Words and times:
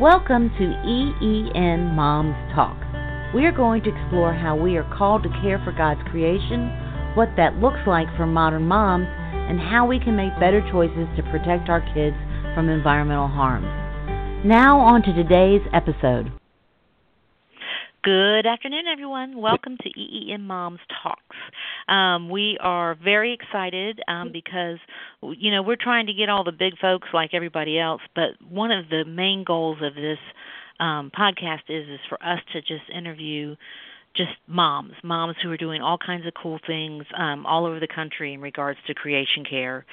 Welcome 0.00 0.50
to 0.58 0.64
EEN 0.84 1.94
Moms 1.96 2.36
Talk. 2.54 2.76
We 3.34 3.46
are 3.46 3.50
going 3.50 3.82
to 3.84 3.88
explore 3.88 4.34
how 4.34 4.54
we 4.54 4.76
are 4.76 4.84
called 4.94 5.22
to 5.22 5.30
care 5.40 5.58
for 5.64 5.72
God's 5.72 6.02
creation, 6.10 6.68
what 7.14 7.30
that 7.38 7.56
looks 7.56 7.80
like 7.86 8.06
for 8.14 8.26
modern 8.26 8.64
moms, 8.64 9.06
and 9.08 9.58
how 9.58 9.86
we 9.86 9.98
can 9.98 10.14
make 10.14 10.38
better 10.38 10.60
choices 10.70 11.08
to 11.16 11.22
protect 11.32 11.70
our 11.70 11.80
kids 11.94 12.14
from 12.54 12.68
environmental 12.68 13.26
harms. 13.26 13.64
Now, 14.44 14.78
on 14.80 15.00
to 15.00 15.14
today's 15.14 15.62
episode. 15.72 16.30
Good 18.06 18.46
afternoon, 18.46 18.84
everyone. 18.86 19.36
Welcome 19.36 19.78
to 19.82 20.00
EEN 20.00 20.42
Moms 20.42 20.78
Talks. 21.02 21.36
Um, 21.88 22.30
we 22.30 22.56
are 22.60 22.94
very 23.02 23.34
excited 23.34 23.98
um, 24.06 24.30
because, 24.32 24.78
you 25.22 25.50
know, 25.50 25.60
we're 25.60 25.74
trying 25.74 26.06
to 26.06 26.12
get 26.12 26.28
all 26.28 26.44
the 26.44 26.52
big 26.52 26.78
folks 26.78 27.08
like 27.12 27.30
everybody 27.32 27.80
else, 27.80 28.00
but 28.14 28.40
one 28.48 28.70
of 28.70 28.88
the 28.90 29.04
main 29.04 29.42
goals 29.44 29.78
of 29.82 29.96
this 29.96 30.18
um, 30.78 31.10
podcast 31.18 31.62
is 31.68 31.88
is 31.88 31.98
for 32.08 32.22
us 32.22 32.38
to 32.52 32.60
just 32.60 32.88
interview 32.96 33.56
just 34.16 34.32
moms, 34.46 34.92
moms 35.02 35.36
who 35.42 35.50
are 35.50 35.56
doing 35.56 35.82
all 35.82 35.98
kinds 35.98 36.26
of 36.26 36.32
cool 36.40 36.58
things 36.66 37.04
um, 37.16 37.46
all 37.46 37.66
over 37.66 37.78
the 37.80 37.88
country 37.88 38.32
in 38.34 38.40
regards 38.40 38.78
to 38.86 38.94
creation 38.94 39.44
care, 39.48 39.84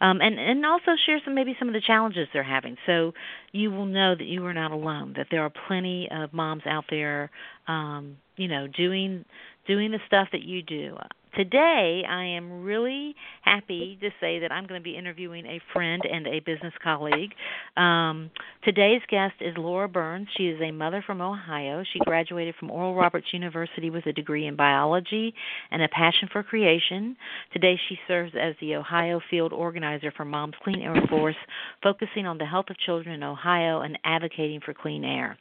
um, 0.00 0.20
and 0.20 0.38
and 0.38 0.64
also 0.64 0.92
share 1.06 1.20
some 1.24 1.34
maybe 1.34 1.56
some 1.58 1.68
of 1.68 1.74
the 1.74 1.80
challenges 1.80 2.28
they're 2.32 2.42
having. 2.42 2.76
So 2.86 3.12
you 3.52 3.70
will 3.70 3.86
know 3.86 4.14
that 4.14 4.24
you 4.24 4.44
are 4.46 4.54
not 4.54 4.70
alone. 4.70 5.14
That 5.16 5.26
there 5.30 5.42
are 5.42 5.52
plenty 5.68 6.08
of 6.10 6.32
moms 6.32 6.62
out 6.66 6.84
there, 6.90 7.30
um, 7.68 8.16
you 8.36 8.48
know, 8.48 8.66
doing 8.66 9.24
doing 9.66 9.90
the 9.90 10.00
stuff 10.06 10.28
that 10.32 10.42
you 10.42 10.62
do. 10.62 10.96
Today, 11.36 12.02
I 12.06 12.24
am 12.24 12.62
really 12.62 13.14
happy 13.40 13.96
to 14.02 14.10
say 14.20 14.40
that 14.40 14.52
I'm 14.52 14.66
going 14.66 14.78
to 14.78 14.84
be 14.84 14.98
interviewing 14.98 15.46
a 15.46 15.62
friend 15.72 16.02
and 16.04 16.26
a 16.26 16.40
business 16.40 16.74
colleague. 16.84 17.30
Um, 17.74 18.30
today's 18.64 19.00
guest 19.08 19.36
is 19.40 19.54
Laura 19.56 19.88
Burns. 19.88 20.28
She 20.36 20.48
is 20.48 20.60
a 20.60 20.72
mother 20.72 21.02
from 21.06 21.22
Ohio. 21.22 21.84
She 21.90 22.00
graduated 22.00 22.56
from 22.56 22.70
Oral 22.70 22.94
Roberts 22.94 23.28
University 23.32 23.88
with 23.88 24.04
a 24.04 24.12
degree 24.12 24.46
in 24.46 24.56
biology 24.56 25.32
and 25.70 25.80
a 25.80 25.88
passion 25.88 26.28
for 26.30 26.42
creation. 26.42 27.16
Today, 27.54 27.80
she 27.88 27.96
serves 28.06 28.32
as 28.38 28.54
the 28.60 28.74
Ohio 28.74 29.18
field 29.30 29.54
organizer 29.54 30.12
for 30.14 30.26
Moms 30.26 30.54
Clean 30.62 30.82
Air 30.82 30.96
Force, 31.08 31.36
focusing 31.82 32.26
on 32.26 32.36
the 32.36 32.44
health 32.44 32.66
of 32.68 32.76
children 32.76 33.14
in 33.14 33.22
Ohio 33.22 33.80
and 33.80 33.98
advocating 34.04 34.60
for 34.62 34.74
clean 34.74 35.02
air. 35.02 35.38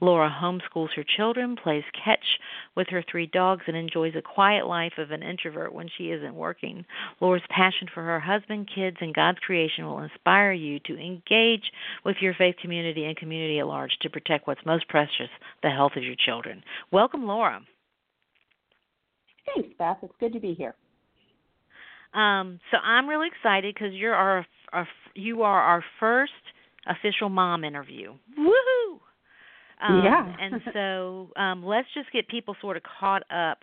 Laura 0.00 0.34
homeschools 0.42 0.88
her 0.96 1.04
children, 1.18 1.54
plays 1.62 1.84
catch 2.02 2.24
with 2.74 2.88
her 2.88 3.04
three 3.10 3.26
dogs, 3.26 3.64
and 3.66 3.76
enjoys 3.76 4.14
a 4.16 4.22
quiet 4.22 4.66
life 4.66 4.94
of 4.96 5.10
an 5.10 5.22
introvert 5.34 5.74
when 5.74 5.88
she 5.98 6.04
isn't 6.04 6.34
working. 6.34 6.84
Laura's 7.20 7.42
passion 7.50 7.88
for 7.92 8.02
her 8.02 8.20
husband, 8.20 8.70
kids, 8.72 8.96
and 9.00 9.14
God's 9.14 9.38
creation 9.38 9.84
will 9.84 10.00
inspire 10.00 10.52
you 10.52 10.78
to 10.86 10.96
engage 10.98 11.64
with 12.04 12.16
your 12.20 12.34
faith 12.34 12.54
community 12.62 13.04
and 13.04 13.16
community 13.16 13.58
at 13.58 13.66
large 13.66 13.92
to 14.02 14.10
protect 14.10 14.46
what's 14.46 14.64
most 14.64 14.88
precious, 14.88 15.28
the 15.62 15.70
health 15.70 15.92
of 15.96 16.04
your 16.04 16.16
children. 16.24 16.62
Welcome, 16.92 17.26
Laura. 17.26 17.60
Thanks, 19.54 19.70
Beth. 19.78 19.98
It's 20.02 20.14
good 20.20 20.32
to 20.32 20.40
be 20.40 20.54
here. 20.54 20.74
Um, 22.14 22.60
so 22.70 22.76
I'm 22.78 23.08
really 23.08 23.28
excited 23.28 23.74
because 23.74 23.92
you're 23.92 24.14
our, 24.14 24.46
our 24.72 24.86
you 25.14 25.42
are 25.42 25.60
our 25.60 25.84
first 25.98 26.32
official 26.86 27.28
mom 27.28 27.64
interview. 27.64 28.14
Woohoo! 28.38 28.98
Um, 29.82 30.02
yeah. 30.04 30.36
and 30.40 30.60
so 30.72 31.30
um, 31.36 31.64
let's 31.64 31.88
just 31.94 32.10
get 32.12 32.28
people 32.28 32.54
sort 32.60 32.76
of 32.76 32.82
caught 33.00 33.22
up 33.30 33.58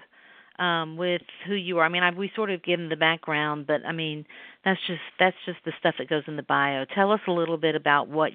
um, 0.62 0.96
with 0.96 1.24
who 1.48 1.56
you 1.56 1.80
are. 1.80 1.86
I 1.86 1.90
mean, 1.90 2.04
I, 2.04 2.12
we 2.12 2.32
sort 2.36 2.52
of 2.52 2.64
given 2.64 2.88
the 2.88 2.96
background, 2.96 3.66
but 3.66 3.84
I 3.86 3.92
mean, 3.92 4.26
that's 4.64 4.80
just 4.86 5.02
that's 5.20 5.36
just 5.46 5.58
the 5.66 5.72
stuff 5.80 5.96
that 5.98 6.08
goes 6.08 6.24
in 6.28 6.36
the 6.36 6.44
bio. 6.44 6.86
Tell 6.94 7.12
us 7.12 7.20
a 7.28 7.32
little 7.32 7.58
bit 7.58 7.76
about 7.76 8.08
what 8.08 8.32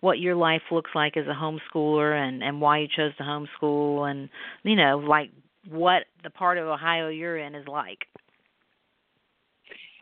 what 0.00 0.18
your 0.18 0.34
life 0.34 0.62
looks 0.70 0.90
like 0.94 1.18
as 1.18 1.26
a 1.26 1.34
homeschooler 1.34 2.16
and 2.16 2.42
and 2.42 2.60
why 2.62 2.78
you 2.78 2.88
chose 2.88 3.14
to 3.18 3.22
homeschool, 3.22 4.10
and 4.10 4.30
you 4.62 4.74
know, 4.74 4.98
like 4.98 5.30
what 5.68 6.04
the 6.24 6.30
part 6.30 6.56
of 6.56 6.66
Ohio 6.66 7.08
you're 7.08 7.36
in 7.36 7.54
is 7.54 7.68
like. 7.68 7.98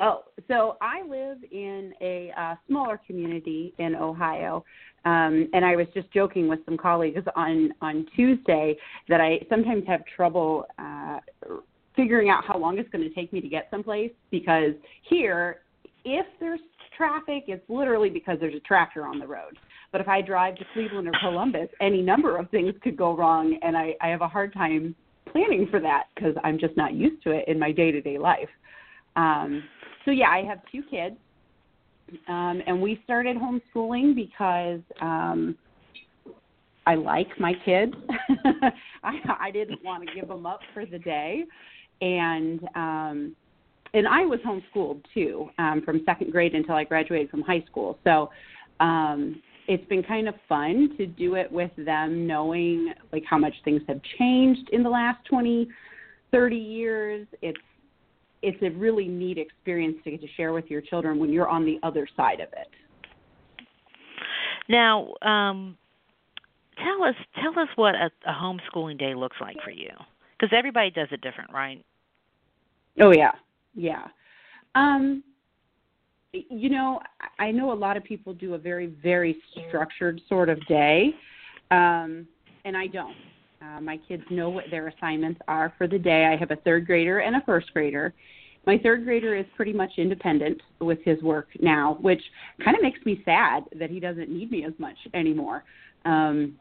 Oh, 0.00 0.24
so 0.48 0.76
I 0.80 1.02
live 1.02 1.38
in 1.50 1.92
a 2.00 2.32
uh, 2.36 2.54
smaller 2.68 3.00
community 3.06 3.74
in 3.78 3.94
Ohio, 3.94 4.64
um, 5.04 5.48
and 5.52 5.64
I 5.64 5.76
was 5.76 5.86
just 5.94 6.10
joking 6.12 6.48
with 6.48 6.60
some 6.64 6.76
colleagues 6.76 7.20
on 7.36 7.72
on 7.80 8.06
Tuesday 8.16 8.76
that 9.08 9.20
I 9.20 9.40
sometimes 9.48 9.84
have 9.86 10.00
trouble 10.16 10.66
uh, 10.78 11.18
figuring 11.96 12.30
out 12.30 12.44
how 12.44 12.58
long 12.58 12.78
it's 12.78 12.88
going 12.90 13.06
to 13.06 13.14
take 13.14 13.32
me 13.32 13.40
to 13.40 13.48
get 13.48 13.68
someplace 13.70 14.10
because 14.30 14.72
here, 15.08 15.60
if 16.04 16.26
there's 16.40 16.60
traffic, 16.96 17.44
it's 17.48 17.64
literally 17.68 18.10
because 18.10 18.38
there's 18.40 18.54
a 18.54 18.60
tractor 18.60 19.06
on 19.06 19.18
the 19.18 19.26
road. 19.26 19.58
But 19.92 20.00
if 20.00 20.08
I 20.08 20.22
drive 20.22 20.56
to 20.56 20.64
Cleveland 20.72 21.08
or 21.08 21.12
Columbus, 21.20 21.68
any 21.80 22.02
number 22.02 22.36
of 22.36 22.50
things 22.50 22.74
could 22.82 22.96
go 22.96 23.16
wrong, 23.16 23.58
and 23.62 23.76
I, 23.76 23.94
I 24.00 24.08
have 24.08 24.22
a 24.22 24.28
hard 24.28 24.52
time 24.52 24.94
planning 25.30 25.68
for 25.70 25.80
that 25.80 26.04
because 26.14 26.34
I'm 26.42 26.58
just 26.58 26.76
not 26.76 26.94
used 26.94 27.22
to 27.24 27.30
it 27.30 27.46
in 27.48 27.58
my 27.58 27.72
day 27.72 27.90
to 27.92 28.00
day 28.00 28.18
life. 28.18 28.48
Um, 29.16 29.62
so 30.04 30.10
yeah, 30.10 30.28
I 30.28 30.42
have 30.44 30.58
two 30.70 30.82
kids, 30.90 31.16
um, 32.28 32.62
and 32.66 32.80
we 32.80 33.00
started 33.04 33.36
homeschooling 33.36 34.14
because 34.14 34.80
um, 35.00 35.56
I 36.86 36.94
like 36.94 37.28
my 37.38 37.52
kids. 37.64 37.94
I, 39.02 39.18
I 39.40 39.50
didn't 39.50 39.82
want 39.84 40.06
to 40.06 40.14
give 40.14 40.28
them 40.28 40.46
up 40.46 40.60
for 40.72 40.84
the 40.84 40.98
day, 40.98 41.44
and 42.00 42.60
um, 42.74 43.36
and 43.94 44.08
I 44.08 44.26
was 44.26 44.40
homeschooled 44.40 45.02
too 45.14 45.48
um, 45.58 45.82
from 45.84 46.02
second 46.04 46.32
grade 46.32 46.54
until 46.54 46.74
I 46.74 46.84
graduated 46.84 47.30
from 47.30 47.42
high 47.42 47.64
school. 47.70 47.98
So 48.04 48.30
um, 48.80 49.40
it's 49.68 49.86
been 49.88 50.02
kind 50.02 50.28
of 50.28 50.34
fun 50.48 50.90
to 50.98 51.06
do 51.06 51.36
it 51.36 51.50
with 51.50 51.70
them, 51.78 52.26
knowing 52.26 52.92
like 53.12 53.22
how 53.28 53.38
much 53.38 53.54
things 53.64 53.82
have 53.88 54.00
changed 54.18 54.68
in 54.72 54.82
the 54.82 54.90
last 54.90 55.24
twenty, 55.24 55.68
thirty 56.30 56.56
years. 56.56 57.26
It's 57.40 57.58
it's 58.44 58.62
a 58.62 58.70
really 58.78 59.08
neat 59.08 59.38
experience 59.38 59.96
to 60.04 60.10
get 60.10 60.20
to 60.20 60.28
share 60.36 60.52
with 60.52 60.66
your 60.70 60.82
children 60.82 61.18
when 61.18 61.30
you're 61.30 61.48
on 61.48 61.64
the 61.64 61.78
other 61.82 62.06
side 62.16 62.40
of 62.40 62.48
it. 62.52 62.68
Now, 64.68 65.14
um, 65.22 65.76
tell 66.76 67.04
us 67.04 67.14
tell 67.42 67.58
us 67.58 67.68
what 67.76 67.94
a, 67.94 68.10
a 68.26 68.32
homeschooling 68.32 68.98
day 68.98 69.14
looks 69.14 69.36
like 69.40 69.56
for 69.64 69.70
you, 69.70 69.90
because 70.38 70.54
everybody 70.56 70.90
does 70.90 71.08
it 71.10 71.20
different, 71.20 71.52
right? 71.52 71.84
Oh 73.00 73.12
yeah, 73.12 73.32
yeah. 73.74 74.06
Um, 74.74 75.22
you 76.32 76.68
know, 76.68 77.00
I 77.38 77.50
know 77.50 77.72
a 77.72 77.74
lot 77.74 77.96
of 77.96 78.04
people 78.04 78.34
do 78.34 78.54
a 78.54 78.58
very 78.58 78.86
very 79.02 79.36
structured 79.68 80.20
sort 80.28 80.48
of 80.48 80.64
day, 80.66 81.14
um, 81.70 82.26
and 82.64 82.76
I 82.76 82.86
don't. 82.86 83.14
Uh, 83.64 83.80
my 83.80 83.98
kids 84.08 84.22
know 84.30 84.50
what 84.50 84.64
their 84.70 84.88
assignments 84.88 85.40
are 85.48 85.72
for 85.78 85.86
the 85.86 85.98
day. 85.98 86.26
I 86.26 86.36
have 86.36 86.50
a 86.50 86.56
third 86.56 86.86
grader 86.86 87.20
and 87.20 87.36
a 87.36 87.42
first 87.46 87.72
grader. 87.72 88.12
My 88.66 88.78
third 88.78 89.04
grader 89.04 89.36
is 89.36 89.46
pretty 89.56 89.72
much 89.72 89.92
independent 89.98 90.60
with 90.80 90.98
his 91.04 91.22
work 91.22 91.48
now, 91.60 91.98
which 92.00 92.22
kind 92.64 92.76
of 92.76 92.82
makes 92.82 93.04
me 93.04 93.22
sad 93.24 93.64
that 93.78 93.90
he 93.90 94.00
doesn't 94.00 94.30
need 94.30 94.50
me 94.50 94.64
as 94.64 94.72
much 94.78 94.96
anymore. 95.12 95.64
Um, 96.04 96.54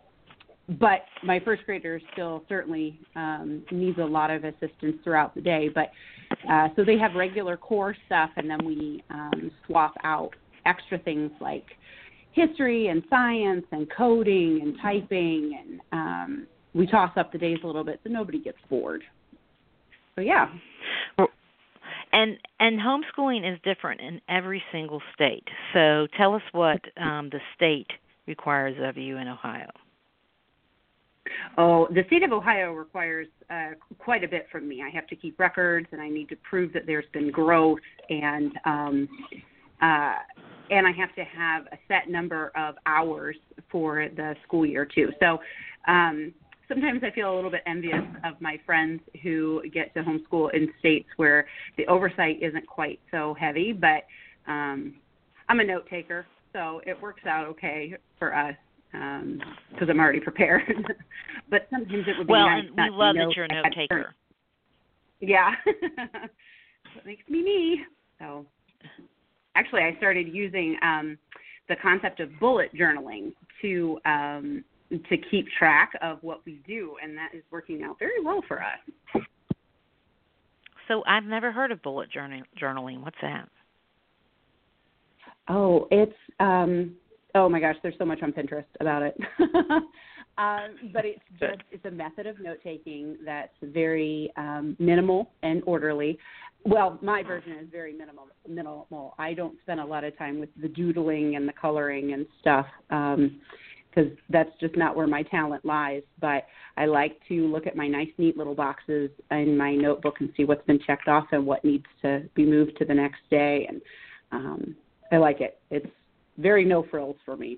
but 0.79 1.05
my 1.23 1.39
first 1.39 1.65
grader 1.65 1.99
still 2.13 2.43
certainly 2.47 2.99
um, 3.15 3.63
needs 3.71 3.97
a 3.99 4.05
lot 4.05 4.31
of 4.31 4.43
assistance 4.43 4.95
throughout 5.03 5.35
the 5.35 5.41
day. 5.41 5.69
But 5.73 5.91
uh, 6.49 6.69
so 6.75 6.85
they 6.85 6.97
have 6.97 7.15
regular 7.15 7.57
core 7.57 7.95
stuff, 8.05 8.29
and 8.37 8.49
then 8.49 8.65
we 8.65 9.03
um, 9.09 9.51
swap 9.67 9.93
out 10.03 10.31
extra 10.65 10.97
things 10.99 11.31
like 11.41 11.65
history 12.31 12.87
and 12.87 13.03
science 13.09 13.65
and 13.71 13.87
coding 13.95 14.61
and 14.63 14.75
typing 14.81 15.59
and 15.61 15.81
um, 15.91 16.47
we 16.73 16.87
toss 16.87 17.11
up 17.17 17.31
the 17.31 17.37
days 17.37 17.57
a 17.63 17.67
little 17.67 17.83
bit 17.83 17.99
so 18.03 18.09
nobody 18.09 18.39
gets 18.39 18.57
bored. 18.69 19.03
So 20.15 20.21
yeah. 20.21 20.47
And 22.11 22.37
and 22.59 22.79
homeschooling 22.79 23.51
is 23.51 23.59
different 23.63 23.99
in 23.99 24.21
every 24.29 24.61
single 24.71 25.01
state. 25.15 25.47
So 25.73 26.07
tell 26.15 26.35
us 26.35 26.43
what 26.51 26.79
um, 26.95 27.29
the 27.31 27.39
state 27.55 27.87
requires 28.27 28.77
of 28.81 28.97
you 28.97 29.17
in 29.17 29.27
Ohio. 29.27 29.69
Oh, 31.57 31.87
the 31.89 32.03
state 32.07 32.21
of 32.21 32.31
Ohio 32.31 32.73
requires 32.73 33.27
uh, 33.49 33.71
quite 33.97 34.23
a 34.23 34.27
bit 34.27 34.45
from 34.51 34.67
me. 34.67 34.83
I 34.85 34.93
have 34.93 35.07
to 35.07 35.15
keep 35.15 35.39
records, 35.39 35.87
and 35.91 36.01
I 36.01 36.09
need 36.09 36.29
to 36.29 36.35
prove 36.47 36.71
that 36.73 36.85
there's 36.85 37.05
been 37.13 37.31
growth. 37.31 37.79
And 38.09 38.51
um, 38.65 39.09
uh, 39.81 40.15
and 40.69 40.87
I 40.87 40.91
have 40.91 41.13
to 41.15 41.23
have 41.23 41.65
a 41.71 41.77
set 41.87 42.09
number 42.09 42.51
of 42.55 42.75
hours 42.85 43.35
for 43.71 44.07
the 44.15 44.35
school 44.45 44.65
year 44.65 44.85
too. 44.85 45.09
So 45.19 45.39
um, 45.87 46.33
sometimes 46.73 47.01
I 47.03 47.11
feel 47.11 47.33
a 47.33 47.35
little 47.35 47.51
bit 47.51 47.61
envious 47.65 48.03
of 48.23 48.39
my 48.41 48.59
friends 48.65 49.01
who 49.21 49.61
get 49.73 49.93
to 49.93 50.03
homeschool 50.03 50.53
in 50.53 50.69
states 50.79 51.07
where 51.17 51.47
the 51.77 51.85
oversight 51.87 52.37
isn't 52.41 52.65
quite 52.67 52.99
so 53.11 53.35
heavy. 53.39 53.73
But 53.73 54.05
um, 54.47 54.95
I'm 55.49 55.59
a 55.59 55.63
note 55.63 55.87
taker, 55.89 56.25
so 56.51 56.81
it 56.85 56.99
works 57.01 57.25
out 57.25 57.47
okay 57.47 57.95
for 58.19 58.35
us 58.35 58.55
because 58.91 59.81
um, 59.81 59.89
I'm 59.89 59.99
already 59.99 60.19
prepared. 60.19 60.63
but 61.49 61.67
sometimes 61.71 62.05
it 62.07 62.17
would 62.17 62.27
be 62.27 62.31
well, 62.31 62.47
nice 62.47 62.65
and 62.67 62.75
not 62.75 62.91
we 62.91 62.97
love 62.97 63.15
that 63.15 63.33
you're 63.35 63.45
a 63.45 63.53
note 63.53 63.65
taker. 63.75 64.15
Yeah, 65.19 65.51
that 65.65 67.05
makes 67.05 67.27
me 67.29 67.43
me. 67.43 67.81
So 68.19 68.45
actually, 69.55 69.81
I 69.81 69.95
started 69.97 70.27
using 70.27 70.77
um, 70.83 71.17
the 71.69 71.75
concept 71.81 72.19
of 72.19 72.29
bullet 72.39 72.71
journaling 72.75 73.31
to 73.61 73.99
um, 74.05 74.63
to 75.09 75.17
keep 75.17 75.47
track 75.57 75.91
of 76.01 76.19
what 76.21 76.41
we 76.45 76.61
do, 76.67 76.95
and 77.01 77.17
that 77.17 77.29
is 77.33 77.43
working 77.51 77.83
out 77.83 77.97
very 77.99 78.21
well 78.23 78.43
for 78.47 78.61
us. 78.61 79.23
So 80.87 81.03
I've 81.07 81.23
never 81.23 81.51
heard 81.51 81.71
of 81.71 81.81
bullet 81.81 82.09
journal- 82.11 82.43
journaling. 82.61 83.01
What's 83.01 83.17
that? 83.21 83.47
Oh, 85.47 85.87
it's 85.91 86.15
um 86.39 86.95
oh 87.35 87.49
my 87.49 87.59
gosh, 87.59 87.75
there's 87.83 87.95
so 87.97 88.05
much 88.05 88.21
on 88.21 88.31
Pinterest 88.31 88.65
about 88.79 89.01
it. 89.01 89.17
um, 90.37 90.91
but 90.93 91.05
it's 91.05 91.19
just 91.39 91.61
it's 91.71 91.85
a 91.85 91.91
method 91.91 92.27
of 92.27 92.39
note 92.39 92.59
taking 92.63 93.17
that's 93.25 93.53
very 93.61 94.31
um, 94.37 94.75
minimal 94.79 95.31
and 95.41 95.63
orderly. 95.65 96.17
Well, 96.65 96.97
my 97.01 97.23
version 97.23 97.53
is 97.53 97.67
very 97.71 97.93
minimal. 97.93 98.27
Minimal. 98.47 99.15
I 99.19 99.33
don't 99.33 99.57
spend 99.63 99.81
a 99.81 99.85
lot 99.85 100.05
of 100.05 100.17
time 100.17 100.39
with 100.39 100.49
the 100.61 100.69
doodling 100.69 101.35
and 101.35 101.47
the 101.47 101.53
coloring 101.53 102.13
and 102.13 102.25
stuff 102.39 102.67
because 103.93 104.11
that's 104.29 104.49
just 104.59 104.75
not 104.77 104.95
where 104.95 105.07
my 105.07 105.23
talent 105.23 105.65
lies. 105.65 106.03
But 106.19 106.45
I 106.77 106.85
like 106.85 107.19
to 107.29 107.47
look 107.47 107.67
at 107.67 107.75
my 107.75 107.87
nice, 107.87 108.09
neat 108.17 108.37
little 108.37 108.55
boxes 108.55 109.09
in 109.31 109.57
my 109.57 109.75
notebook 109.75 110.15
and 110.19 110.29
see 110.35 110.45
what's 110.45 110.65
been 110.65 110.79
checked 110.85 111.07
off 111.07 111.25
and 111.31 111.45
what 111.45 111.63
needs 111.63 111.85
to 112.01 112.23
be 112.35 112.45
moved 112.45 112.77
to 112.79 112.85
the 112.85 112.93
next 112.93 113.21
day. 113.29 113.67
And 113.69 113.81
um, 114.31 114.75
I 115.11 115.17
like 115.17 115.41
it. 115.41 115.59
It's 115.69 115.85
very 116.37 116.65
no 116.65 116.85
frills 116.89 117.17
for 117.25 117.37
me, 117.37 117.57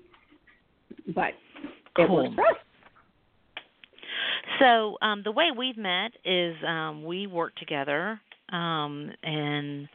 but 1.14 1.30
it 1.98 2.06
Cool. 2.06 2.24
works 2.24 2.34
for 2.34 2.46
us. 2.46 2.56
So 4.60 4.96
um, 5.02 5.22
the 5.24 5.32
way 5.32 5.46
we've 5.56 5.76
met 5.76 6.12
is 6.24 6.56
um, 6.66 7.04
we 7.04 7.26
work 7.26 7.54
together 7.56 8.20
um, 8.52 9.10
in 9.22 9.88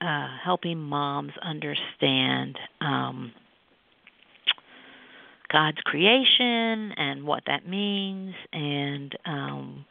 uh, 0.00 0.26
helping 0.44 0.78
moms 0.78 1.32
understand 1.42 2.58
um, 2.80 3.32
God's 5.52 5.78
creation 5.84 6.92
and 6.96 7.24
what 7.24 7.42
that 7.46 7.68
means, 7.68 8.34
and 8.52 9.16
um, 9.26 9.84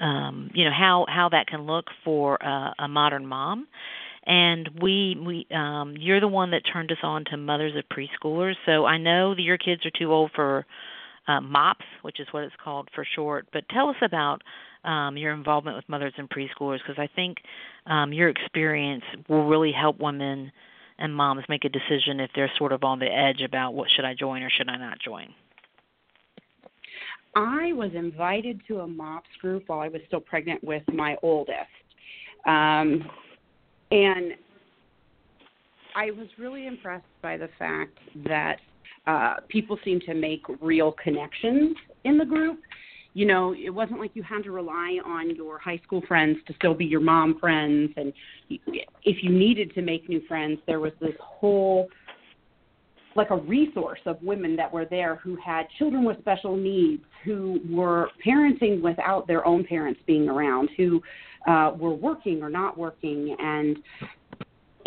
um, 0.00 0.50
you 0.52 0.64
know 0.64 0.72
how 0.72 1.06
how 1.08 1.28
that 1.30 1.46
can 1.46 1.62
look 1.62 1.86
for 2.04 2.36
a, 2.36 2.74
a 2.80 2.88
modern 2.88 3.26
mom. 3.26 3.68
And 4.26 4.68
we 4.82 5.16
we 5.24 5.46
um, 5.56 5.94
you're 5.98 6.20
the 6.20 6.28
one 6.28 6.50
that 6.50 6.62
turned 6.70 6.90
us 6.92 6.98
on 7.02 7.24
to 7.30 7.36
mothers 7.36 7.72
of 7.76 7.84
preschoolers. 7.88 8.54
So 8.66 8.84
I 8.84 8.98
know 8.98 9.34
that 9.34 9.42
your 9.42 9.58
kids 9.58 9.86
are 9.86 9.92
too 9.96 10.12
old 10.12 10.32
for 10.34 10.66
uh, 11.28 11.40
MOPS, 11.40 11.84
which 12.02 12.20
is 12.20 12.26
what 12.32 12.42
it's 12.42 12.54
called 12.62 12.88
for 12.94 13.06
short. 13.14 13.46
But 13.52 13.68
tell 13.70 13.88
us 13.88 13.96
about 14.02 14.42
um, 14.84 15.16
your 15.16 15.32
involvement 15.32 15.76
with 15.76 15.88
mothers 15.88 16.14
and 16.16 16.28
preschoolers 16.28 16.78
because 16.78 16.98
I 16.98 17.08
think 17.14 17.38
um, 17.86 18.12
your 18.12 18.28
experience 18.28 19.04
will 19.28 19.46
really 19.46 19.72
help 19.72 20.00
women 20.00 20.50
and 20.98 21.14
moms 21.14 21.44
make 21.48 21.64
a 21.64 21.68
decision 21.68 22.20
if 22.20 22.30
they're 22.34 22.50
sort 22.58 22.72
of 22.72 22.84
on 22.84 22.98
the 22.98 23.06
edge 23.06 23.40
about 23.42 23.74
what 23.74 23.88
should 23.94 24.04
I 24.04 24.14
join 24.14 24.42
or 24.42 24.50
should 24.50 24.68
I 24.68 24.76
not 24.76 24.98
join. 25.00 25.34
I 27.34 27.72
was 27.72 27.90
invited 27.94 28.60
to 28.68 28.80
a 28.80 28.86
MOPS 28.86 29.28
group 29.40 29.64
while 29.68 29.80
I 29.80 29.88
was 29.88 30.00
still 30.08 30.20
pregnant 30.20 30.62
with 30.64 30.82
my 30.92 31.16
oldest. 31.22 31.68
Um, 32.46 33.04
and 33.90 34.32
I 35.94 36.10
was 36.10 36.26
really 36.38 36.66
impressed 36.66 37.04
by 37.22 37.36
the 37.36 37.48
fact 37.58 37.98
that 38.26 38.56
uh, 39.06 39.34
people 39.48 39.78
seem 39.84 40.00
to 40.00 40.14
make 40.14 40.42
real 40.60 40.92
connections 40.92 41.76
in 42.04 42.18
the 42.18 42.24
group. 42.24 42.60
You 43.18 43.26
know, 43.26 43.52
it 43.52 43.70
wasn't 43.70 43.98
like 43.98 44.12
you 44.14 44.22
had 44.22 44.44
to 44.44 44.52
rely 44.52 45.00
on 45.04 45.34
your 45.34 45.58
high 45.58 45.80
school 45.82 46.00
friends 46.06 46.36
to 46.46 46.54
still 46.54 46.72
be 46.72 46.84
your 46.84 47.00
mom 47.00 47.36
friends. 47.40 47.90
And 47.96 48.12
if 48.48 49.24
you 49.24 49.30
needed 49.30 49.74
to 49.74 49.82
make 49.82 50.08
new 50.08 50.22
friends, 50.28 50.60
there 50.68 50.78
was 50.78 50.92
this 51.00 51.16
whole 51.20 51.88
like 53.16 53.30
a 53.30 53.36
resource 53.36 53.98
of 54.06 54.22
women 54.22 54.54
that 54.54 54.72
were 54.72 54.84
there 54.84 55.16
who 55.16 55.36
had 55.44 55.66
children 55.78 56.04
with 56.04 56.16
special 56.20 56.56
needs, 56.56 57.02
who 57.24 57.58
were 57.68 58.10
parenting 58.24 58.80
without 58.80 59.26
their 59.26 59.44
own 59.44 59.64
parents 59.64 59.98
being 60.06 60.28
around, 60.28 60.68
who 60.76 61.02
uh, 61.48 61.72
were 61.76 61.94
working 61.94 62.40
or 62.40 62.48
not 62.48 62.78
working, 62.78 63.34
and 63.40 63.78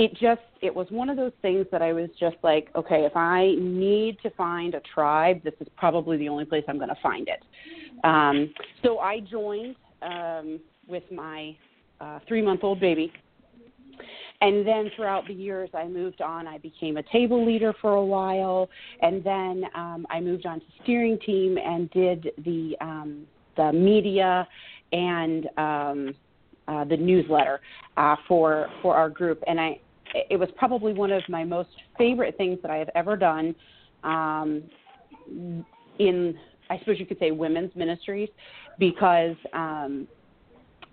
it 0.01 0.13
just 0.13 0.41
it 0.61 0.73
was 0.73 0.87
one 0.89 1.09
of 1.09 1.15
those 1.15 1.31
things 1.43 1.67
that 1.71 1.83
I 1.83 1.93
was 1.93 2.09
just 2.19 2.37
like, 2.41 2.69
okay, 2.75 3.05
if 3.05 3.15
I 3.15 3.53
need 3.59 4.17
to 4.23 4.31
find 4.31 4.73
a 4.73 4.79
tribe, 4.95 5.43
this 5.43 5.53
is 5.59 5.67
probably 5.77 6.17
the 6.17 6.27
only 6.27 6.43
place 6.43 6.63
I'm 6.67 6.77
going 6.77 6.89
to 6.89 6.97
find 7.03 7.27
it. 7.27 7.43
Um, 8.03 8.51
so 8.83 8.97
I 8.97 9.19
joined 9.19 9.75
um, 10.01 10.59
with 10.87 11.03
my 11.11 11.55
uh, 11.99 12.17
three 12.27 12.41
month 12.41 12.61
old 12.63 12.79
baby. 12.79 13.13
And 14.43 14.65
then 14.65 14.89
throughout 14.95 15.27
the 15.27 15.35
years, 15.35 15.69
I 15.75 15.87
moved 15.87 16.19
on. 16.19 16.47
I 16.47 16.57
became 16.57 16.97
a 16.97 17.03
table 17.03 17.45
leader 17.45 17.75
for 17.79 17.93
a 17.93 18.03
while, 18.03 18.69
and 19.03 19.23
then 19.23 19.65
um, 19.75 20.07
I 20.09 20.19
moved 20.19 20.47
on 20.47 20.61
to 20.61 20.65
steering 20.81 21.19
team 21.23 21.59
and 21.59 21.91
did 21.91 22.31
the 22.43 22.75
um, 22.81 23.27
the 23.55 23.71
media 23.71 24.47
and 24.93 25.47
um, 25.57 26.15
uh, 26.67 26.85
the 26.85 26.97
newsletter 26.97 27.59
uh, 27.97 28.15
for 28.27 28.67
for 28.81 28.95
our 28.95 29.11
group. 29.11 29.43
And 29.45 29.59
I 29.59 29.79
it 30.13 30.39
was 30.39 30.49
probably 30.57 30.93
one 30.93 31.11
of 31.11 31.23
my 31.29 31.43
most 31.43 31.69
favorite 31.97 32.37
things 32.37 32.59
that 32.61 32.71
I 32.71 32.77
have 32.77 32.89
ever 32.95 33.15
done 33.15 33.55
um, 34.03 34.63
in 35.99 36.37
I 36.69 36.79
suppose 36.79 36.99
you 36.99 37.05
could 37.05 37.19
say 37.19 37.31
women's 37.31 37.75
ministries 37.75 38.29
because 38.79 39.35
um, 39.53 40.07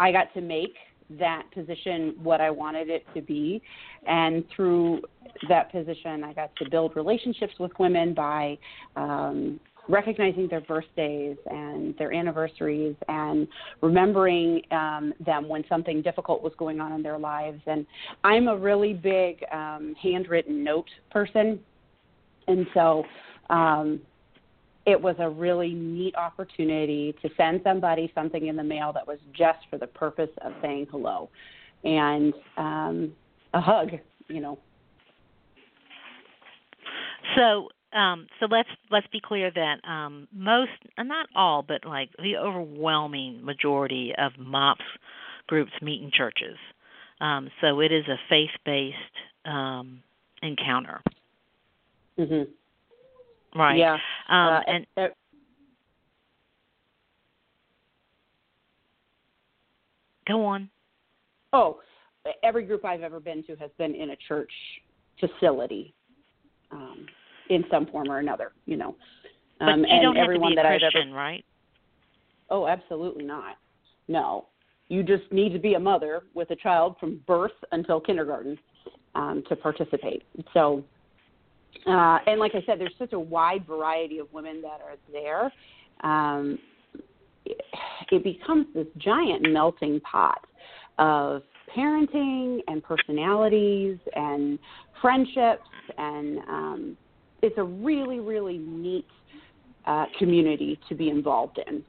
I 0.00 0.10
got 0.10 0.34
to 0.34 0.40
make 0.40 0.74
that 1.18 1.44
position 1.54 2.14
what 2.22 2.40
I 2.40 2.50
wanted 2.50 2.90
it 2.90 3.06
to 3.14 3.22
be. 3.22 3.62
And 4.06 4.44
through 4.54 5.02
that 5.48 5.70
position, 5.72 6.24
I 6.24 6.32
got 6.32 6.54
to 6.56 6.68
build 6.68 6.96
relationships 6.96 7.54
with 7.58 7.72
women 7.78 8.12
by 8.12 8.58
um, 8.96 9.60
recognizing 9.88 10.48
their 10.48 10.60
birthdays 10.60 11.36
and 11.46 11.96
their 11.96 12.12
anniversaries 12.12 12.94
and 13.08 13.48
remembering 13.80 14.60
um, 14.70 15.14
them 15.24 15.48
when 15.48 15.64
something 15.68 16.02
difficult 16.02 16.42
was 16.42 16.52
going 16.58 16.80
on 16.80 16.92
in 16.92 17.02
their 17.02 17.18
lives. 17.18 17.60
And 17.66 17.86
I'm 18.22 18.48
a 18.48 18.56
really 18.56 18.92
big 18.92 19.42
um, 19.50 19.94
handwritten 20.00 20.62
note 20.62 20.88
person. 21.10 21.58
And 22.46 22.66
so 22.74 23.04
um, 23.50 24.00
it 24.86 25.00
was 25.00 25.16
a 25.18 25.28
really 25.28 25.72
neat 25.74 26.14
opportunity 26.16 27.14
to 27.22 27.30
send 27.36 27.60
somebody 27.64 28.12
something 28.14 28.46
in 28.46 28.56
the 28.56 28.64
mail 28.64 28.92
that 28.92 29.06
was 29.06 29.18
just 29.32 29.58
for 29.70 29.78
the 29.78 29.86
purpose 29.86 30.30
of 30.42 30.52
saying 30.62 30.86
hello 30.90 31.28
and 31.84 32.34
um, 32.56 33.12
a 33.54 33.60
hug, 33.60 33.90
you 34.28 34.40
know. 34.40 34.58
So 37.36 37.68
um, 37.92 38.26
so 38.38 38.46
let's 38.50 38.68
let's 38.90 39.06
be 39.08 39.20
clear 39.24 39.50
that 39.50 39.76
um, 39.88 40.28
most, 40.32 40.70
uh, 40.98 41.02
not 41.02 41.28
all, 41.34 41.64
but 41.66 41.84
like 41.86 42.10
the 42.18 42.36
overwhelming 42.36 43.44
majority 43.44 44.12
of 44.18 44.32
MOPS 44.38 44.84
groups 45.46 45.72
meet 45.80 46.02
in 46.02 46.10
churches. 46.12 46.56
Um, 47.20 47.50
so 47.60 47.80
it 47.80 47.90
is 47.90 48.04
a 48.06 48.16
faith-based 48.28 49.46
um, 49.46 50.02
encounter, 50.42 51.00
hmm 52.16 52.42
right? 53.56 53.78
Yeah. 53.78 53.94
Um, 54.28 54.48
uh, 54.48 54.60
and 54.66 54.86
uh, 54.96 55.06
go 60.26 60.44
on. 60.44 60.68
oh, 61.54 61.80
every 62.44 62.66
group 62.66 62.84
I've 62.84 63.02
ever 63.02 63.18
been 63.18 63.42
to 63.44 63.56
has 63.56 63.70
been 63.78 63.94
in 63.94 64.10
a 64.10 64.16
church 64.28 64.52
facility. 65.18 65.94
Um, 67.50 67.56
in 67.56 67.64
some 67.70 67.86
form 67.86 68.10
or 68.10 68.18
another, 68.18 68.52
you 68.66 68.76
know. 68.76 68.94
But 69.58 69.68
Um, 69.68 69.80
you 69.80 69.86
and 69.86 70.02
don't 70.02 70.16
have 70.16 70.22
to 70.22 70.24
everyone 70.24 70.50
be 70.50 70.54
a 70.54 70.56
that 70.56 70.66
I've 70.66 70.80
Christian, 70.80 71.08
ever 71.08 71.16
right? 71.16 71.44
Oh, 72.50 72.66
absolutely 72.66 73.24
not. 73.24 73.56
No. 74.06 74.46
You 74.88 75.02
just 75.02 75.30
need 75.32 75.52
to 75.52 75.58
be 75.58 75.74
a 75.74 75.78
mother 75.78 76.22
with 76.34 76.50
a 76.50 76.56
child 76.56 76.96
from 76.98 77.20
birth 77.26 77.52
until 77.72 78.00
kindergarten 78.00 78.58
um, 79.14 79.42
to 79.48 79.56
participate. 79.56 80.22
So, 80.54 80.82
uh, 81.86 82.18
and 82.26 82.40
like 82.40 82.54
I 82.54 82.62
said, 82.64 82.80
there's 82.80 82.94
such 82.98 83.12
a 83.12 83.18
wide 83.20 83.66
variety 83.66 84.18
of 84.18 84.32
women 84.32 84.62
that 84.62 84.80
are 84.80 84.96
there. 85.12 85.52
Um, 86.02 86.58
it, 87.44 87.60
it 88.10 88.24
becomes 88.24 88.66
this 88.74 88.86
giant 88.96 89.50
melting 89.50 90.00
pot 90.00 90.46
of 90.98 91.42
parenting 91.76 92.60
and 92.66 92.82
personalities 92.82 93.98
and 94.16 94.58
friendships 95.02 95.68
and 95.98 96.38
um, 96.48 96.96
it's 97.42 97.58
a 97.58 97.64
really 97.64 98.20
really 98.20 98.58
neat 98.58 99.06
uh, 99.86 100.06
community 100.18 100.78
to 100.88 100.94
be 100.94 101.08
involved 101.08 101.58
in. 101.66 101.82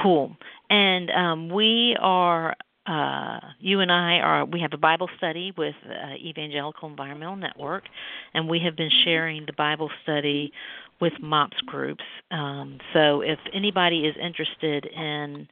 Cool. 0.00 0.36
And 0.68 1.10
um, 1.10 1.48
we 1.50 1.96
are 2.00 2.56
uh, 2.86 3.40
you 3.60 3.80
and 3.80 3.92
I 3.92 4.18
are 4.18 4.44
we 4.44 4.60
have 4.60 4.72
a 4.72 4.78
Bible 4.78 5.08
study 5.16 5.52
with 5.56 5.74
uh, 5.86 6.14
Evangelical 6.14 6.88
Environmental 6.88 7.36
Network, 7.36 7.84
and 8.34 8.48
we 8.48 8.60
have 8.64 8.76
been 8.76 8.90
sharing 9.04 9.46
the 9.46 9.52
Bible 9.52 9.90
study 10.02 10.52
with 11.00 11.12
MOPS 11.20 11.60
groups. 11.66 12.04
Um, 12.30 12.78
so 12.92 13.20
if 13.20 13.38
anybody 13.54 14.06
is 14.06 14.16
interested 14.20 14.86
in 14.86 15.48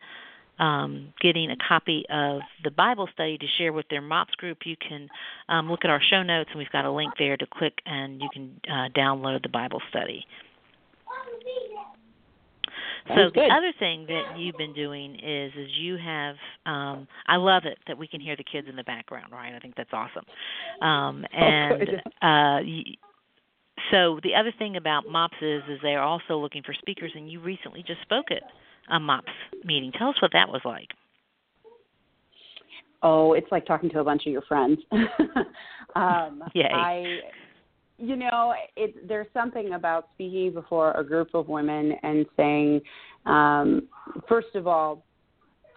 um, 0.59 1.13
getting 1.21 1.51
a 1.51 1.57
copy 1.57 2.05
of 2.11 2.41
the 2.65 2.71
Bible 2.71 3.09
study 3.13 3.39
to 3.39 3.47
share 3.59 3.73
with 3.73 3.87
their 3.89 4.03
MOPS 4.03 4.35
group, 4.37 4.59
you 4.65 4.77
can 4.77 5.09
um, 5.49 5.71
look 5.71 5.81
at 5.85 5.91
our 5.91 6.01
show 6.11 6.23
notes, 6.23 6.51
and 6.51 6.59
we've 6.59 6.71
got 6.71 6.85
a 6.85 6.91
link 6.91 7.13
there 7.19 7.37
to 7.37 7.47
click, 7.47 7.75
and 7.87 8.21
you 8.21 8.29
can 8.33 8.61
uh, 8.69 8.89
download 8.97 9.43
the 9.43 9.49
Bible 9.49 9.81
study. 9.91 10.25
So 13.09 13.31
the 13.35 13.49
other 13.51 13.73
thing 13.79 14.07
that 14.09 14.39
you've 14.39 14.57
been 14.59 14.75
doing 14.75 15.15
is 15.15 15.53
is 15.57 15.71
you 15.79 15.97
have 15.97 16.37
um 16.67 17.09
I 17.27 17.37
love 17.37 17.63
it 17.65 17.79
that 17.87 17.97
we 17.97 18.07
can 18.07 18.21
hear 18.21 18.37
the 18.37 18.45
kids 18.45 18.69
in 18.69 18.77
the 18.77 18.85
background, 18.85 19.33
right? 19.33 19.55
I 19.55 19.59
think 19.61 19.75
that's 19.77 19.93
awesome. 19.93 20.25
Um 20.83 21.25
Oh, 21.33 21.37
and 21.37 21.89
uh 22.21 22.61
so 23.91 24.21
the 24.23 24.35
other 24.35 24.53
thing 24.59 24.77
about 24.77 25.09
MOPS 25.09 25.37
is 25.41 25.63
is 25.71 25.79
they're 25.83 26.03
also 26.03 26.39
looking 26.39 26.63
for 26.63 26.75
speakers 26.75 27.13
and 27.15 27.31
you 27.31 27.41
recently 27.41 27.83
just 27.87 28.03
spoke 28.03 28.27
at 28.31 28.43
a 28.91 29.01
MOPS 29.01 29.33
meeting. 29.65 29.93
Tell 29.93 30.09
us 30.09 30.21
what 30.21 30.33
that 30.33 30.49
was 30.49 30.63
like. 30.65 30.89
Oh, 33.03 33.33
it's 33.35 33.51
like 33.53 33.67
talking 33.67 33.91
to 33.91 34.01
a 34.01 34.05
bunch 34.05 34.27
of 34.27 34.33
your 34.33 34.43
friends. 34.43 34.79
um, 35.95 36.43
Yay. 36.55 36.69
I, 36.73 37.21
you 37.99 38.17
know, 38.17 38.55
it, 38.77 39.07
there's 39.07 39.29
something 39.33 39.75
about 39.75 40.09
speaking 40.15 40.53
before 40.53 40.93
a 40.93 41.05
group 41.05 41.29
of 41.35 41.49
women 41.49 41.93
and 42.03 42.27
saying, 42.37 42.81
um, 43.27 43.89
first 44.29 44.55
of 44.55 44.67
all, 44.67 45.05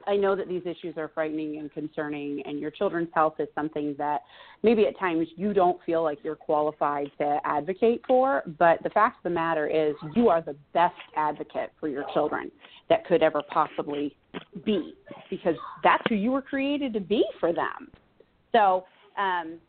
I 0.08 0.15
know 0.15 0.36
that 0.36 0.48
these 0.48 0.63
issues 0.65 0.98
are 0.98 1.10
frightening 1.13 1.58
and 1.58 1.72
concerning, 1.72 2.41
and 2.46 2.60
your 2.60 2.72
children's 2.72 3.10
health 3.13 3.36
is 3.39 3.48
something 3.55 3.96
that 3.98 4.22
maybe 4.63 4.86
at 4.88 4.98
times 5.00 5.27
you 5.36 5.53
don't 5.53 5.79
feel 5.86 6.03
like 6.03 6.20
you're 6.24 6.36
qualified 6.36 7.12
to 7.20 7.39
advocate 7.43 8.01
for. 8.08 8.43
But 8.60 8.81
the 8.84 8.89
fact 8.89 9.17
of 9.17 9.24
the 9.24 9.36
matter 9.36 9.67
is, 9.67 9.96
you 10.15 10.29
are 10.29 10.41
the 10.41 10.55
best 10.74 10.96
advocate 11.15 11.72
for 11.79 11.88
your 11.88 12.05
children 12.13 12.51
that 12.89 13.05
could 13.05 13.24
ever 13.24 13.41
possibly 13.50 14.15
be, 14.65 14.93
because 15.29 15.55
that's 15.84 16.03
who 16.10 16.15
you 16.15 16.31
were 16.31 16.41
created 16.41 16.93
to 16.93 17.00
be 17.00 17.24
for 17.39 17.53
them. 17.53 17.89
So, 18.51 18.86
um, 19.17 19.60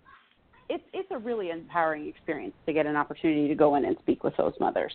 it's 0.68 0.84
it's 0.92 1.08
a 1.10 1.18
really 1.18 1.50
empowering 1.50 2.08
experience 2.08 2.54
to 2.66 2.72
get 2.72 2.86
an 2.86 2.96
opportunity 2.96 3.48
to 3.48 3.54
go 3.54 3.74
in 3.74 3.84
and 3.84 3.96
speak 4.00 4.24
with 4.24 4.36
those 4.36 4.54
mothers. 4.58 4.92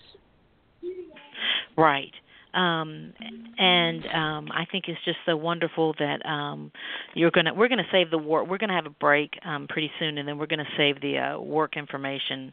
Right. 1.77 2.11
Um, 2.57 3.13
and 3.59 4.05
um, 4.07 4.49
I 4.51 4.65
think 4.71 4.85
it's 4.87 4.99
just 5.05 5.19
so 5.25 5.37
wonderful 5.37 5.93
that 5.99 6.25
um, 6.25 6.71
you're 7.13 7.31
gonna 7.31 7.53
we're 7.53 7.67
gonna 7.67 7.87
save 7.91 8.09
the 8.09 8.17
work. 8.17 8.47
We're 8.47 8.57
gonna 8.57 8.73
have 8.75 8.87
a 8.87 8.91
break 8.91 9.33
um, 9.45 9.67
pretty 9.67 9.91
soon, 9.99 10.17
and 10.17 10.27
then 10.27 10.39
we're 10.39 10.47
gonna 10.47 10.65
save 10.75 10.99
the 11.01 11.19
uh, 11.19 11.39
work 11.39 11.77
information 11.77 12.51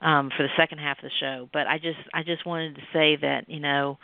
um, 0.00 0.30
for 0.36 0.42
the 0.42 0.48
second 0.56 0.78
half 0.78 0.98
of 0.98 1.04
the 1.04 1.10
show. 1.20 1.48
But 1.52 1.66
I 1.66 1.76
just 1.76 1.98
I 2.14 2.22
just 2.22 2.46
wanted 2.46 2.76
to 2.76 2.80
say 2.94 3.16
that 3.20 3.44
you 3.48 3.60
know 3.60 3.98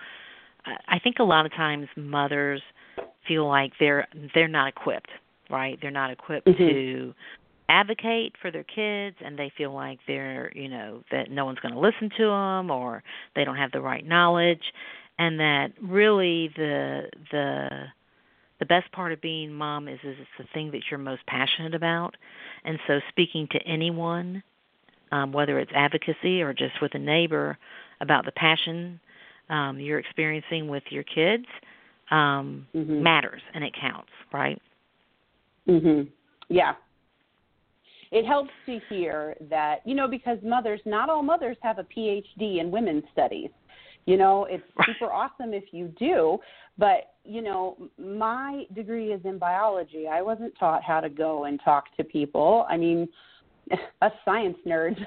I 0.66 0.96
I 0.96 0.98
think 0.98 1.16
a 1.18 1.24
lot 1.24 1.46
of 1.46 1.52
times 1.52 1.88
mothers 1.96 2.62
feel 3.26 3.48
like 3.48 3.72
they're 3.80 4.06
they're 4.34 4.48
not 4.48 4.68
equipped, 4.68 5.10
right? 5.50 5.78
They're 5.80 5.90
not 5.90 6.10
equipped 6.10 6.46
Mhm. 6.46 6.58
to 6.58 7.14
advocate 7.70 8.34
for 8.40 8.50
their 8.50 8.64
kids 8.64 9.16
and 9.22 9.38
they 9.38 9.50
feel 9.56 9.72
like 9.72 9.98
they're 10.06 10.50
you 10.54 10.68
know 10.68 11.02
that 11.10 11.30
no 11.30 11.44
one's 11.44 11.58
going 11.58 11.74
to 11.74 11.78
listen 11.78 12.08
to 12.16 12.24
them 12.24 12.70
or 12.70 13.02
they 13.36 13.44
don't 13.44 13.56
have 13.56 13.70
the 13.72 13.80
right 13.80 14.06
knowledge 14.06 14.72
and 15.18 15.38
that 15.40 15.68
really 15.82 16.50
the 16.56 17.08
the 17.32 17.68
the 18.60 18.66
best 18.66 18.90
part 18.92 19.12
of 19.12 19.20
being 19.20 19.52
mom 19.52 19.88
is 19.88 19.98
is 20.04 20.16
it's 20.18 20.30
the 20.38 20.44
thing 20.54 20.70
that 20.70 20.80
you're 20.90 20.98
most 20.98 21.24
passionate 21.26 21.74
about 21.74 22.16
and 22.64 22.78
so 22.86 23.00
speaking 23.08 23.46
to 23.50 23.58
anyone 23.66 24.42
um 25.12 25.32
whether 25.32 25.58
it's 25.58 25.72
advocacy 25.74 26.42
or 26.42 26.52
just 26.52 26.80
with 26.80 26.94
a 26.94 26.98
neighbor 26.98 27.58
about 28.00 28.24
the 28.24 28.32
passion 28.32 28.98
um 29.50 29.78
you're 29.78 29.98
experiencing 29.98 30.68
with 30.68 30.84
your 30.90 31.04
kids 31.04 31.46
um 32.10 32.66
Mhm. 32.74 33.00
matters 33.00 33.42
and 33.54 33.64
it 33.64 33.74
counts 33.80 34.10
right 34.32 34.60
Mhm. 35.68 36.08
Yeah. 36.48 36.74
It 38.10 38.24
helps 38.24 38.50
to 38.64 38.78
hear 38.88 39.36
that, 39.50 39.86
you 39.86 39.94
know, 39.94 40.08
because 40.08 40.38
mothers, 40.42 40.80
not 40.86 41.10
all 41.10 41.22
mothers 41.22 41.58
have 41.60 41.78
a 41.78 41.84
PhD 41.84 42.58
in 42.58 42.70
women's 42.70 43.04
studies. 43.12 43.50
You 44.06 44.16
know, 44.16 44.46
it's 44.48 44.64
super 44.86 45.12
awesome 45.12 45.52
if 45.52 45.64
you 45.72 45.92
do, 45.98 46.38
but, 46.78 47.12
you 47.24 47.42
know, 47.42 47.76
my 47.98 48.64
degree 48.74 49.12
is 49.12 49.20
in 49.24 49.38
biology. 49.38 50.06
I 50.06 50.22
wasn't 50.22 50.54
taught 50.58 50.82
how 50.82 51.00
to 51.00 51.10
go 51.10 51.44
and 51.44 51.60
talk 51.62 51.94
to 51.98 52.04
people. 52.04 52.64
I 52.70 52.78
mean, 52.78 53.08
us 54.02 54.12
science 54.24 54.56
nerds, 54.66 54.98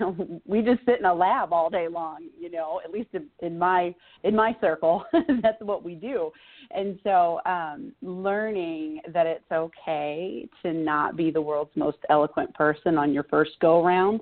we 0.46 0.62
just 0.62 0.84
sit 0.86 0.98
in 0.98 1.04
a 1.04 1.14
lab 1.14 1.52
all 1.52 1.70
day 1.70 1.88
long, 1.88 2.28
you 2.38 2.50
know, 2.50 2.80
at 2.84 2.90
least 2.90 3.10
in, 3.12 3.26
in 3.40 3.58
my 3.58 3.94
in 4.24 4.34
my 4.34 4.56
circle, 4.60 5.04
that's 5.42 5.60
what 5.60 5.84
we 5.84 5.94
do. 5.94 6.30
And 6.72 6.98
so, 7.02 7.40
um, 7.46 7.92
learning 8.02 9.00
that 9.12 9.26
it's 9.26 9.50
okay 9.52 10.48
to 10.62 10.72
not 10.72 11.16
be 11.16 11.30
the 11.30 11.40
world's 11.40 11.76
most 11.76 11.98
eloquent 12.08 12.54
person 12.54 12.98
on 12.98 13.12
your 13.12 13.24
first 13.24 13.52
go 13.60 13.84
round 13.84 14.20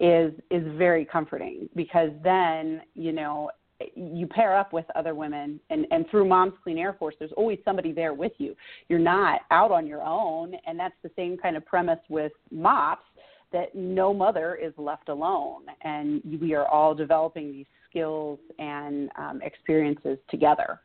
is 0.00 0.32
is 0.50 0.62
very 0.76 1.04
comforting 1.04 1.68
because 1.74 2.10
then 2.22 2.82
you 2.94 3.12
know 3.12 3.50
you 3.94 4.26
pair 4.26 4.56
up 4.56 4.72
with 4.72 4.84
other 4.94 5.14
women 5.14 5.60
and 5.70 5.86
and 5.90 6.08
through 6.10 6.26
mom's 6.26 6.54
clean 6.62 6.78
air 6.78 6.94
force 6.98 7.14
there's 7.18 7.32
always 7.36 7.58
somebody 7.64 7.92
there 7.92 8.14
with 8.14 8.32
you. 8.38 8.54
You're 8.88 8.98
not 8.98 9.40
out 9.50 9.70
on 9.70 9.86
your 9.86 10.02
own 10.02 10.54
and 10.66 10.78
that's 10.78 10.94
the 11.02 11.10
same 11.16 11.36
kind 11.36 11.56
of 11.56 11.64
premise 11.66 12.00
with 12.08 12.32
mops 12.50 13.04
that 13.52 13.74
no 13.74 14.12
mother 14.12 14.56
is 14.56 14.72
left 14.76 15.08
alone 15.08 15.62
and 15.82 16.22
we 16.40 16.54
are 16.54 16.66
all 16.66 16.94
developing 16.94 17.52
these 17.52 17.66
skills 17.88 18.38
and 18.58 19.10
um, 19.16 19.40
experiences 19.42 20.18
together. 20.30 20.80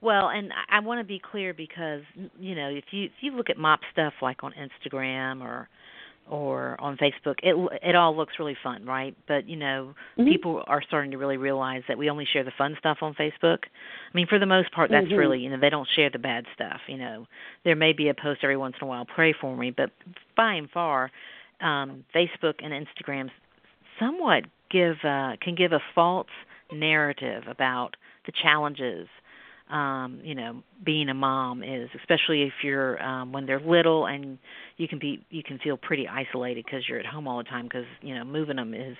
Well, 0.00 0.30
and 0.30 0.52
I, 0.68 0.80
want 0.80 0.98
to 0.98 1.04
be 1.04 1.20
clear 1.30 1.54
because 1.54 2.00
you 2.40 2.56
know 2.56 2.68
if 2.68 2.84
you 2.90 3.04
if 3.04 3.12
you 3.20 3.30
look 3.36 3.48
at 3.48 3.56
mop 3.56 3.80
stuff 3.92 4.12
like 4.20 4.42
on 4.42 4.52
Instagram 4.52 5.42
or 5.42 5.68
or 6.28 6.80
on 6.80 6.96
Facebook, 6.96 7.36
it 7.42 7.54
it 7.82 7.94
all 7.94 8.16
looks 8.16 8.34
really 8.38 8.56
fun, 8.62 8.84
right? 8.84 9.14
But 9.26 9.48
you 9.48 9.56
know, 9.56 9.94
Mhm. 10.16 10.28
people 10.28 10.64
are 10.66 10.82
starting 10.82 11.10
to 11.10 11.18
really 11.18 11.36
realize 11.36 11.82
that 11.88 11.98
we 11.98 12.08
only 12.08 12.24
share 12.24 12.44
the 12.44 12.52
fun 12.52 12.76
stuff 12.78 13.02
on 13.02 13.14
Facebook. 13.14 13.64
I 13.64 14.14
mean, 14.14 14.26
for 14.26 14.38
the 14.38 14.46
most 14.46 14.70
part, 14.72 14.90
that's 14.90 15.08
Mhm. 15.08 15.18
really 15.18 15.40
you 15.40 15.50
know 15.50 15.56
they 15.56 15.70
don't 15.70 15.88
share 15.88 16.10
the 16.10 16.18
bad 16.18 16.46
stuff. 16.54 16.80
You 16.86 16.98
know, 16.98 17.26
there 17.64 17.76
may 17.76 17.92
be 17.92 18.08
a 18.08 18.14
post 18.14 18.42
every 18.42 18.56
once 18.56 18.76
in 18.80 18.84
a 18.84 18.86
while, 18.86 19.04
pray 19.04 19.32
for 19.32 19.56
me, 19.56 19.70
but 19.70 19.90
by 20.34 20.54
and 20.54 20.70
far, 20.70 21.10
um, 21.60 22.04
Facebook 22.14 22.54
and 22.62 22.72
Instagram 22.72 23.30
somewhat 23.98 24.44
give 24.70 25.04
uh, 25.04 25.36
can 25.40 25.54
give 25.54 25.72
a 25.72 25.80
false 25.94 26.30
narrative 26.70 27.46
about 27.48 27.96
the 28.24 28.32
challenges 28.32 29.08
um 29.72 30.20
you 30.22 30.34
know 30.34 30.62
being 30.84 31.08
a 31.08 31.14
mom 31.14 31.62
is 31.62 31.88
especially 31.98 32.42
if 32.42 32.52
you're 32.62 33.02
um 33.02 33.32
when 33.32 33.46
they're 33.46 33.60
little 33.60 34.06
and 34.06 34.38
you 34.76 34.86
can 34.86 34.98
be 34.98 35.24
you 35.30 35.42
can 35.42 35.58
feel 35.58 35.76
pretty 35.76 36.06
isolated 36.06 36.64
because 36.64 36.82
you're 36.88 36.98
at 36.98 37.06
home 37.06 37.26
all 37.26 37.38
the 37.38 37.44
time 37.44 37.64
because 37.64 37.86
you 38.00 38.14
know 38.14 38.24
moving 38.24 38.56
them 38.56 38.74
is 38.74 38.96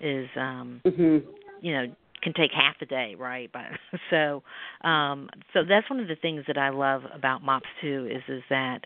is 0.00 0.28
um 0.36 0.80
mhm 0.84 1.22
you 1.60 1.72
know 1.72 1.86
can 2.22 2.34
take 2.34 2.50
half 2.52 2.78
the 2.78 2.84
day 2.84 3.14
right? 3.18 3.50
But 3.52 3.62
so 4.10 4.42
um 4.86 5.30
so 5.54 5.60
that's 5.66 5.88
one 5.88 6.00
of 6.00 6.08
the 6.08 6.16
things 6.16 6.44
that 6.48 6.58
i 6.58 6.68
love 6.68 7.02
about 7.14 7.42
mops 7.42 7.68
too 7.80 8.08
is 8.10 8.22
is 8.28 8.42
that 8.50 8.80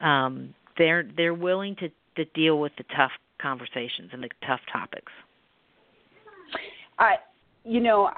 um 0.00 0.54
they're 0.78 1.04
they're 1.16 1.34
willing 1.34 1.76
to 1.76 1.88
to 2.16 2.24
deal 2.32 2.58
with 2.58 2.72
the 2.78 2.84
tough 2.96 3.12
conversations 3.40 4.10
and 4.12 4.22
the 4.22 4.28
tough 4.46 4.60
topics. 4.72 5.12
I, 6.98 7.16
you 7.64 7.80
know, 7.80 8.10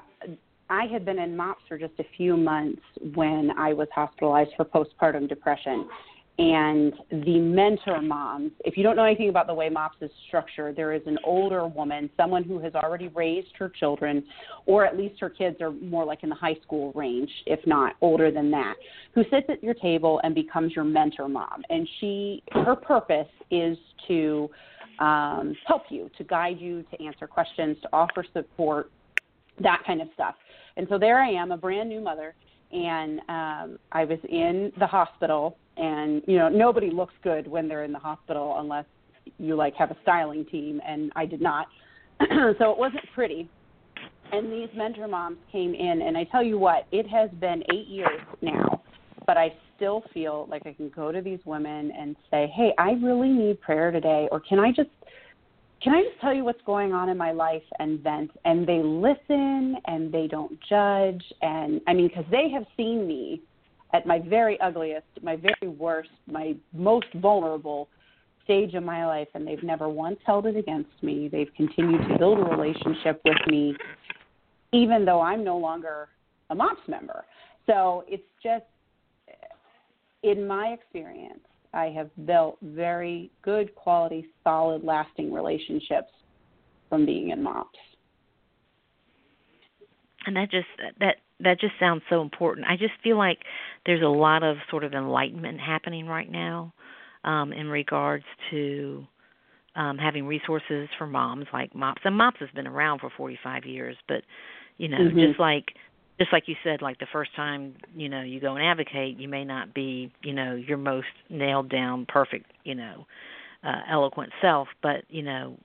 I 0.73 0.87
had 0.87 1.05
been 1.05 1.19
in 1.19 1.37
MOPS 1.37 1.61
for 1.69 1.77
just 1.77 1.93
a 1.99 2.05
few 2.17 2.35
months 2.35 2.81
when 3.15 3.51
I 3.59 3.75
was 3.75 3.89
hospitalized 3.95 4.53
for 4.57 4.65
postpartum 4.65 5.29
depression. 5.29 5.87
And 6.39 6.95
the 7.11 7.39
mentor 7.41 8.01
moms, 8.01 8.53
if 8.65 8.79
you 8.79 8.83
don't 8.83 8.97
know 8.97 9.05
anything 9.05 9.29
about 9.29 9.49
the 9.49 9.53
way 9.53 9.69
MOPS 9.69 9.97
is 10.01 10.11
structured, 10.29 10.75
there 10.75 10.95
is 10.95 11.03
an 11.05 11.19
older 11.25 11.67
woman, 11.67 12.09
someone 12.17 12.43
who 12.43 12.59
has 12.61 12.75
already 12.75 13.09
raised 13.09 13.55
her 13.59 13.69
children, 13.69 14.25
or 14.65 14.87
at 14.87 14.97
least 14.97 15.21
her 15.21 15.29
kids 15.29 15.61
are 15.61 15.73
more 15.73 16.07
like 16.07 16.23
in 16.23 16.31
the 16.31 16.35
high 16.35 16.57
school 16.63 16.91
range, 16.95 17.31
if 17.45 17.61
not 17.67 17.97
older 18.01 18.31
than 18.31 18.51
that, 18.53 18.77
who 19.15 19.25
sits 19.25 19.49
at 19.51 19.63
your 19.63 19.75
table 19.75 20.23
and 20.25 20.35
becomes 20.35 20.75
your 20.75 20.87
mentor 20.87 21.29
mom. 21.29 21.63
And 21.69 21.87
she, 22.01 22.43
her 22.53 22.77
purpose 22.77 23.29
is 23.51 23.77
to 24.09 24.49
um, 25.01 25.55
help 25.67 25.83
you, 25.91 26.11
to 26.17 26.25
guide 26.25 26.59
you, 26.59 26.83
to 26.93 27.05
answer 27.05 27.27
questions, 27.27 27.77
to 27.83 27.91
offer 27.93 28.25
support, 28.33 28.91
that 29.61 29.83
kind 29.87 30.01
of 30.01 30.09
stuff. 30.15 30.35
And 30.77 30.87
so 30.89 30.99
there 30.99 31.21
I 31.21 31.31
am, 31.31 31.53
a 31.53 31.57
brand 31.57 31.89
new 31.89 32.01
mother, 32.01 32.35
and 32.73 33.21
um, 33.29 33.79
I 33.93 34.05
was 34.05 34.19
in 34.29 34.73
the 34.79 34.87
hospital, 34.87 35.57
and 35.77 36.23
you 36.27 36.39
know 36.39 36.49
nobody 36.49 36.91
looks 36.91 37.15
good 37.23 37.47
when 37.47 37.69
they're 37.69 37.85
in 37.85 37.93
the 37.93 37.99
hospital 37.99 38.57
unless 38.59 38.87
you 39.39 39.55
like 39.55 39.75
have 39.75 39.91
a 39.91 39.97
styling 40.03 40.45
team, 40.47 40.81
and 40.87 41.13
I 41.15 41.27
did 41.27 41.41
not, 41.41 41.67
so 42.21 42.71
it 42.71 42.79
wasn't 42.79 43.05
pretty. 43.15 43.49
And 44.33 44.51
these 44.51 44.69
mentor 44.75 45.09
moms 45.09 45.37
came 45.51 45.75
in, 45.75 46.03
and 46.03 46.17
I 46.17 46.25
tell 46.25 46.43
you 46.43 46.59
what, 46.59 46.87
it 46.91 47.07
has 47.09 47.29
been 47.39 47.63
eight 47.71 47.87
years 47.87 48.21
now, 48.41 48.83
but 49.27 49.37
I 49.37 49.53
still 49.77 50.03
feel 50.15 50.47
like 50.51 50.67
I 50.67 50.73
can 50.73 50.89
go 50.89 51.13
to 51.13 51.21
these 51.21 51.41
women 51.45 51.91
and 51.91 52.17
say, 52.31 52.51
"Hey, 52.55 52.73
I 52.79 52.93
really 52.93 53.29
need 53.29 53.61
prayer 53.61 53.91
today," 53.91 54.29
or 54.33 54.41
can 54.41 54.59
I 54.59 54.73
just 54.73 54.89
can 55.83 55.95
I 55.95 56.03
just 56.03 56.21
tell 56.21 56.33
you 56.33 56.45
what's 56.45 56.63
going 56.65 56.93
on 56.93 57.09
in 57.09 57.17
my 57.17 57.33
life 57.33 57.63
and 57.79 58.01
vent? 58.01 58.31
And 58.45 58.67
they 58.67 58.81
listen 58.83 59.77
and 59.87 60.13
they 60.13 60.29
don't 60.29 60.59
judge. 60.69 61.23
And 61.43 61.81
I 61.87 61.93
mean, 61.93 62.09
because 62.09 62.25
they 62.31 62.51
have 62.51 62.65
seen 62.77 63.07
me 63.07 63.41
at 63.93 64.07
my 64.07 64.21
very 64.21 64.61
ugliest, 64.61 65.07
my 65.23 65.37
very 65.37 65.69
worst, 65.69 66.11
my 66.31 66.55
most 66.73 67.07
vulnerable 67.17 67.89
stage 68.45 68.75
of 68.75 68.83
my 68.83 69.07
life, 69.07 69.29
and 69.35 69.47
they've 69.47 69.63
never 69.63 69.89
once 69.89 70.19
held 70.25 70.47
it 70.47 70.57
against 70.57 70.91
me. 71.03 71.29
They've 71.29 71.53
continued 71.57 72.09
to 72.09 72.19
build 72.19 72.39
a 72.39 72.45
relationship 72.45 73.21
with 73.25 73.37
me, 73.47 73.77
even 74.73 75.05
though 75.05 75.21
I'm 75.21 75.45
no 75.45 75.59
longer 75.59 76.09
a 76.51 76.55
MOPS 76.55 76.81
member. 76.89 77.25
So 77.67 78.05
it's 78.09 78.23
just, 78.43 78.65
in 80.23 80.47
my 80.47 80.69
experience, 80.69 81.41
I 81.75 81.87
have 81.87 82.11
built 82.27 82.59
very 82.63 83.31
good 83.43 83.75
quality, 83.75 84.27
solid, 84.45 84.85
lasting 84.85 85.33
relationships 85.33 86.11
from 86.89 87.07
being 87.07 87.31
in 87.31 87.43
MOPS. 87.43 87.79
And 90.27 90.37
that 90.37 90.51
just 90.51 90.67
that 91.01 91.17
that 91.41 91.61
just 91.61 91.73
sounds 91.81 92.03
so 92.09 92.21
important. 92.21 92.67
I 92.69 92.77
just 92.77 92.93
feel 93.03 93.19
like 93.19 93.39
there's 93.87 94.03
a 94.03 94.07
lot 94.07 94.43
of 94.43 94.57
sort 94.71 94.85
of 94.85 94.93
enlightenment 94.93 95.61
happening 95.61 96.07
right 96.07 96.31
now 96.31 96.73
um, 97.25 97.53
in 97.53 97.69
regards 97.69 98.25
to 98.51 99.05
um, 99.75 99.99
having 99.99 100.27
resources 100.27 100.89
for 100.99 101.07
moms 101.07 101.47
like 101.53 101.75
MOPS. 101.75 102.03
And 102.05 102.17
MOPS 102.17 102.41
has 102.41 102.51
been 102.55 102.67
around 102.67 103.01
for 103.01 103.11
45 103.17 103.65
years, 103.65 103.97
but 104.07 104.23
you 104.79 104.89
know, 104.89 104.99
mm-hmm. 104.99 105.19
just 105.19 105.41
like 105.41 105.65
just 106.23 106.33
like 106.33 106.45
you 106.47 106.55
said, 106.63 106.83
like 106.83 107.01
the 107.01 107.07
first 107.13 107.35
time 107.35 107.75
you 107.97 108.09
know 108.09 108.23
you 108.23 108.39
go 108.41 108.55
and 108.55 108.65
advocate, 108.65 109.19
you 109.19 109.29
may 109.29 109.45
not 109.45 109.75
be 109.75 110.13
you 110.23 110.33
know 110.33 110.55
your 110.55 110.79
most 110.79 111.09
nailed 111.29 111.69
down, 111.69 112.07
perfect, 112.07 112.47
you 112.63 112.77
know, 112.77 113.07
uh, 113.65 113.81
eloquent 113.91 114.33
self, 114.41 114.69
but 114.83 115.03
you 115.09 115.23
know, 115.23 115.59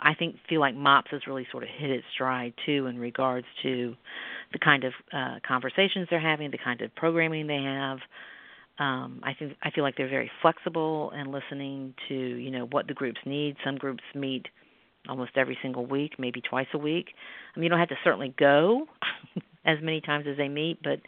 I 0.00 0.14
think 0.14 0.36
feel 0.48 0.60
like 0.60 0.74
MOPS 0.74 1.12
has 1.12 1.20
really 1.28 1.46
sort 1.52 1.62
of 1.62 1.68
hit 1.78 1.90
its 1.90 2.04
stride 2.12 2.54
too 2.64 2.86
in 2.86 2.98
regards 2.98 3.46
to 3.62 3.94
the 4.52 4.58
kind 4.58 4.82
of 4.82 4.92
uh, 5.12 5.36
conversations 5.46 6.08
they're 6.10 6.18
having, 6.18 6.50
the 6.50 6.58
kind 6.58 6.80
of 6.80 6.92
programming 6.96 7.46
they 7.46 7.62
have. 7.62 7.98
Um, 8.78 9.20
I 9.22 9.34
think 9.34 9.56
I 9.62 9.70
feel 9.70 9.84
like 9.84 9.96
they're 9.96 10.08
very 10.08 10.30
flexible 10.42 11.12
and 11.14 11.30
listening 11.30 11.94
to 12.08 12.14
you 12.14 12.50
know 12.50 12.66
what 12.66 12.88
the 12.88 12.94
groups 12.94 13.20
need. 13.24 13.54
Some 13.64 13.76
groups 13.76 14.02
meet 14.16 14.46
almost 15.08 15.32
every 15.36 15.56
single 15.62 15.86
week, 15.86 16.14
maybe 16.18 16.40
twice 16.40 16.66
a 16.74 16.78
week. 16.78 17.10
I 17.54 17.60
mean, 17.60 17.64
you 17.64 17.70
don't 17.70 17.78
have 17.78 17.88
to 17.90 17.98
certainly 18.02 18.34
go 18.36 18.86
as 19.66 19.78
many 19.82 20.00
times 20.00 20.26
as 20.30 20.36
they 20.36 20.48
meet, 20.48 20.78
but 20.82 21.00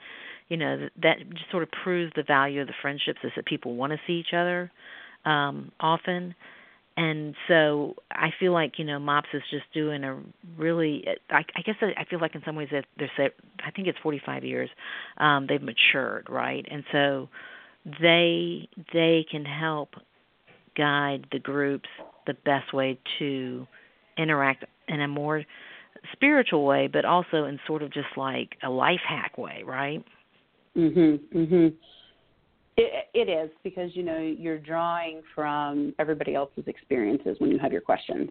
you 0.49 0.57
know 0.57 0.89
that 1.03 1.19
just 1.31 1.51
sort 1.51 1.63
of 1.63 1.71
proves 1.83 2.13
the 2.17 2.23
value 2.23 2.61
of 2.61 2.67
the 2.67 2.75
friendships 2.83 3.21
is 3.23 3.31
that 3.37 3.47
people 3.47 3.75
want 3.75 3.93
to 3.93 3.99
see 4.07 4.15
each 4.15 4.35
other 4.35 4.71
um, 5.25 5.73
often. 5.81 6.35
And 6.97 7.37
so 7.47 7.95
I 8.11 8.31
feel 8.41 8.53
like 8.53 8.79
you 8.79 8.85
know 8.85 8.99
Mops 8.99 9.29
is 9.33 9.43
just 9.51 9.65
doing 9.73 10.03
a 10.03 10.19
really. 10.59 11.05
I, 11.31 11.45
I 11.55 11.63
guess 11.63 11.77
I 11.81 12.05
feel 12.11 12.21
like 12.21 12.35
in 12.35 12.43
some 12.45 12.57
ways 12.57 12.69
that 12.73 12.87
they're. 12.99 13.11
Say, 13.17 13.31
I 13.65 13.71
think 13.71 13.87
it's 13.87 13.99
45 14.03 14.45
years. 14.45 14.69
Um, 15.19 15.47
they've 15.49 15.63
matured, 15.63 16.27
right? 16.29 16.67
And 16.69 16.83
so 16.91 17.29
they 17.85 18.69
they 18.93 19.25
can 19.31 19.45
help 19.45 19.91
guide 20.77 21.27
the 21.31 21.39
groups 21.39 21.89
the 22.27 22.35
best 22.45 22.75
way 22.75 22.99
to 23.21 23.67
interact 24.17 24.65
in 24.89 25.01
a 25.01 25.09
more 25.09 25.45
spiritual 26.13 26.65
way, 26.65 26.87
but 26.87 27.05
also 27.05 27.45
in 27.45 27.59
sort 27.67 27.83
of 27.83 27.93
just 27.93 28.09
like 28.17 28.57
a 28.63 28.71
life 28.71 29.01
hack 29.07 29.39
way, 29.39 29.63
right? 29.65 30.05
Mhm. 30.77 31.19
Mhm. 31.35 31.75
It, 32.77 33.09
it 33.13 33.29
is 33.29 33.51
because 33.65 33.95
you 33.97 34.05
know 34.05 34.19
you're 34.19 34.59
drawing 34.59 35.23
from 35.35 35.95
everybody 35.99 36.35
else's 36.35 36.67
experiences 36.67 37.41
when 37.41 37.51
you 37.51 37.59
have 37.59 37.73
your 37.73 37.81
questions. 37.81 38.31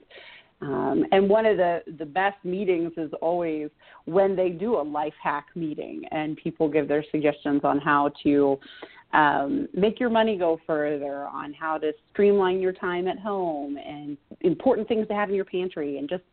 Um, 0.62 1.06
and 1.12 1.30
one 1.30 1.46
of 1.46 1.58
the 1.58 1.84
the 2.00 2.06
best 2.06 2.44
meetings 2.44 2.94
is 2.98 3.12
always 3.22 3.70
when 4.06 4.36
they 4.36 4.50
do 4.50 4.78
a 4.78 4.82
life 4.82 5.14
hack 5.22 5.48
meeting 5.56 6.04
and 6.12 6.36
people 6.38 6.68
give 6.68 6.88
their 6.88 7.04
suggestions 7.12 7.62
on 7.64 7.80
how 7.80 8.12
to 8.24 8.60
um, 9.14 9.68
make 9.74 10.00
your 10.00 10.10
money 10.10 10.38
go 10.38 10.60
further, 10.66 11.28
on 11.28 11.54
how 11.54 11.78
to 11.78 11.94
streamline 12.12 12.60
your 12.60 12.74
time 12.74 13.08
at 13.08 13.20
home, 13.20 13.78
and 13.78 14.18
important 14.42 14.88
things 14.88 15.08
to 15.08 15.14
have 15.14 15.30
in 15.30 15.36
your 15.36 15.46
pantry, 15.46 15.98
and 15.98 16.10
just 16.10 16.24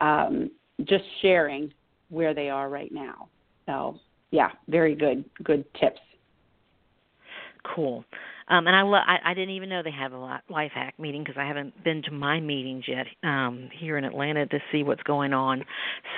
um, 0.00 0.50
just 0.84 1.04
sharing 1.20 1.72
where 2.08 2.34
they 2.34 2.48
are 2.50 2.68
right 2.68 2.92
now. 2.92 3.28
So 3.66 3.98
yeah, 4.30 4.50
very 4.68 4.94
good 4.94 5.24
good 5.44 5.64
tips. 5.74 6.00
Cool. 7.74 8.04
Um, 8.48 8.66
and 8.66 8.74
I, 8.74 8.82
lo- 8.82 8.94
I 8.94 9.18
I 9.24 9.34
didn't 9.34 9.54
even 9.54 9.68
know 9.68 9.82
they 9.82 9.92
have 9.92 10.12
a 10.12 10.40
life 10.48 10.72
hack 10.74 10.94
meeting 10.98 11.22
because 11.22 11.38
I 11.38 11.46
haven't 11.46 11.84
been 11.84 12.02
to 12.02 12.10
my 12.10 12.40
meetings 12.40 12.84
yet 12.88 13.06
um, 13.22 13.68
here 13.72 13.96
in 13.96 14.04
Atlanta 14.04 14.46
to 14.46 14.58
see 14.72 14.82
what's 14.82 15.02
going 15.04 15.32
on. 15.32 15.64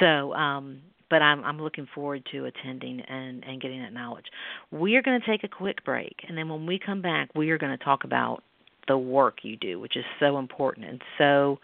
So, 0.01 0.33
um, 0.35 0.81
but 1.11 1.21
I'm 1.23 1.45
I'm 1.45 1.61
looking 1.61 1.87
forward 1.95 2.27
to 2.33 2.47
attending 2.47 3.01
and 3.03 3.45
and 3.45 3.61
getting 3.61 3.83
that 3.83 3.93
knowledge. 3.93 4.27
We 4.71 4.97
are 4.97 5.03
going 5.03 5.21
to 5.21 5.27
take 5.27 5.45
a 5.45 5.49
quick 5.49 5.85
break, 5.85 6.17
and 6.27 6.37
then 6.37 6.49
when 6.49 6.67
we 6.67 6.79
come 6.79 7.03
back, 7.03 7.29
we 7.35 7.51
are 7.51 7.59
going 7.59 7.77
to 7.77 7.85
talk 7.85 8.05
about 8.05 8.43
the 8.89 8.97
work 8.97 9.39
you 9.43 9.57
do, 9.57 9.81
which 9.81 9.97
is 9.97 10.05
so 10.19 10.39
important 10.39 10.87
and 10.87 11.03
so 11.19 11.59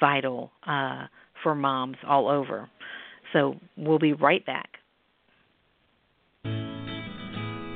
vital. 0.00 0.50
Uh, 0.66 1.06
for 1.42 1.54
moms 1.54 1.96
all 2.06 2.28
over. 2.28 2.68
So 3.32 3.56
we'll 3.76 3.98
be 3.98 4.12
right 4.12 4.44
back. 4.44 4.68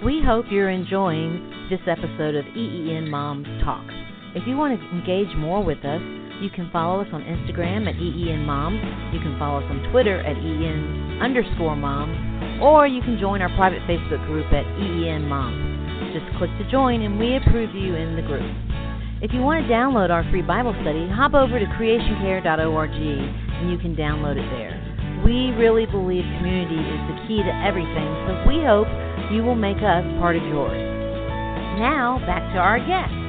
We 0.05 0.21
hope 0.25 0.47
you're 0.51 0.71
enjoying 0.71 1.69
this 1.71 1.81
episode 1.87 2.35
of 2.35 2.45
EEN 2.55 3.09
Moms 3.09 3.47
Talk. 3.65 3.87
If 4.35 4.47
you 4.47 4.57
want 4.57 4.79
to 4.79 4.87
engage 4.91 5.35
more 5.37 5.65
with 5.65 5.79
us, 5.79 6.03
you 6.43 6.51
can 6.51 6.69
follow 6.73 7.01
us 7.01 7.09
on 7.13 7.23
Instagram 7.23 7.89
at 7.89 7.95
EEN 7.97 8.45
Moms. 8.45 8.83
You 9.15 9.21
can 9.21 9.39
follow 9.39 9.65
us 9.65 9.71
on 9.71 9.91
Twitter 9.93 10.21
at 10.21 10.37
EEN 10.37 11.21
underscore 11.23 11.77
Moms. 11.77 12.61
Or 12.61 12.87
you 12.87 13.01
can 13.01 13.19
join 13.19 13.41
our 13.41 13.49
private 13.57 13.81
Facebook 13.89 14.27
group 14.27 14.47
at 14.53 14.67
EEN 14.77 15.27
Moms. 15.27 16.13
Just 16.13 16.27
click 16.37 16.51
to 16.59 16.71
join 16.71 17.03
and 17.03 17.19
we 17.19 17.37
approve 17.37 17.75
you 17.75 17.95
in 17.95 18.17
the 18.17 18.23
group. 18.23 18.74
If 19.23 19.33
you 19.33 19.41
want 19.41 19.67
to 19.67 19.73
download 19.73 20.11
our 20.11 20.29
free 20.31 20.43
Bible 20.43 20.75
study, 20.83 21.09
hop 21.09 21.35
over 21.35 21.59
to 21.59 21.67
creationcare.org 21.79 22.91
and 22.91 23.71
you 23.71 23.79
can 23.79 23.95
download 23.95 24.37
it 24.37 24.49
there. 24.51 24.75
We 25.25 25.55
really 25.57 25.87
believe 25.87 26.25
community 26.39 26.77
is 26.77 27.01
the 27.09 27.17
key 27.27 27.43
to 27.43 27.55
everything, 27.65 28.11
so 28.27 28.43
we 28.51 28.61
hope 28.67 28.89
you 29.33 29.43
will 29.43 29.55
make 29.55 29.79
us 29.79 30.05
part 30.19 30.37
of 30.37 30.43
yours. 30.43 30.77
Now, 31.79 32.19
back 32.27 32.53
to 32.53 32.59
our 32.59 32.79
guest. 32.79 33.25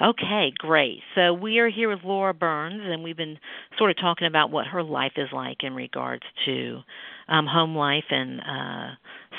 Okay, 0.00 0.52
great. 0.58 1.00
So 1.14 1.32
we 1.32 1.58
are 1.58 1.70
here 1.70 1.88
with 1.88 2.04
Laura 2.04 2.34
Burns, 2.34 2.82
and 2.84 3.02
we've 3.02 3.16
been 3.16 3.38
sort 3.78 3.90
of 3.90 3.96
talking 3.96 4.26
about 4.26 4.50
what 4.50 4.66
her 4.66 4.82
life 4.82 5.12
is 5.16 5.30
like 5.32 5.64
in 5.64 5.74
regards 5.74 6.22
to 6.44 6.80
um, 7.28 7.46
home 7.46 7.74
life 7.74 8.04
and 8.10 8.40
uh, 8.40 8.94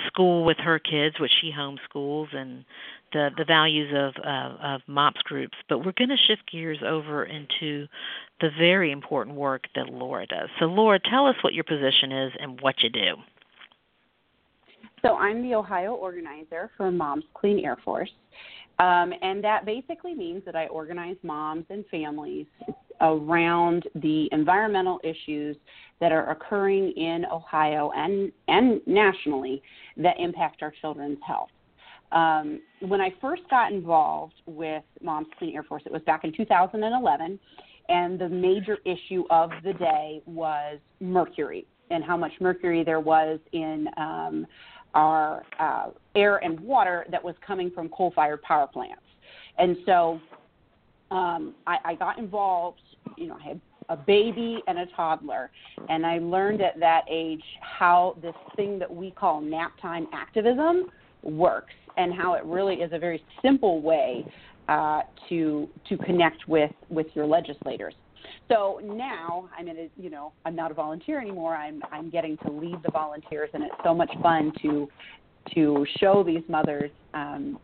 school 0.07 0.43
with 0.43 0.57
her 0.57 0.79
kids, 0.79 1.19
which 1.19 1.31
she 1.41 1.51
homeschools, 1.51 2.35
and 2.35 2.65
the 3.13 3.29
the 3.37 3.45
values 3.45 3.93
of 3.95 4.13
of 4.23 4.81
MOPS 4.87 5.21
groups, 5.23 5.57
but 5.69 5.79
we're 5.79 5.93
going 5.93 6.09
to 6.09 6.17
shift 6.27 6.49
gears 6.51 6.79
over 6.85 7.25
into 7.25 7.87
the 8.41 8.49
very 8.57 8.91
important 8.91 9.35
work 9.35 9.65
that 9.75 9.89
Laura 9.89 10.25
does. 10.25 10.49
So, 10.59 10.65
Laura, 10.65 10.99
tell 10.99 11.25
us 11.25 11.35
what 11.41 11.53
your 11.53 11.63
position 11.63 12.11
is 12.11 12.33
and 12.39 12.59
what 12.61 12.75
you 12.83 12.89
do. 12.89 13.15
So, 15.01 15.15
I'm 15.15 15.41
the 15.41 15.55
Ohio 15.55 15.93
organizer 15.93 16.69
for 16.75 16.91
Moms 16.91 17.23
Clean 17.33 17.63
Air 17.63 17.77
Force, 17.85 18.11
um, 18.79 19.13
and 19.21 19.43
that 19.43 19.65
basically 19.65 20.13
means 20.13 20.43
that 20.45 20.55
I 20.55 20.67
organize 20.67 21.17
moms 21.23 21.65
and 21.69 21.85
families 21.89 22.47
around 23.01 23.87
the 23.95 24.29
environmental 24.31 24.99
issues 25.03 25.55
that 25.99 26.11
are 26.11 26.29
occurring 26.29 26.91
in 26.91 27.25
Ohio 27.31 27.91
and 27.95 28.31
and 28.47 28.81
nationally 28.85 29.61
that 29.97 30.19
impact 30.19 30.61
our 30.61 30.73
children's 30.81 31.19
health. 31.25 31.49
Um, 32.11 32.61
when 32.81 33.01
I 33.01 33.13
first 33.19 33.41
got 33.49 33.71
involved 33.71 34.35
with 34.45 34.83
Moms 35.01 35.27
Clean 35.37 35.53
Air 35.55 35.63
Force, 35.63 35.83
it 35.85 35.91
was 35.91 36.01
back 36.03 36.23
in 36.23 36.31
2011, 36.31 37.39
and 37.89 38.19
the 38.19 38.29
major 38.29 38.77
issue 38.85 39.23
of 39.29 39.51
the 39.63 39.73
day 39.73 40.21
was 40.25 40.79
mercury 41.01 41.65
and 41.89 42.03
how 42.03 42.15
much 42.15 42.31
mercury 42.39 42.83
there 42.83 42.99
was 42.99 43.39
in 43.51 43.87
um, 43.97 44.47
our 44.93 45.43
uh, 45.59 45.89
air 46.15 46.37
and 46.37 46.59
water 46.59 47.05
that 47.11 47.23
was 47.23 47.35
coming 47.45 47.71
from 47.71 47.89
coal 47.89 48.11
fired 48.15 48.41
power 48.41 48.67
plants. 48.67 49.01
And 49.57 49.77
so 49.85 50.19
um, 51.11 51.55
I, 51.65 51.77
I 51.85 51.95
got 51.95 52.19
involved, 52.19 52.81
you 53.17 53.27
know, 53.27 53.37
I 53.43 53.49
had 53.49 53.61
a 53.89 53.97
baby 53.97 54.61
and 54.67 54.79
a 54.79 54.85
toddler. 54.95 55.49
And 55.89 56.05
I 56.05 56.19
learned 56.19 56.61
at 56.61 56.79
that 56.79 57.03
age 57.09 57.43
how 57.61 58.17
this 58.21 58.35
thing 58.55 58.79
that 58.79 58.93
we 58.93 59.11
call 59.11 59.41
nap 59.41 59.73
time 59.81 60.07
activism 60.13 60.91
works 61.23 61.73
and 61.97 62.13
how 62.13 62.33
it 62.33 62.43
really 62.45 62.75
is 62.75 62.91
a 62.93 62.99
very 62.99 63.23
simple 63.41 63.81
way 63.81 64.25
uh, 64.69 65.01
to 65.29 65.67
to 65.87 65.97
connect 65.97 66.47
with 66.47 66.71
with 66.89 67.07
your 67.13 67.25
legislators. 67.25 67.93
So 68.49 68.81
now 68.83 69.49
I'm 69.57 69.67
in 69.67 69.77
a 69.77 69.89
you 69.97 70.09
know 70.09 70.33
I'm 70.45 70.55
not 70.55 70.71
a 70.71 70.73
volunteer 70.73 71.19
anymore. 71.19 71.55
I'm 71.55 71.81
I'm 71.91 72.09
getting 72.09 72.37
to 72.45 72.51
lead 72.51 72.77
the 72.83 72.91
volunteers, 72.91 73.49
and 73.53 73.63
it's 73.63 73.75
so 73.83 73.93
much 73.93 74.11
fun 74.21 74.51
to 74.61 74.89
to 75.55 75.85
show 75.99 76.23
these 76.23 76.43
mothers 76.49 76.91
um, 77.13 77.57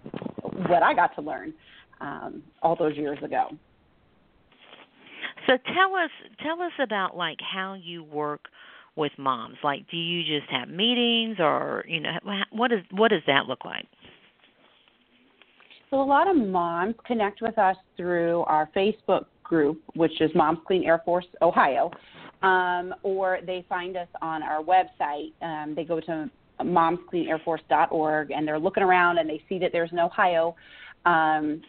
what 0.67 0.81
I 0.81 0.93
got 0.93 1.13
to 1.15 1.21
learn 1.21 1.53
um, 1.99 2.41
all 2.61 2.77
those 2.77 2.95
years 2.95 3.17
ago. 3.21 3.49
So 5.47 5.57
tell 5.73 5.95
us 5.95 6.11
tell 6.41 6.61
us 6.61 6.71
about 6.79 7.17
like 7.17 7.39
how 7.41 7.73
you 7.73 8.03
work 8.03 8.45
with 8.95 9.11
moms. 9.17 9.57
Like, 9.63 9.89
do 9.89 9.97
you 9.97 10.23
just 10.23 10.49
have 10.51 10.69
meetings, 10.69 11.37
or 11.39 11.83
you 11.87 11.99
know, 11.99 12.17
what 12.51 12.69
does 12.69 12.81
what 12.91 13.09
does 13.09 13.23
that 13.27 13.47
look 13.47 13.65
like? 13.65 13.85
So 15.89 16.01
a 16.01 16.03
lot 16.03 16.27
of 16.27 16.35
moms 16.35 16.95
connect 17.05 17.41
with 17.41 17.57
us 17.57 17.75
through 17.97 18.41
our 18.47 18.69
Facebook 18.75 19.25
group, 19.43 19.81
which 19.95 20.21
is 20.21 20.31
Moms 20.33 20.59
Clean 20.65 20.83
Air 20.83 21.01
Force 21.05 21.27
Ohio, 21.41 21.91
um, 22.41 22.95
or 23.03 23.39
they 23.45 23.65
find 23.69 23.95
us 23.95 24.07
on 24.21 24.41
our 24.41 24.63
website. 24.63 25.33
Um, 25.41 25.75
they 25.75 25.83
go 25.83 25.99
to 25.99 26.29
momscleanairforce.org 26.61 28.31
and 28.31 28.47
they're 28.47 28.59
looking 28.59 28.83
around 28.83 29.17
and 29.17 29.29
they 29.29 29.41
see 29.49 29.59
that 29.59 29.71
there's 29.71 29.91
an 29.91 29.99
Ohio 29.99 30.55
um, 31.05 31.61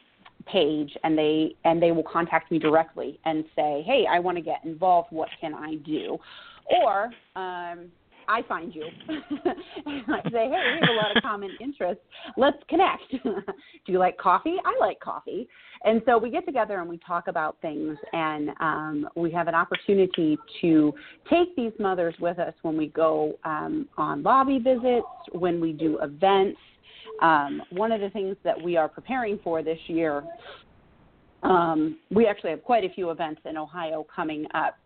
page 0.47 0.97
and 1.05 1.17
they 1.17 1.55
and 1.65 1.83
they 1.83 1.93
will 1.93 2.05
contact 2.05 2.51
me 2.51 2.59
directly 2.59 3.19
and 3.25 3.45
say, 3.57 3.83
hey, 3.87 4.05
I 4.11 4.19
want 4.19 4.37
to 4.37 4.43
get 4.43 4.65
involved. 4.65 5.09
What 5.11 5.29
can 5.41 5.55
I 5.55 5.77
do? 5.77 6.19
Or 6.67 7.05
um, 7.37 7.91
I 8.29 8.43
find 8.49 8.75
you. 8.75 8.85
And 9.09 9.23
I 10.09 10.23
say, 10.31 10.49
hey, 10.49 10.75
we 10.75 10.81
have 10.81 10.91
a 10.91 10.93
lot 10.93 11.17
of 11.17 11.23
common 11.23 11.51
interests. 11.61 12.03
Let's 12.37 12.57
connect. 12.69 13.03
Do 13.23 13.93
you 13.93 13.99
like 13.99 14.17
coffee? 14.19 14.57
I 14.65 14.75
like 14.81 15.01
coffee. 15.01 15.49
And 15.85 16.01
so 16.07 16.17
we 16.17 16.31
get 16.31 16.47
together 16.47 16.81
and 16.81 16.89
we 16.89 16.99
talk 17.07 17.29
about 17.29 17.59
things, 17.61 17.99
and 18.15 18.51
um, 18.61 19.09
we 19.17 19.31
have 19.33 19.49
an 19.49 19.55
opportunity 19.55 20.39
to 20.63 20.95
take 21.29 21.55
these 21.57 21.73
mothers 21.79 22.15
with 22.21 22.39
us 22.39 22.55
when 22.63 22.77
we 22.77 22.87
go 22.89 23.39
um, 23.45 23.87
on 23.99 24.23
lobby 24.23 24.59
visits, 24.59 25.07
when 25.33 25.61
we 25.61 25.73
do 25.73 25.99
events. 26.01 26.59
Um, 27.23 27.62
one 27.70 27.92
of 27.92 28.01
the 28.01 28.11
things 28.11 28.37
that 28.44 28.61
we 28.61 28.77
are 28.77 28.88
preparing 28.88 29.38
for 29.42 29.62
this 29.62 29.79
year, 29.87 30.25
um, 31.42 31.99
we 32.11 32.27
actually 32.27 32.51
have 32.51 32.64
quite 32.64 32.85
a 32.85 32.88
few 32.88 33.11
events 33.11 33.40
in 33.44 33.57
Ohio 33.57 34.07
coming 34.14 34.47
up. 34.55 34.77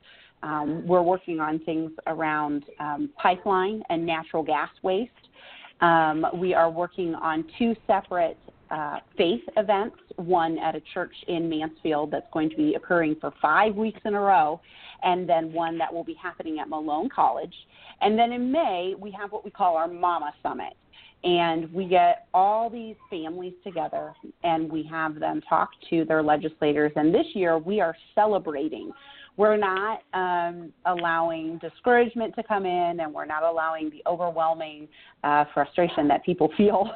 Um, 0.43 0.87
we're 0.87 1.03
working 1.03 1.41
on 1.41 1.59
things 1.61 1.91
around 2.07 2.65
um, 2.79 3.11
pipeline 3.21 3.83
and 3.91 4.05
natural 4.05 4.43
gas 4.43 4.71
waste. 4.83 5.11
Um, 5.81 6.27
we 6.35 6.55
are 6.55 6.71
working 6.71 7.15
on 7.15 7.45
two 7.59 7.75
separate 7.87 8.39
uh, 8.71 8.99
faith 9.17 9.41
events, 9.57 9.97
one 10.17 10.59
at 10.59 10.75
a 10.75 10.83
church 10.93 11.15
in 11.29 11.49
Mansfield 11.49 12.11
that's 12.11 12.27
going 12.33 12.51
to 12.51 12.57
be 12.57 12.75
occurring 12.75 13.17
for 13.21 13.33
five 13.41 13.75
weeks 13.75 14.01
in 14.05 14.15
a 14.15 14.21
row, 14.21 14.61
and 15.03 15.29
then 15.29 15.53
one 15.53 15.79
that 15.79 15.93
will 15.93 16.05
be 16.05 16.15
happening 16.15 16.59
at 16.59 16.69
Malone 16.69 17.09
College. 17.09 17.55
And 18.01 18.19
then 18.19 18.33
in 18.33 18.53
May, 18.53 18.95
we 18.99 19.11
have 19.13 19.33
what 19.33 19.45
we 19.45 19.51
call 19.51 19.77
our 19.77 19.89
Mama 19.89 20.33
Summit. 20.43 20.75
And 21.25 21.73
we 21.73 21.87
get 21.87 22.29
all 22.33 22.71
these 22.71 22.97
families 23.11 23.55
together 23.65 24.13
and 24.45 24.71
we 24.71 24.85
have 24.85 25.19
them 25.19 25.41
talk 25.49 25.71
to 25.91 26.05
their 26.05 26.23
legislators. 26.23 26.93
And 26.95 27.13
this 27.13 27.27
year, 27.35 27.59
we 27.59 27.81
are 27.81 27.97
celebrating 28.15 28.93
we're 29.39 29.57
not 29.57 30.03
um, 30.15 30.73
allowing 30.85 31.59
discouragement 31.59 32.35
to 32.35 32.43
come 32.43 32.67
in 32.67 32.99
and 33.01 33.15
we're 33.15 33.25
not 33.25 33.45
allowing 33.45 33.89
the 33.89 34.03
overwhelming 34.07 34.89
uh, 35.23 35.45
frustration 35.55 36.09
that 36.09 36.25
people 36.25 36.51
feel 36.57 36.91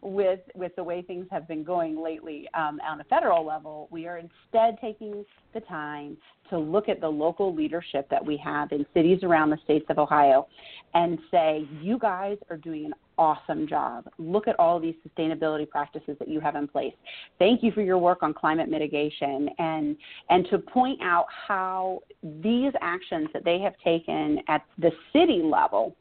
with 0.00 0.40
with 0.54 0.74
the 0.76 0.82
way 0.82 1.02
things 1.02 1.26
have 1.30 1.46
been 1.46 1.62
going 1.62 2.00
lately 2.02 2.48
um, 2.54 2.80
on 2.88 3.00
a 3.00 3.04
federal 3.04 3.44
level 3.44 3.88
we 3.90 4.06
are 4.06 4.18
instead 4.18 4.78
taking 4.80 5.24
the 5.52 5.60
time 5.60 6.16
to 6.48 6.58
look 6.58 6.88
at 6.88 7.00
the 7.00 7.08
local 7.08 7.54
leadership 7.54 8.08
that 8.08 8.24
we 8.24 8.36
have 8.36 8.72
in 8.72 8.86
cities 8.94 9.18
around 9.22 9.50
the 9.50 9.58
states 9.64 9.84
of 9.90 9.98
ohio 9.98 10.46
and 10.94 11.18
say 11.30 11.66
you 11.82 11.98
guys 11.98 12.38
are 12.48 12.56
doing 12.56 12.86
an 12.86 12.94
awesome 13.18 13.66
job. 13.68 14.08
Look 14.18 14.48
at 14.48 14.58
all 14.58 14.80
these 14.80 14.94
sustainability 15.06 15.68
practices 15.68 16.16
that 16.18 16.28
you 16.28 16.40
have 16.40 16.56
in 16.56 16.66
place. 16.66 16.94
Thank 17.38 17.62
you 17.62 17.72
for 17.72 17.82
your 17.82 17.98
work 17.98 18.22
on 18.22 18.34
climate 18.34 18.68
mitigation 18.68 19.48
and 19.58 19.96
and 20.30 20.46
to 20.50 20.58
point 20.58 21.00
out 21.02 21.26
how 21.46 22.00
these 22.22 22.72
actions 22.80 23.28
that 23.32 23.44
they 23.44 23.58
have 23.60 23.74
taken 23.84 24.38
at 24.48 24.62
the 24.78 24.90
city 25.12 25.42
level 25.42 25.96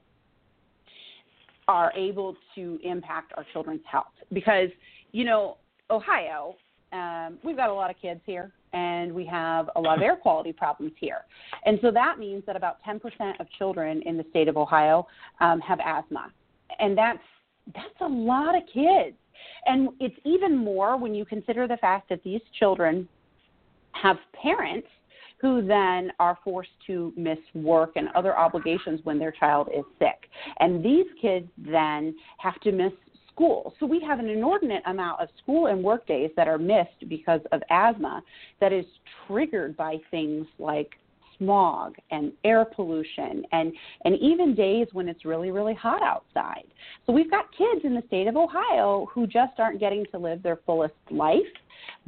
are 1.67 1.91
able 1.95 2.35
to 2.55 2.79
impact 2.83 3.33
our 3.37 3.45
children's 3.53 3.81
health 3.89 4.13
because 4.33 4.69
you 5.11 5.23
know 5.23 5.57
Ohio 5.89 6.55
um, 6.93 7.37
we've 7.43 7.55
got 7.55 7.69
a 7.69 7.73
lot 7.73 7.89
of 7.89 7.95
kids 8.01 8.19
here 8.25 8.51
and 8.73 9.13
we 9.13 9.25
have 9.25 9.69
a 9.75 9.81
lot 9.81 9.97
of 9.97 10.03
air 10.03 10.15
quality 10.15 10.51
problems 10.51 10.93
here. 10.99 11.25
And 11.65 11.79
so 11.81 11.91
that 11.91 12.19
means 12.19 12.43
that 12.45 12.55
about 12.55 12.77
10% 12.87 13.01
of 13.39 13.47
children 13.57 14.01
in 14.05 14.17
the 14.17 14.25
state 14.29 14.47
of 14.47 14.57
Ohio 14.57 15.07
um, 15.39 15.59
have 15.61 15.79
asthma 15.79 16.31
and 16.79 16.97
that's 16.97 17.19
that's 17.75 18.01
a 18.01 18.07
lot 18.07 18.55
of 18.55 18.63
kids. 18.73 19.15
And 19.65 19.89
it's 19.99 20.15
even 20.25 20.57
more 20.57 20.97
when 20.97 21.13
you 21.13 21.25
consider 21.25 21.67
the 21.67 21.77
fact 21.77 22.09
that 22.09 22.23
these 22.23 22.41
children 22.59 23.07
have 23.93 24.17
parents 24.41 24.87
who 25.39 25.65
then 25.65 26.11
are 26.19 26.37
forced 26.43 26.69
to 26.85 27.13
miss 27.17 27.39
work 27.55 27.93
and 27.95 28.09
other 28.15 28.37
obligations 28.37 28.99
when 29.03 29.17
their 29.17 29.31
child 29.31 29.69
is 29.75 29.83
sick. 29.97 30.29
And 30.59 30.85
these 30.85 31.07
kids 31.19 31.47
then 31.57 32.15
have 32.37 32.59
to 32.61 32.71
miss 32.71 32.93
school. 33.33 33.73
So 33.79 33.85
we 33.85 33.99
have 34.01 34.19
an 34.19 34.27
inordinate 34.27 34.83
amount 34.85 35.19
of 35.19 35.29
school 35.41 35.67
and 35.67 35.83
work 35.83 36.05
days 36.05 36.29
that 36.35 36.47
are 36.47 36.59
missed 36.59 37.09
because 37.09 37.41
of 37.51 37.61
asthma 37.71 38.21
that 38.59 38.71
is 38.71 38.85
triggered 39.27 39.75
by 39.75 39.97
things 40.11 40.45
like 40.59 40.91
smog 41.41 41.95
and 42.11 42.31
air 42.43 42.63
pollution 42.63 43.43
and 43.51 43.73
and 44.05 44.15
even 44.21 44.53
days 44.53 44.87
when 44.93 45.09
it's 45.09 45.25
really 45.25 45.51
really 45.51 45.73
hot 45.73 46.03
outside. 46.03 46.65
So 47.05 47.13
we've 47.13 47.31
got 47.31 47.45
kids 47.57 47.81
in 47.83 47.95
the 47.95 48.03
state 48.07 48.27
of 48.27 48.37
Ohio 48.37 49.07
who 49.13 49.25
just 49.25 49.59
aren't 49.59 49.79
getting 49.79 50.05
to 50.11 50.19
live 50.19 50.43
their 50.43 50.59
fullest 50.65 50.93
life, 51.09 51.39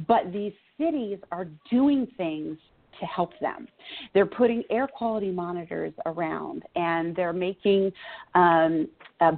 but 0.06 0.32
these 0.32 0.52
cities 0.78 1.18
are 1.32 1.48
doing 1.70 2.06
things 2.16 2.56
to 3.00 3.06
help 3.06 3.32
them. 3.40 3.68
They're 4.12 4.26
putting 4.26 4.62
air 4.70 4.86
quality 4.86 5.30
monitors 5.30 5.92
around 6.06 6.64
and 6.76 7.14
they're 7.14 7.32
making 7.32 7.92
um, 8.34 8.88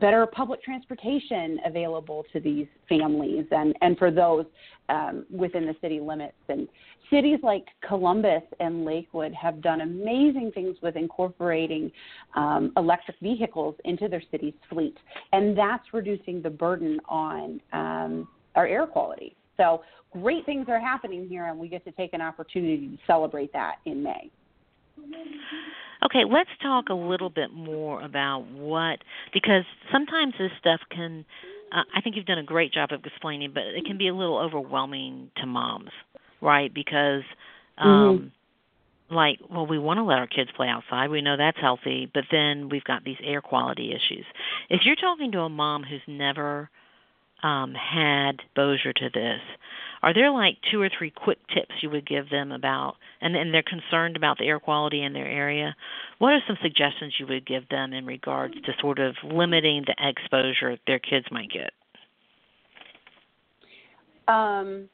better 0.01 0.27
public 0.27 0.63
transportation 0.63 1.61
available 1.65 2.25
to 2.33 2.41
these 2.41 2.67
families 2.89 3.47
and, 3.51 3.77
and 3.81 3.97
for 3.99 4.11
those 4.11 4.47
um, 4.89 5.25
within 5.31 5.67
the 5.67 5.75
city 5.81 6.01
limits. 6.01 6.37
And 6.49 6.69
cities 7.11 7.39
like 7.43 7.67
Columbus 7.87 8.43
and 8.61 8.85
Lakewood 8.85 9.33
have 9.35 9.61
done 9.61 9.83
amazing 9.83 10.53
things 10.55 10.77
with 10.83 10.97
incorporating 10.97 11.91
um, 12.35 12.73
electric 12.77 13.19
vehicles 13.21 13.75
into 13.85 14.09
their 14.09 14.23
city's 14.31 14.55
fleet, 14.69 14.97
and 15.33 15.57
that's 15.57 15.85
reducing 15.93 16.43
the 16.43 16.51
burden 16.51 17.01
on 17.09 17.61
um, 17.73 18.29
our 18.55 18.67
air 18.67 18.87
quality. 18.87 19.37
So 19.57 19.83
great 20.21 20.45
things 20.47 20.67
are 20.69 20.81
happening 20.81 21.29
here, 21.29 21.47
and 21.47 21.59
we 21.59 21.69
get 21.69 21.85
to 21.85 21.93
take 21.93 22.13
an 22.13 22.21
opportunity 22.21 22.89
to 22.89 22.99
celebrate 23.07 23.53
that 23.53 23.77
in 23.85 24.03
May. 24.03 24.31
Okay, 26.05 26.25
let's 26.29 26.51
talk 26.63 26.89
a 26.89 26.95
little 26.95 27.31
bit 27.31 27.53
more 27.53 28.03
about 28.03 28.47
what 28.51 28.99
because 29.33 29.65
sometimes 29.93 30.35
this 30.39 30.51
stuff 30.59 30.81
can 30.91 31.25
uh, 31.73 31.83
I 31.95 32.01
think 32.01 32.17
you've 32.17 32.27
done 32.27 32.39
a 32.39 32.45
great 32.45 32.73
job 32.73 32.93
of 32.93 33.05
explaining, 33.05 33.51
but 33.53 33.65
it 33.65 33.85
can 33.85 33.99
be 33.99 34.09
a 34.09 34.15
little 34.15 34.39
overwhelming 34.39 35.31
to 35.39 35.47
moms 35.47 35.91
right? 36.41 36.73
Because 36.73 37.23
mm-hmm. 37.79 37.89
um 37.89 38.19
mm-hmm. 38.19 39.15
like 39.15 39.39
well 39.51 39.67
we 39.67 39.79
want 39.79 39.99
to 39.99 40.05
let 40.05 40.19
our 40.19 40.27
kids 40.27 40.51
play 40.57 40.69
outside. 40.69 41.11
We 41.11 41.23
know 41.23 41.37
that's 41.37 41.59
healthy, 41.61 42.11
but 42.13 42.25
then 42.31 42.69
we've 42.69 42.85
got 42.85 43.05
these 43.05 43.19
air 43.23 43.41
quality 43.41 43.91
issues. 43.91 44.25
If 44.71 44.83
you're 44.85 44.97
talking 44.97 45.33
to 45.33 45.41
a 45.41 45.49
mom 45.49 45.85
who's 45.85 46.03
never 46.07 46.71
um 47.43 47.75
had 47.75 48.41
exposure 48.41 48.93
to 48.93 49.11
this, 49.13 49.41
are 50.07 50.15
there 50.15 50.31
like 50.31 50.57
two 50.71 50.81
or 50.81 50.89
three 50.97 51.11
quick 51.11 51.39
tips 51.53 51.75
you 51.83 51.91
would 51.91 52.07
give 52.07 52.31
them 52.31 52.53
about 52.53 52.95
and, 53.21 53.35
and 53.35 53.53
they're 53.53 53.65
concerned 53.65 54.17
about 54.17 54.39
the 54.39 54.45
air 54.45 54.61
quality 54.61 55.03
in 55.03 55.13
their 55.13 55.27
area? 55.27 55.75
What 56.19 56.29
are 56.29 56.41
some 56.47 56.57
suggestions 56.63 57.15
you 57.19 57.27
would 57.27 57.45
give 57.45 57.69
them 57.71 57.93
in 57.93 58.07
regards 58.07 58.55
to 58.55 58.73
sort 58.81 59.01
of 59.01 59.17
limiting 59.25 59.85
the 59.85 59.97
exposure 59.99 60.79
their 60.87 61.01
kids 61.01 61.27
might 61.33 61.51
get? 61.51 61.73
Um, 64.33 64.89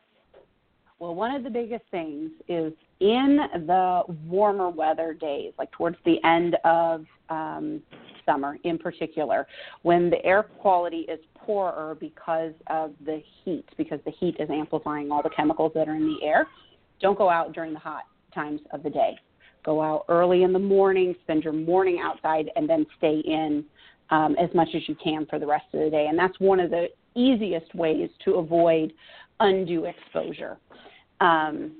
well, 0.98 1.14
one 1.14 1.34
of 1.34 1.44
the 1.44 1.50
biggest 1.50 1.84
things 1.90 2.30
is 2.48 2.72
in 3.00 3.36
the 3.66 4.04
warmer 4.26 4.70
weather 4.70 5.12
days, 5.12 5.52
like 5.58 5.70
towards 5.72 5.98
the 6.06 6.24
end 6.24 6.56
of 6.64 7.04
um, 7.28 7.82
summer 8.24 8.56
in 8.64 8.78
particular, 8.78 9.46
when 9.82 10.08
the 10.08 10.24
air 10.24 10.42
quality 10.42 11.00
is 11.00 11.20
poorer 11.44 11.96
because 12.00 12.52
of 12.68 12.92
the 13.04 13.22
heat, 13.44 13.64
because 13.76 14.00
the 14.04 14.12
heat 14.12 14.36
is 14.38 14.48
amplifying 14.50 15.10
all 15.10 15.22
the 15.22 15.30
chemicals 15.30 15.72
that 15.74 15.88
are 15.88 15.94
in 15.94 16.06
the 16.06 16.24
air, 16.24 16.46
don't 17.00 17.18
go 17.18 17.28
out 17.28 17.52
during 17.52 17.72
the 17.72 17.78
hot 17.78 18.04
times 18.34 18.60
of 18.72 18.82
the 18.82 18.90
day. 18.90 19.16
Go 19.64 19.80
out 19.80 20.04
early 20.08 20.42
in 20.42 20.52
the 20.52 20.58
morning, 20.58 21.14
spend 21.22 21.44
your 21.44 21.52
morning 21.52 22.00
outside, 22.02 22.50
and 22.56 22.68
then 22.68 22.86
stay 22.98 23.22
in 23.24 23.64
um, 24.10 24.36
as 24.40 24.48
much 24.54 24.68
as 24.74 24.82
you 24.88 24.96
can 25.02 25.26
for 25.26 25.38
the 25.38 25.46
rest 25.46 25.66
of 25.72 25.80
the 25.80 25.90
day. 25.90 26.06
And 26.08 26.18
that's 26.18 26.38
one 26.40 26.60
of 26.60 26.70
the 26.70 26.88
easiest 27.14 27.72
ways 27.74 28.10
to 28.24 28.34
avoid 28.34 28.92
undue 29.40 29.84
exposure. 29.84 30.58
Um, 31.20 31.72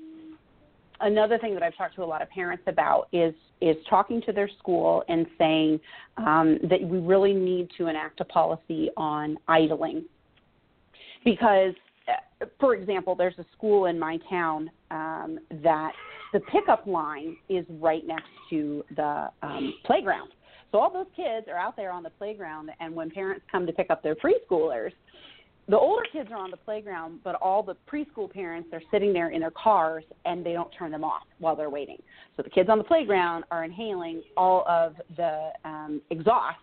another 1.03 1.37
thing 1.37 1.53
that 1.53 1.63
I've 1.63 1.75
talked 1.77 1.95
to 1.95 2.03
a 2.03 2.05
lot 2.05 2.21
of 2.21 2.29
parents 2.29 2.63
about 2.67 3.07
is 3.13 3.33
is 3.61 3.77
talking 3.89 4.21
to 4.25 4.33
their 4.33 4.49
school 4.59 5.03
and 5.07 5.25
saying 5.37 5.79
um, 6.17 6.59
that 6.69 6.81
we 6.81 6.97
really 6.97 7.33
need 7.33 7.69
to 7.77 7.87
enact 7.87 8.19
a 8.19 8.25
policy 8.25 8.89
on 8.97 9.37
idling. 9.47 10.03
Because 11.23 11.73
uh, 12.07 12.45
for 12.59 12.75
example 12.75 13.15
there's 13.15 13.37
a 13.37 13.45
school 13.55 13.85
in 13.85 13.97
my 13.97 14.17
town 14.29 14.69
um, 14.91 15.39
that 15.63 15.93
the 16.33 16.39
pickup 16.41 16.85
line 16.87 17.37
is 17.47 17.65
right 17.79 18.05
next 18.05 18.29
to 18.49 18.83
the 18.95 19.29
um, 19.41 19.73
playground. 19.85 20.29
So 20.71 20.79
all 20.79 20.91
those 20.91 21.05
kids 21.15 21.47
are 21.47 21.57
out 21.57 21.75
there 21.75 21.91
on 21.91 22.01
the 22.01 22.09
playground 22.09 22.71
and 22.79 22.95
when 22.95 23.11
parents 23.11 23.45
come 23.51 23.67
to 23.67 23.71
pick 23.71 23.91
up 23.91 24.01
their 24.01 24.15
preschoolers 24.15 24.91
the 25.67 25.77
older 25.77 26.03
kids 26.11 26.29
are 26.31 26.37
on 26.37 26.51
the 26.51 26.57
playground, 26.57 27.19
but 27.23 27.35
all 27.35 27.63
the 27.63 27.75
preschool 27.91 28.31
parents 28.31 28.69
are 28.73 28.81
sitting 28.91 29.13
there 29.13 29.29
in 29.29 29.41
their 29.41 29.51
cars 29.51 30.03
and 30.25 30.45
they 30.45 30.53
don't 30.53 30.69
turn 30.77 30.91
them 30.91 31.03
off 31.03 31.23
while 31.39 31.55
they're 31.55 31.69
waiting. 31.69 31.97
So 32.35 32.43
the 32.43 32.49
kids 32.49 32.69
on 32.69 32.77
the 32.77 32.83
playground 32.83 33.45
are 33.49 33.63
inhaling 33.63 34.23
all 34.35 34.65
of 34.67 34.95
the 35.15 35.51
um, 35.63 36.01
exhaust 36.09 36.57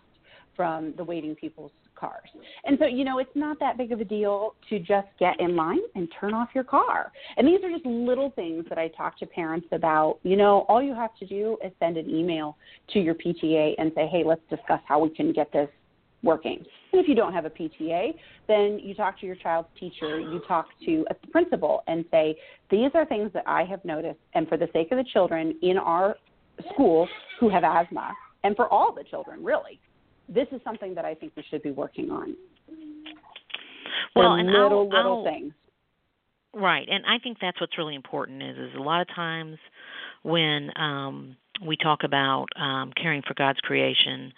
from 0.54 0.92
the 0.98 1.04
waiting 1.04 1.34
people's 1.34 1.70
cars. 1.94 2.28
And 2.64 2.78
so, 2.78 2.86
you 2.86 3.04
know, 3.04 3.18
it's 3.18 3.30
not 3.34 3.58
that 3.60 3.78
big 3.78 3.92
of 3.92 4.00
a 4.00 4.04
deal 4.04 4.54
to 4.68 4.78
just 4.78 5.08
get 5.18 5.38
in 5.40 5.56
line 5.56 5.80
and 5.94 6.08
turn 6.18 6.34
off 6.34 6.48
your 6.54 6.64
car. 6.64 7.12
And 7.36 7.46
these 7.46 7.62
are 7.62 7.70
just 7.70 7.86
little 7.86 8.30
things 8.30 8.64
that 8.68 8.78
I 8.78 8.88
talk 8.88 9.18
to 9.20 9.26
parents 9.26 9.66
about. 9.72 10.18
You 10.22 10.36
know, 10.36 10.66
all 10.68 10.82
you 10.82 10.94
have 10.94 11.16
to 11.18 11.26
do 11.26 11.56
is 11.64 11.72
send 11.78 11.96
an 11.96 12.08
email 12.10 12.56
to 12.92 12.98
your 12.98 13.14
PTA 13.14 13.74
and 13.78 13.92
say, 13.94 14.06
hey, 14.06 14.22
let's 14.24 14.42
discuss 14.50 14.80
how 14.86 14.98
we 14.98 15.10
can 15.10 15.32
get 15.32 15.52
this 15.52 15.68
working. 16.22 16.64
And 16.92 17.00
if 17.00 17.08
you 17.08 17.14
don't 17.14 17.32
have 17.32 17.44
a 17.44 17.50
PTA, 17.50 18.14
then 18.48 18.80
you 18.82 18.94
talk 18.94 19.18
to 19.20 19.26
your 19.26 19.36
child's 19.36 19.68
teacher, 19.78 20.18
you 20.18 20.40
talk 20.46 20.66
to 20.84 21.06
a 21.10 21.14
principal 21.28 21.82
and 21.86 22.04
say, 22.10 22.36
these 22.70 22.90
are 22.94 23.04
things 23.04 23.30
that 23.34 23.44
I 23.46 23.64
have 23.64 23.84
noticed, 23.84 24.18
and 24.34 24.48
for 24.48 24.56
the 24.56 24.68
sake 24.72 24.90
of 24.90 24.98
the 24.98 25.04
children 25.12 25.54
in 25.62 25.78
our 25.78 26.16
school 26.72 27.08
who 27.38 27.48
have 27.48 27.64
asthma, 27.64 28.12
and 28.44 28.56
for 28.56 28.68
all 28.68 28.92
the 28.92 29.04
children, 29.04 29.42
really, 29.44 29.80
this 30.28 30.46
is 30.52 30.60
something 30.64 30.94
that 30.94 31.04
I 31.04 31.14
think 31.14 31.32
we 31.36 31.44
should 31.50 31.62
be 31.62 31.70
working 31.70 32.10
on. 32.10 32.36
Well, 34.14 34.32
and 34.32 34.48
little, 34.48 34.80
I'll, 34.80 34.88
little 34.88 35.18
I'll, 35.18 35.24
things. 35.24 35.52
Right, 36.54 36.88
and 36.90 37.04
I 37.06 37.18
think 37.18 37.38
that's 37.40 37.60
what's 37.60 37.78
really 37.78 37.94
important 37.94 38.42
is 38.42 38.58
is 38.58 38.74
a 38.76 38.82
lot 38.82 39.00
of 39.02 39.08
times 39.14 39.56
when 40.22 40.70
um, 40.76 41.36
we 41.64 41.76
talk 41.76 42.00
about 42.04 42.46
um, 42.56 42.92
caring 43.00 43.22
for 43.26 43.34
God's 43.34 43.60
creation, 43.60 44.32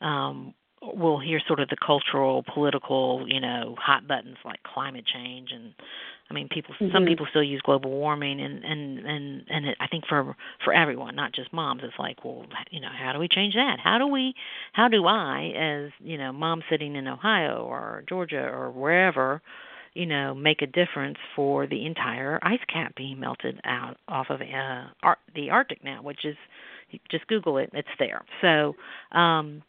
um, 0.00 0.54
we'll 0.82 1.18
hear 1.18 1.40
sort 1.46 1.60
of 1.60 1.68
the 1.68 1.76
cultural, 1.84 2.44
political, 2.54 3.24
you 3.28 3.40
know, 3.40 3.74
hot 3.78 4.06
buttons 4.06 4.36
like 4.44 4.62
climate 4.62 5.04
change 5.12 5.50
and 5.52 5.72
I 6.30 6.34
mean 6.34 6.48
people 6.48 6.74
mm-hmm. 6.74 6.92
some 6.92 7.06
people 7.06 7.26
still 7.30 7.42
use 7.42 7.60
global 7.64 7.90
warming 7.90 8.40
and 8.40 8.64
and 8.64 8.98
and 8.98 9.44
and 9.48 9.66
it, 9.66 9.76
I 9.80 9.86
think 9.88 10.04
for 10.08 10.36
for 10.64 10.72
everyone, 10.72 11.16
not 11.16 11.32
just 11.34 11.52
moms, 11.52 11.82
it's 11.84 11.98
like, 11.98 12.24
well, 12.24 12.44
you 12.70 12.80
know, 12.80 12.88
how 12.96 13.12
do 13.12 13.18
we 13.18 13.28
change 13.28 13.54
that? 13.54 13.78
How 13.82 13.98
do 13.98 14.06
we 14.06 14.34
how 14.72 14.88
do 14.88 15.06
I 15.06 15.52
as, 15.56 15.90
you 16.00 16.18
know, 16.18 16.32
mom 16.32 16.62
sitting 16.70 16.96
in 16.96 17.08
Ohio 17.08 17.64
or 17.64 18.04
Georgia 18.08 18.42
or 18.42 18.70
wherever 18.70 19.40
you 19.94 20.06
know, 20.06 20.32
make 20.32 20.62
a 20.62 20.66
difference 20.66 21.16
for 21.34 21.66
the 21.66 21.84
entire 21.84 22.38
ice 22.42 22.60
cap 22.72 22.94
being 22.94 23.18
melted 23.18 23.60
out 23.64 23.96
off 24.06 24.26
of 24.30 24.40
uh, 24.40 24.84
Ar- 25.02 25.18
the 25.34 25.50
Arctic 25.50 25.82
now, 25.82 26.02
which 26.02 26.24
is 26.24 26.36
just 27.10 27.26
Google 27.26 27.58
it, 27.58 27.70
it's 27.72 27.88
there. 27.98 28.24
So, 28.40 28.76
um, 29.18 29.62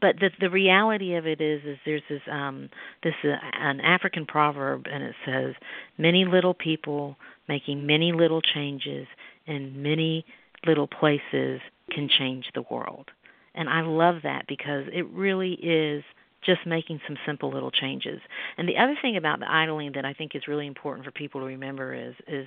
but 0.00 0.16
the 0.20 0.30
the 0.40 0.50
reality 0.50 1.14
of 1.14 1.26
it 1.26 1.40
is 1.40 1.62
is 1.64 1.78
there's 1.84 2.02
this 2.08 2.22
um 2.30 2.68
this 3.02 3.14
uh, 3.24 3.36
an 3.52 3.80
African 3.80 4.26
proverb 4.26 4.86
and 4.90 5.02
it 5.02 5.14
says 5.24 5.54
many 5.98 6.24
little 6.24 6.54
people 6.54 7.16
making 7.48 7.86
many 7.86 8.12
little 8.12 8.42
changes 8.42 9.06
in 9.46 9.82
many 9.82 10.24
little 10.66 10.86
places 10.86 11.60
can 11.90 12.08
change 12.08 12.46
the 12.54 12.62
world. 12.70 13.10
And 13.54 13.68
I 13.68 13.82
love 13.82 14.16
that 14.24 14.46
because 14.46 14.84
it 14.92 15.06
really 15.10 15.52
is 15.54 16.04
just 16.44 16.66
making 16.66 17.00
some 17.06 17.16
simple 17.26 17.50
little 17.52 17.70
changes. 17.70 18.20
And 18.58 18.68
the 18.68 18.76
other 18.76 18.96
thing 19.00 19.16
about 19.16 19.40
the 19.40 19.50
idling 19.50 19.92
that 19.94 20.04
I 20.04 20.12
think 20.12 20.34
is 20.34 20.46
really 20.46 20.66
important 20.66 21.04
for 21.04 21.10
people 21.10 21.40
to 21.40 21.46
remember 21.46 21.94
is 21.94 22.14
is 22.28 22.46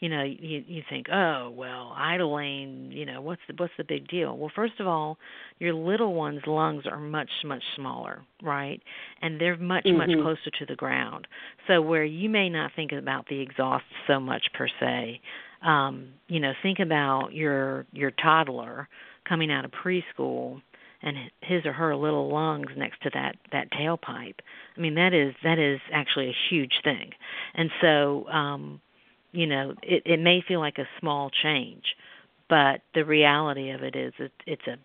you 0.00 0.08
know 0.08 0.22
you 0.22 0.62
you 0.66 0.82
think 0.88 1.06
oh 1.12 1.50
well 1.50 1.92
idling 1.96 2.90
you 2.92 3.04
know 3.04 3.20
what's 3.20 3.40
the 3.48 3.54
what's 3.56 3.72
the 3.78 3.84
big 3.84 4.08
deal? 4.08 4.36
Well 4.36 4.50
first 4.54 4.74
of 4.80 4.86
all 4.86 5.18
your 5.58 5.74
little 5.74 6.14
one's 6.14 6.42
lungs 6.46 6.84
are 6.86 6.98
much 6.98 7.30
much 7.44 7.62
smaller 7.76 8.22
right? 8.42 8.80
And 9.22 9.40
they're 9.40 9.56
much 9.56 9.84
mm-hmm. 9.84 9.98
much 9.98 10.10
closer 10.22 10.50
to 10.58 10.66
the 10.66 10.76
ground. 10.76 11.26
So 11.66 11.80
where 11.82 12.04
you 12.04 12.28
may 12.28 12.48
not 12.48 12.72
think 12.76 12.92
about 12.92 13.26
the 13.28 13.40
exhaust 13.40 13.84
so 14.06 14.20
much 14.20 14.46
per 14.54 14.68
se 14.80 15.20
um 15.62 16.08
you 16.28 16.38
know 16.40 16.52
think 16.62 16.78
about 16.78 17.32
your 17.32 17.86
your 17.92 18.12
toddler 18.12 18.88
coming 19.28 19.50
out 19.50 19.64
of 19.64 19.72
preschool 19.72 20.62
and 21.02 21.16
his 21.42 21.64
or 21.64 21.72
her 21.72 21.94
little 21.94 22.28
lungs 22.32 22.68
next 22.76 23.02
to 23.02 23.10
that 23.14 23.36
that 23.52 23.70
tailpipe. 23.72 24.34
I 24.76 24.80
mean 24.80 24.94
that 24.94 25.14
is 25.14 25.34
that 25.44 25.58
is 25.58 25.80
actually 25.92 26.28
a 26.28 26.36
huge 26.50 26.80
thing. 26.82 27.10
And 27.54 27.70
so 27.80 28.28
um 28.28 28.80
you 29.32 29.46
know 29.46 29.74
it 29.82 30.02
it 30.04 30.20
may 30.20 30.42
feel 30.46 30.60
like 30.60 30.78
a 30.78 30.88
small 31.00 31.30
change 31.42 31.84
but 32.48 32.80
the 32.94 33.04
reality 33.04 33.70
of 33.70 33.82
it 33.82 33.94
is 33.94 34.12
it, 34.18 34.32
it's 34.46 34.66
a 34.66 34.76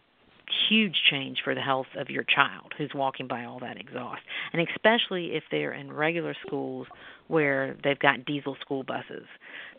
huge 0.70 0.96
change 1.10 1.40
for 1.44 1.56
the 1.56 1.62
health 1.62 1.88
of 1.98 2.10
your 2.10 2.24
child 2.24 2.74
who's 2.78 2.92
walking 2.94 3.28
by 3.28 3.46
all 3.46 3.60
that 3.60 3.78
exhaust. 3.78 4.22
And 4.52 4.66
especially 4.70 5.36
if 5.36 5.44
they're 5.52 5.74
in 5.74 5.92
regular 5.92 6.36
schools 6.46 6.88
where 7.28 7.76
they've 7.84 8.00
got 8.00 8.26
diesel 8.26 8.56
school 8.62 8.84
buses 8.84 9.26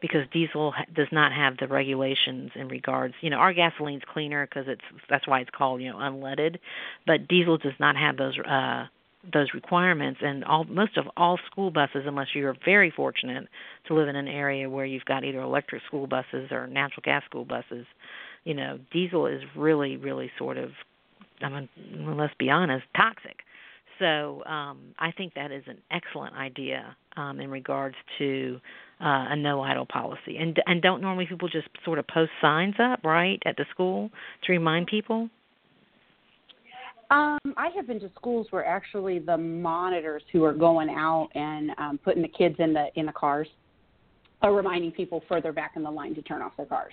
because 0.00 0.22
diesel 0.33 0.72
does 0.94 1.09
not 1.12 1.33
have 1.33 1.57
the 1.59 1.68
regulations 1.68 2.50
in 2.55 2.68
regards 2.68 3.14
you 3.20 3.29
know 3.29 3.37
our 3.37 3.53
gasoline's 3.53 4.03
cleaner 4.12 4.46
because 4.46 4.64
it's 4.66 4.81
that's 5.11 5.29
why 5.29 5.40
it's 5.40 5.50
called 5.50 5.83
you 5.83 5.90
know 5.90 5.98
unleaded 5.98 6.57
but 7.07 7.29
diesel 7.29 7.59
does 7.59 7.74
not 7.79 7.96
have 7.96 8.16
those 8.16 8.37
uh 8.38 8.87
those 9.32 9.48
requirements 9.54 10.20
and 10.22 10.44
all 10.44 10.64
most 10.64 10.96
of 10.96 11.06
all 11.16 11.38
school 11.50 11.70
buses 11.70 12.02
unless 12.06 12.28
you're 12.34 12.56
very 12.64 12.90
fortunate 12.90 13.48
to 13.87 13.94
live 13.94 14.08
in 14.08 14.16
an 14.16 14.28
area 14.28 14.68
where 14.68 14.84
you've 14.84 15.04
got 15.04 15.24
either 15.24 15.40
electric 15.40 15.82
school 15.87 16.06
buses 16.06 16.50
or 16.50 16.66
natural 16.66 17.02
gas 17.04 17.22
school 17.24 17.44
buses 17.44 17.87
you 18.44 18.54
know 18.54 18.78
diesel 18.92 19.26
is 19.26 19.42
really 19.56 19.96
really 19.96 20.30
sort 20.38 20.56
of 20.56 20.70
I 21.40 21.48
mean 21.48 21.68
let's 22.16 22.34
be 22.38 22.50
honest 22.50 22.84
toxic. 22.96 23.40
So 23.98 24.44
um 24.44 24.94
I 24.98 25.12
think 25.12 25.34
that 25.34 25.52
is 25.52 25.64
an 25.66 25.78
excellent 25.90 26.34
idea 26.34 26.96
um 27.16 27.40
in 27.40 27.50
regards 27.50 27.96
to 28.18 28.60
uh, 29.00 29.26
a 29.30 29.37
no 29.37 29.60
idle 29.60 29.87
policy. 29.87 30.37
And 30.37 30.60
and 30.66 30.80
don't 30.80 31.00
normally 31.00 31.26
people 31.26 31.48
just 31.48 31.68
sort 31.84 31.98
of 31.98 32.06
post 32.06 32.30
signs 32.40 32.74
up 32.78 33.00
right 33.04 33.42
at 33.44 33.56
the 33.56 33.64
school 33.70 34.10
to 34.44 34.52
remind 34.52 34.87
people 34.87 35.30
um, 37.14 37.38
I 37.57 37.68
have 37.77 37.87
been 37.87 38.00
to 38.00 38.11
schools 38.16 38.48
where 38.50 38.64
actually 38.64 39.20
the 39.20 39.37
monitors 39.37 40.22
who 40.33 40.42
are 40.42 40.53
going 40.53 40.88
out 40.90 41.29
and 41.37 41.70
um, 41.79 41.98
putting 42.03 42.22
the 42.22 42.29
kids 42.29 42.57
in 42.59 42.74
the 42.74 42.88
in 42.96 43.07
the 43.07 43.12
cars 43.12 43.46
are 44.42 44.53
reminding 44.53 44.90
people 44.90 45.22
further 45.29 45.53
back 45.53 45.72
in 45.77 45.85
the 45.85 45.90
line 45.90 46.14
to 46.16 46.22
turn 46.22 46.42
off 46.42 46.53
their 46.57 46.66
cars. 46.66 46.92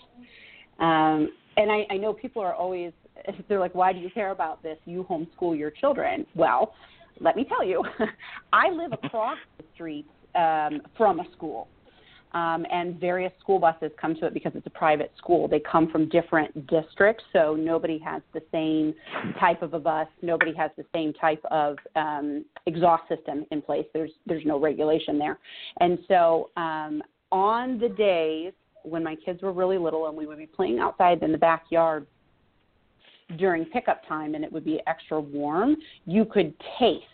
Um, 0.80 1.30
and 1.58 1.72
I, 1.72 1.86
I 1.90 1.98
know 1.98 2.14
people 2.14 2.42
are 2.42 2.54
always 2.54 2.94
they're 3.50 3.60
like, 3.60 3.74
why 3.74 3.94
do 3.94 4.00
you 4.00 4.12
care 4.12 4.30
about 4.30 4.62
this? 4.62 4.78
You 4.86 5.06
homeschool 5.10 5.58
your 5.58 5.72
children. 5.72 6.28
Well, 6.36 6.76
let 7.20 7.36
me 7.36 7.44
tell 7.44 7.66
you, 7.66 7.84
I 8.54 8.70
live 8.70 8.94
across 8.94 9.38
the 9.58 9.64
street 9.74 10.06
um, 10.36 10.82
from 10.98 11.20
a 11.20 11.26
school 11.36 11.68
um, 12.34 12.66
and 12.72 13.00
various 13.00 13.32
school 13.40 13.60
buses 13.60 13.92
come 14.00 14.16
to 14.16 14.26
it 14.26 14.34
because 14.34 14.54
it's 14.56 14.68
a 14.68 14.72
private 14.72 15.12
school. 15.18 15.48
They 15.48 15.60
come 15.60 15.90
from 15.90 16.10
different 16.10 16.68
districts, 16.68 17.24
so 17.34 17.56
nobody 17.56 18.00
has 18.00 18.22
the 18.34 18.42
same 18.52 18.94
type 19.40 19.62
of 19.62 19.74
a 19.74 19.80
bus. 19.80 20.08
Nobody 20.22 20.54
has 20.56 20.72
the 20.78 20.86
same 20.94 21.14
type 21.14 21.44
of 21.52 21.78
um, 21.96 22.46
exhaust 22.66 23.04
system 23.10 23.46
in 23.52 23.62
place. 23.62 23.86
There's 23.94 24.12
there's 24.26 24.46
no 24.46 24.60
regulation 24.60 25.18
there, 25.18 25.40
and 25.80 26.00
so 26.08 26.50
um, 26.58 27.02
on 27.32 27.80
the 27.80 27.90
days 27.90 28.54
when 28.84 29.04
my 29.04 29.16
kids 29.16 29.42
were 29.42 29.54
really 29.54 29.78
little 29.78 30.08
and 30.08 30.18
we 30.18 30.26
would 30.26 30.38
be 30.38 30.48
playing 30.48 30.80
outside 30.80 31.22
in 31.22 31.32
the 31.32 31.38
backyard 31.38 32.08
during 33.38 33.64
pickup 33.66 34.06
time 34.08 34.36
and 34.36 34.44
it 34.44 34.52
would 34.52 34.66
be 34.66 34.80
extra 34.88 35.20
warm, 35.20 35.76
you 36.06 36.26
could 36.26 36.54
taste 36.80 37.06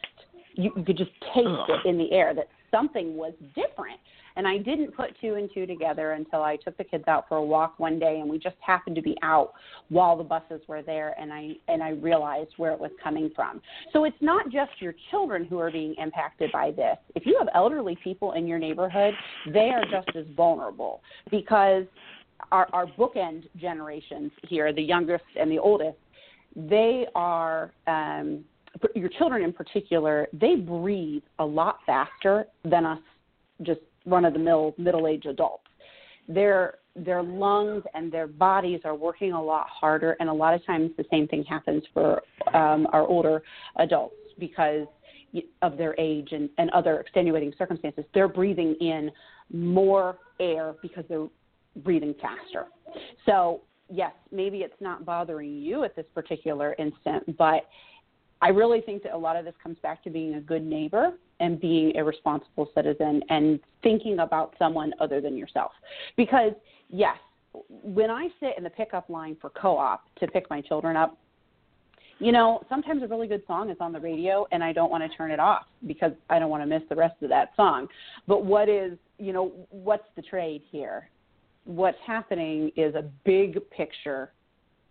you, 0.57 0.71
you 0.75 0.83
could 0.83 0.97
just 0.97 1.11
taste 1.33 1.47
Ugh. 1.47 1.69
it 1.69 1.89
in 1.89 1.97
the 1.97 2.11
air 2.11 2.33
that 2.33 2.47
something 2.71 3.15
was 3.15 3.33
different. 3.55 3.99
And 4.37 4.47
I 4.47 4.59
didn't 4.59 4.95
put 4.95 5.19
two 5.19 5.33
and 5.33 5.49
two 5.51 5.65
together 5.65 6.11
until 6.11 6.43
I 6.43 6.57
took 6.57 6.77
the 6.77 6.83
kids 6.83 7.03
out 7.07 7.27
for 7.27 7.37
a 7.37 7.43
walk 7.43 7.79
one 7.79 7.97
day 7.97 8.19
and 8.21 8.29
we 8.29 8.37
just 8.37 8.55
happened 8.61 8.95
to 8.95 9.01
be 9.01 9.17
out 9.23 9.53
while 9.89 10.15
the 10.15 10.23
buses 10.23 10.61
were 10.67 10.83
there 10.83 11.15
and 11.19 11.33
I 11.33 11.53
and 11.67 11.81
I 11.81 11.89
realized 11.89 12.51
where 12.57 12.71
it 12.71 12.79
was 12.79 12.91
coming 13.03 13.31
from. 13.35 13.61
So 13.91 14.03
it's 14.05 14.15
not 14.21 14.45
just 14.49 14.71
your 14.79 14.93
children 15.09 15.43
who 15.43 15.57
are 15.57 15.71
being 15.71 15.95
impacted 15.97 16.51
by 16.51 16.71
this. 16.71 16.97
If 17.15 17.25
you 17.25 17.35
have 17.39 17.49
elderly 17.55 17.97
people 18.03 18.33
in 18.33 18.45
your 18.45 18.59
neighborhood, 18.59 19.15
they 19.51 19.71
are 19.71 19.83
just 19.83 20.15
as 20.15 20.25
vulnerable 20.35 21.01
because 21.31 21.85
our, 22.51 22.67
our 22.73 22.85
bookend 22.85 23.45
generations 23.59 24.31
here, 24.47 24.71
the 24.71 24.83
youngest 24.83 25.25
and 25.39 25.51
the 25.51 25.57
oldest, 25.57 25.97
they 26.55 27.07
are 27.15 27.71
um, 27.87 28.43
your 28.93 29.09
children 29.09 29.43
in 29.43 29.51
particular. 29.51 30.27
They 30.31 30.55
breathe 30.55 31.23
a 31.39 31.45
lot 31.45 31.79
faster 31.87 32.45
than 32.63 32.85
us, 32.85 32.99
just 33.63 33.81
run 34.07 34.25
of 34.25 34.33
the 34.33 34.39
mill 34.39 34.73
middle 34.77 35.07
aged 35.07 35.27
adults. 35.27 35.63
Their 36.27 36.75
their 36.95 37.21
lungs 37.21 37.83
and 37.93 38.11
their 38.11 38.27
bodies 38.27 38.81
are 38.83 38.95
working 38.95 39.33
a 39.33 39.43
lot 39.43 39.67
harder, 39.69 40.17
and 40.19 40.29
a 40.29 40.33
lot 40.33 40.53
of 40.53 40.65
times 40.65 40.91
the 40.97 41.05
same 41.11 41.27
thing 41.27 41.43
happens 41.43 41.83
for 41.93 42.23
um, 42.53 42.87
our 42.91 43.05
older 43.05 43.43
adults 43.77 44.15
because 44.39 44.87
of 45.61 45.77
their 45.77 45.93
age 45.99 46.29
and, 46.31 46.49
and 46.57 46.69
other 46.71 46.99
extenuating 46.99 47.53
circumstances. 47.57 48.05
They're 48.13 48.27
breathing 48.27 48.75
in 48.79 49.11
more 49.51 50.17
air 50.39 50.73
because 50.81 51.03
they're 51.09 51.27
breathing 51.83 52.15
faster. 52.21 52.67
So, 53.25 53.61
yes, 53.89 54.13
maybe 54.31 54.59
it's 54.59 54.79
not 54.79 55.05
bothering 55.05 55.57
you 55.57 55.83
at 55.83 55.95
this 55.95 56.05
particular 56.15 56.75
instant, 56.79 57.37
but 57.37 57.67
I 58.41 58.49
really 58.49 58.81
think 58.81 59.03
that 59.03 59.13
a 59.13 59.17
lot 59.17 59.35
of 59.35 59.45
this 59.45 59.55
comes 59.61 59.77
back 59.81 60.03
to 60.03 60.09
being 60.09 60.35
a 60.35 60.41
good 60.41 60.65
neighbor 60.65 61.13
and 61.39 61.59
being 61.59 61.95
a 61.97 62.03
responsible 62.03 62.69
citizen 62.75 63.21
and 63.29 63.59
thinking 63.83 64.19
about 64.19 64.55
someone 64.59 64.93
other 64.99 65.21
than 65.21 65.35
yourself. 65.37 65.71
Because, 66.15 66.53
yes, 66.89 67.17
when 67.83 68.11
I 68.11 68.27
sit 68.39 68.53
in 68.57 68.63
the 68.63 68.69
pickup 68.69 69.09
line 69.09 69.37
for 69.41 69.49
co 69.49 69.77
op 69.77 70.05
to 70.19 70.27
pick 70.27 70.49
my 70.49 70.61
children 70.61 70.95
up, 70.95 71.17
you 72.19 72.31
know, 72.31 72.61
sometimes 72.67 73.03
a 73.03 73.07
really 73.07 73.27
good 73.27 73.43
song 73.45 73.69
is 73.69 73.77
on 73.79 73.91
the 73.91 73.99
radio 73.99 74.47
and 74.51 74.63
I 74.63 74.73
don't 74.73 74.89
want 74.89 75.09
to 75.09 75.17
turn 75.17 75.29
it 75.29 75.39
off 75.39 75.65
because 75.85 76.13
I 76.29 76.39
don't 76.39 76.49
want 76.49 76.63
to 76.63 76.67
miss 76.67 76.81
the 76.89 76.95
rest 76.95 77.21
of 77.21 77.29
that 77.29 77.51
song. 77.55 77.87
But 78.27 78.43
what 78.43 78.69
is, 78.69 78.97
you 79.19 79.33
know, 79.33 79.51
what's 79.69 80.07
the 80.15 80.23
trade 80.23 80.63
here? 80.71 81.09
What's 81.65 81.97
happening 82.05 82.71
is 82.75 82.95
a 82.95 83.03
big 83.23 83.59
picture 83.69 84.31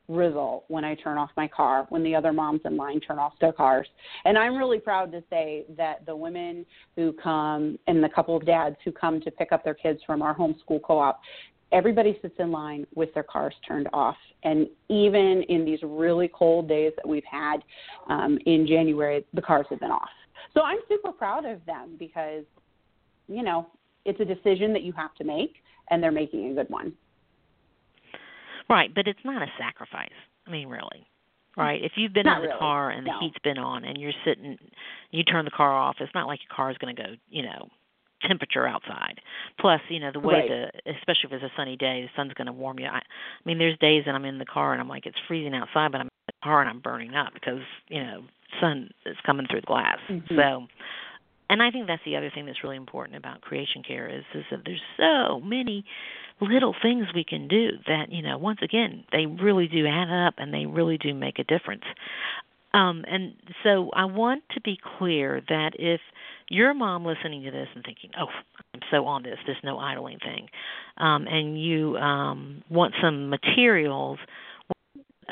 result 0.09 0.65
when 0.69 0.85
I 0.85 0.95
turn 0.95 1.19
off 1.19 1.31
my 1.37 1.49
car, 1.49 1.87
when 1.89 2.03
the 2.03 2.15
other 2.15 2.33
moms 2.33 2.61
in 2.65 2.77
line 2.77 3.01
turn 3.01 3.19
off 3.19 3.33
their 3.41 3.53
cars. 3.53 3.87
And 4.25 4.39
I'm 4.39 4.57
really 4.57 4.79
proud 4.79 5.11
to 5.13 5.23
say 5.31 5.65
that 5.77 6.07
the 6.07 6.15
women 6.15 6.65
who 6.95 7.13
come 7.13 7.79
and 7.87 8.03
the 8.03 8.09
couple 8.09 8.37
of 8.37 8.47
dads 8.47 8.77
who 8.85 8.93
come 8.93 9.21
to 9.21 9.31
pick 9.31 9.53
up 9.53 9.65
their 9.65 9.75
kids 9.75 10.01
from 10.07 10.23
our 10.23 10.35
homeschool 10.35 10.83
co 10.83 10.99
op, 10.99 11.21
everybody 11.73 12.19
sits 12.23 12.35
in 12.39 12.51
line 12.53 12.87
with 12.95 13.13
their 13.15 13.25
cars 13.25 13.55
turned 13.67 13.89
off. 13.93 14.17
And 14.45 14.69
even 14.89 15.43
in 15.49 15.65
these 15.65 15.81
really 15.83 16.31
cold 16.33 16.69
days 16.69 16.93
that 16.97 17.09
we've 17.09 17.25
had 17.29 17.59
um, 18.09 18.39
in 18.47 18.67
January, 18.67 19.25
the 19.35 19.43
cars 19.43 19.67
have 19.71 19.81
been 19.81 19.91
off. 19.91 20.09
So 20.55 20.63
I'm 20.63 20.79
super 20.89 21.13
proud 21.13 21.45
of 21.45 21.65
them 21.67 21.97
because, 21.99 22.45
you 23.29 23.43
know, 23.43 23.67
it's 24.05 24.21
a 24.21 24.25
decision 24.25 24.73
that 24.73 24.83
you 24.83 24.93
have 24.93 25.15
to 25.17 25.25
make, 25.25 25.57
and 25.91 26.01
they're 26.01 26.13
making 26.13 26.51
a 26.51 26.55
good 26.55 26.71
one. 26.71 26.93
Right, 28.69 28.93
but 28.95 29.07
it's 29.07 29.25
not 29.25 29.43
a 29.43 29.47
sacrifice. 29.59 30.09
I 30.47 30.51
mean, 30.51 30.69
really. 30.69 31.07
Right. 31.57 31.83
If 31.83 31.93
you've 31.97 32.13
been 32.13 32.27
not 32.27 32.39
in 32.39 32.43
the 32.43 32.49
really. 32.49 32.59
car 32.59 32.91
and 32.91 33.07
the 33.07 33.13
no. 33.13 33.21
heat's 33.21 33.39
been 33.43 33.57
on 33.57 33.85
and 33.85 33.99
you're 33.99 34.13
sitting 34.27 34.59
you 35.11 35.23
turn 35.25 35.47
the 35.47 35.51
car 35.51 35.73
off, 35.73 35.97
it's 36.01 36.15
not 36.15 36.27
like 36.27 36.41
your 36.41 36.55
car 36.55 36.71
is 36.71 36.77
going 36.77 36.95
to 36.95 37.03
go, 37.03 37.09
you 37.31 37.43
know, 37.43 37.69
temperature 38.27 38.67
outside. 38.67 39.21
Plus, 39.59 39.81
you 39.89 39.99
know, 39.99 40.13
the 40.13 40.21
way 40.21 40.35
right. 40.35 40.71
the 40.85 40.93
especially 40.93 41.31
if 41.31 41.33
it's 41.33 41.45
a 41.45 41.57
sunny 41.57 41.77
day, 41.77 42.03
the 42.03 42.09
sun's 42.15 42.35
going 42.35 42.47
to 42.47 42.53
warm 42.53 42.79
you. 42.79 42.87
I, 42.87 42.99
I 42.99 43.03
mean, 43.47 43.57
there's 43.57 43.79
days 43.79 44.05
that 44.05 44.15
I'm 44.15 44.27
in 44.27 44.39
the 44.39 44.45
car 44.45 44.73
and 44.73 44.83
I'm 44.83 44.89
like 44.89 45.07
it's 45.07 45.17
freezing 45.27 45.55
outside, 45.55 45.93
but 45.93 46.03
I'm 46.03 46.09
in 46.09 46.27
the 46.27 46.45
car 46.45 46.61
and 46.61 46.69
I'm 46.69 46.81
burning 46.81 47.15
up 47.15 47.33
because, 47.33 47.63
you 47.89 48.05
know, 48.05 48.25
sun 48.61 48.91
is 49.07 49.17
coming 49.25 49.47
through 49.51 49.63
the 49.63 49.67
glass. 49.67 49.99
Mm-hmm. 50.11 50.37
So 50.37 50.67
and 51.49 51.63
I 51.63 51.71
think 51.71 51.87
that's 51.87 52.03
the 52.05 52.17
other 52.17 52.31
thing 52.35 52.47
that's 52.47 52.63
really 52.63 52.77
important 52.77 53.17
about 53.17 53.41
creation 53.41 53.83
care 53.83 54.09
is 54.09 54.25
is 54.35 54.45
that 54.51 54.61
there's 54.65 54.83
so 54.97 55.41
many 55.41 55.85
little 56.41 56.75
things 56.83 57.07
we 57.15 57.25
can 57.25 57.49
do 57.49 57.71
that 57.87 58.11
you 58.11 58.23
know 58.23 58.37
once 58.37 58.59
again 58.63 59.05
they 59.13 59.27
really 59.27 59.69
do 59.69 59.87
add 59.87 60.11
up 60.11 60.35
and 60.39 60.53
they 60.53 60.67
really 60.67 60.99
do 60.99 61.15
make 61.15 61.39
a 61.39 61.45
difference. 61.45 61.85
Um, 62.75 63.05
and 63.09 63.33
so 63.63 63.91
I 63.95 64.05
want 64.05 64.43
to 64.53 64.61
be 64.61 64.79
clear 64.99 65.41
that 65.49 65.71
if 65.79 66.01
your 66.51 66.75
mom 66.75 67.07
listening 67.07 67.43
to 67.45 67.51
this 67.51 67.69
and 67.75 67.83
thinking, 67.83 68.11
"Oh, 68.21 68.29
I'm 68.75 68.81
so 68.91 69.07
on 69.07 69.23
this, 69.23 69.39
this 69.47 69.57
no 69.65 69.79
idling 69.79 70.19
thing," 70.19 70.49
um, 70.99 71.27
and 71.27 71.59
you 71.61 71.97
um, 71.97 72.63
want 72.69 72.95
some 73.01 73.31
materials, 73.31 74.19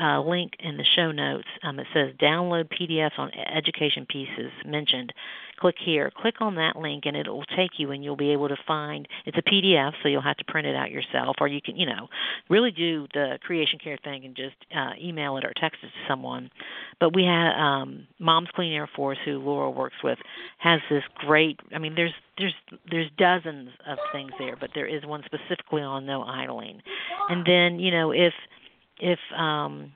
uh, 0.01 0.21
link 0.23 0.53
in 0.59 0.77
the 0.77 0.85
show 0.97 1.13
notes. 1.13 1.49
Um, 1.63 1.79
it 1.79 1.87
says 1.93 2.13
download 2.21 2.69
PDFs 2.69 3.19
on 3.19 3.31
education 3.35 4.07
pieces 4.07 4.51
mentioned. 4.65 5.13
Click 5.59 5.77
here. 5.79 6.11
Click 6.17 6.41
on 6.41 6.57
that 6.57 6.77
link, 6.77 7.05
and 7.07 7.17
it 7.17 7.29
will 7.29 7.45
take 7.57 7.79
you, 7.79 7.93
and 7.93 8.03
you'll 8.03 8.17
be 8.17 8.31
able 8.31 8.49
to 8.49 8.57
find. 8.67 9.07
It's 9.25 9.39
a 9.39 9.43
PDF, 9.43 9.93
so 10.03 10.09
you'll 10.09 10.21
have 10.21 10.37
to 10.39 10.45
print 10.45 10.67
it 10.67 10.75
out 10.75 10.91
yourself, 10.91 11.37
or 11.41 11.47
you 11.47 11.61
can, 11.63 11.77
you 11.77 11.87
know, 11.87 12.09
really 12.51 12.73
do 12.73 13.07
the 13.15 13.39
creation 13.43 13.79
care 13.83 13.99
thing 14.03 14.25
and 14.25 14.35
just 14.35 14.57
uh, 14.77 14.91
email 15.01 15.37
it 15.37 15.45
or 15.45 15.53
text 15.57 15.79
it 15.83 15.87
to 15.87 16.09
someone. 16.09 16.51
But 16.99 17.15
we 17.15 17.25
have 17.25 17.55
um, 17.57 18.09
Moms 18.19 18.49
Clean 18.55 18.73
Air 18.73 18.89
Force, 18.97 19.19
who 19.25 19.39
Laura 19.39 19.71
works 19.71 19.97
with, 20.03 20.19
has 20.59 20.81
this 20.91 21.05
great. 21.15 21.61
I 21.73 21.79
mean, 21.79 21.95
there's 21.95 22.15
there's 22.37 22.55
there's 22.91 23.11
dozens 23.17 23.71
of 23.87 23.99
things 24.13 24.33
there, 24.39 24.57
but 24.57 24.71
there 24.75 24.87
is 24.87 25.05
one 25.07 25.23
specifically 25.25 25.83
on 25.83 26.05
no 26.05 26.23
idling. 26.23 26.81
And 27.29 27.47
then 27.47 27.79
you 27.79 27.91
know 27.91 28.11
if 28.11 28.33
if 29.01 29.19
um, 29.37 29.93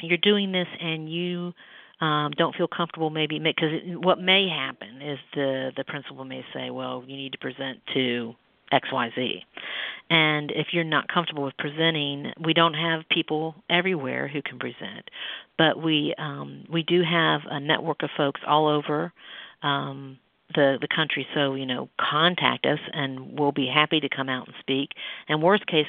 you're 0.00 0.18
doing 0.18 0.52
this 0.52 0.68
and 0.80 1.12
you 1.12 1.52
um, 2.00 2.32
don't 2.36 2.54
feel 2.56 2.68
comfortable, 2.68 3.10
maybe 3.10 3.38
because 3.38 3.80
what 4.02 4.20
may 4.20 4.48
happen 4.48 5.00
is 5.00 5.18
the 5.34 5.70
the 5.76 5.84
principal 5.84 6.24
may 6.24 6.44
say, 6.52 6.70
well, 6.70 7.04
you 7.06 7.16
need 7.16 7.32
to 7.32 7.38
present 7.38 7.78
to 7.94 8.34
X 8.72 8.88
Y 8.92 9.10
Z, 9.14 9.44
and 10.10 10.50
if 10.50 10.68
you're 10.72 10.84
not 10.84 11.06
comfortable 11.08 11.44
with 11.44 11.56
presenting, 11.58 12.32
we 12.44 12.54
don't 12.54 12.74
have 12.74 13.02
people 13.10 13.54
everywhere 13.70 14.26
who 14.26 14.42
can 14.42 14.58
present, 14.58 15.08
but 15.56 15.80
we 15.80 16.14
um, 16.18 16.64
we 16.72 16.82
do 16.82 17.02
have 17.02 17.42
a 17.48 17.60
network 17.60 18.02
of 18.02 18.10
folks 18.16 18.40
all 18.46 18.68
over. 18.68 19.12
Um, 19.62 20.18
the 20.54 20.76
the 20.80 20.88
country 20.94 21.26
so 21.34 21.54
you 21.54 21.64
know 21.64 21.88
contact 21.98 22.66
us 22.66 22.78
and 22.92 23.38
we'll 23.38 23.52
be 23.52 23.66
happy 23.72 24.00
to 24.00 24.08
come 24.14 24.28
out 24.28 24.46
and 24.46 24.54
speak 24.60 24.90
and 25.28 25.42
worst 25.42 25.66
case 25.66 25.86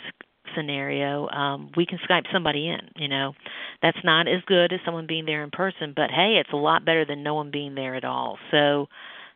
scenario, 0.55 1.27
um, 1.29 1.71
we 1.75 1.85
can 1.85 1.99
Skype 1.99 2.31
somebody 2.31 2.67
in. 2.69 2.79
You 2.95 3.07
know, 3.07 3.33
that's 3.81 3.97
not 4.03 4.27
as 4.27 4.41
good 4.45 4.73
as 4.73 4.79
someone 4.85 5.07
being 5.07 5.25
there 5.25 5.43
in 5.43 5.51
person, 5.51 5.93
but 5.95 6.11
hey, 6.11 6.37
it's 6.39 6.53
a 6.53 6.57
lot 6.57 6.85
better 6.85 7.05
than 7.05 7.23
no 7.23 7.35
one 7.35 7.51
being 7.51 7.75
there 7.75 7.95
at 7.95 8.05
all. 8.05 8.37
So, 8.51 8.87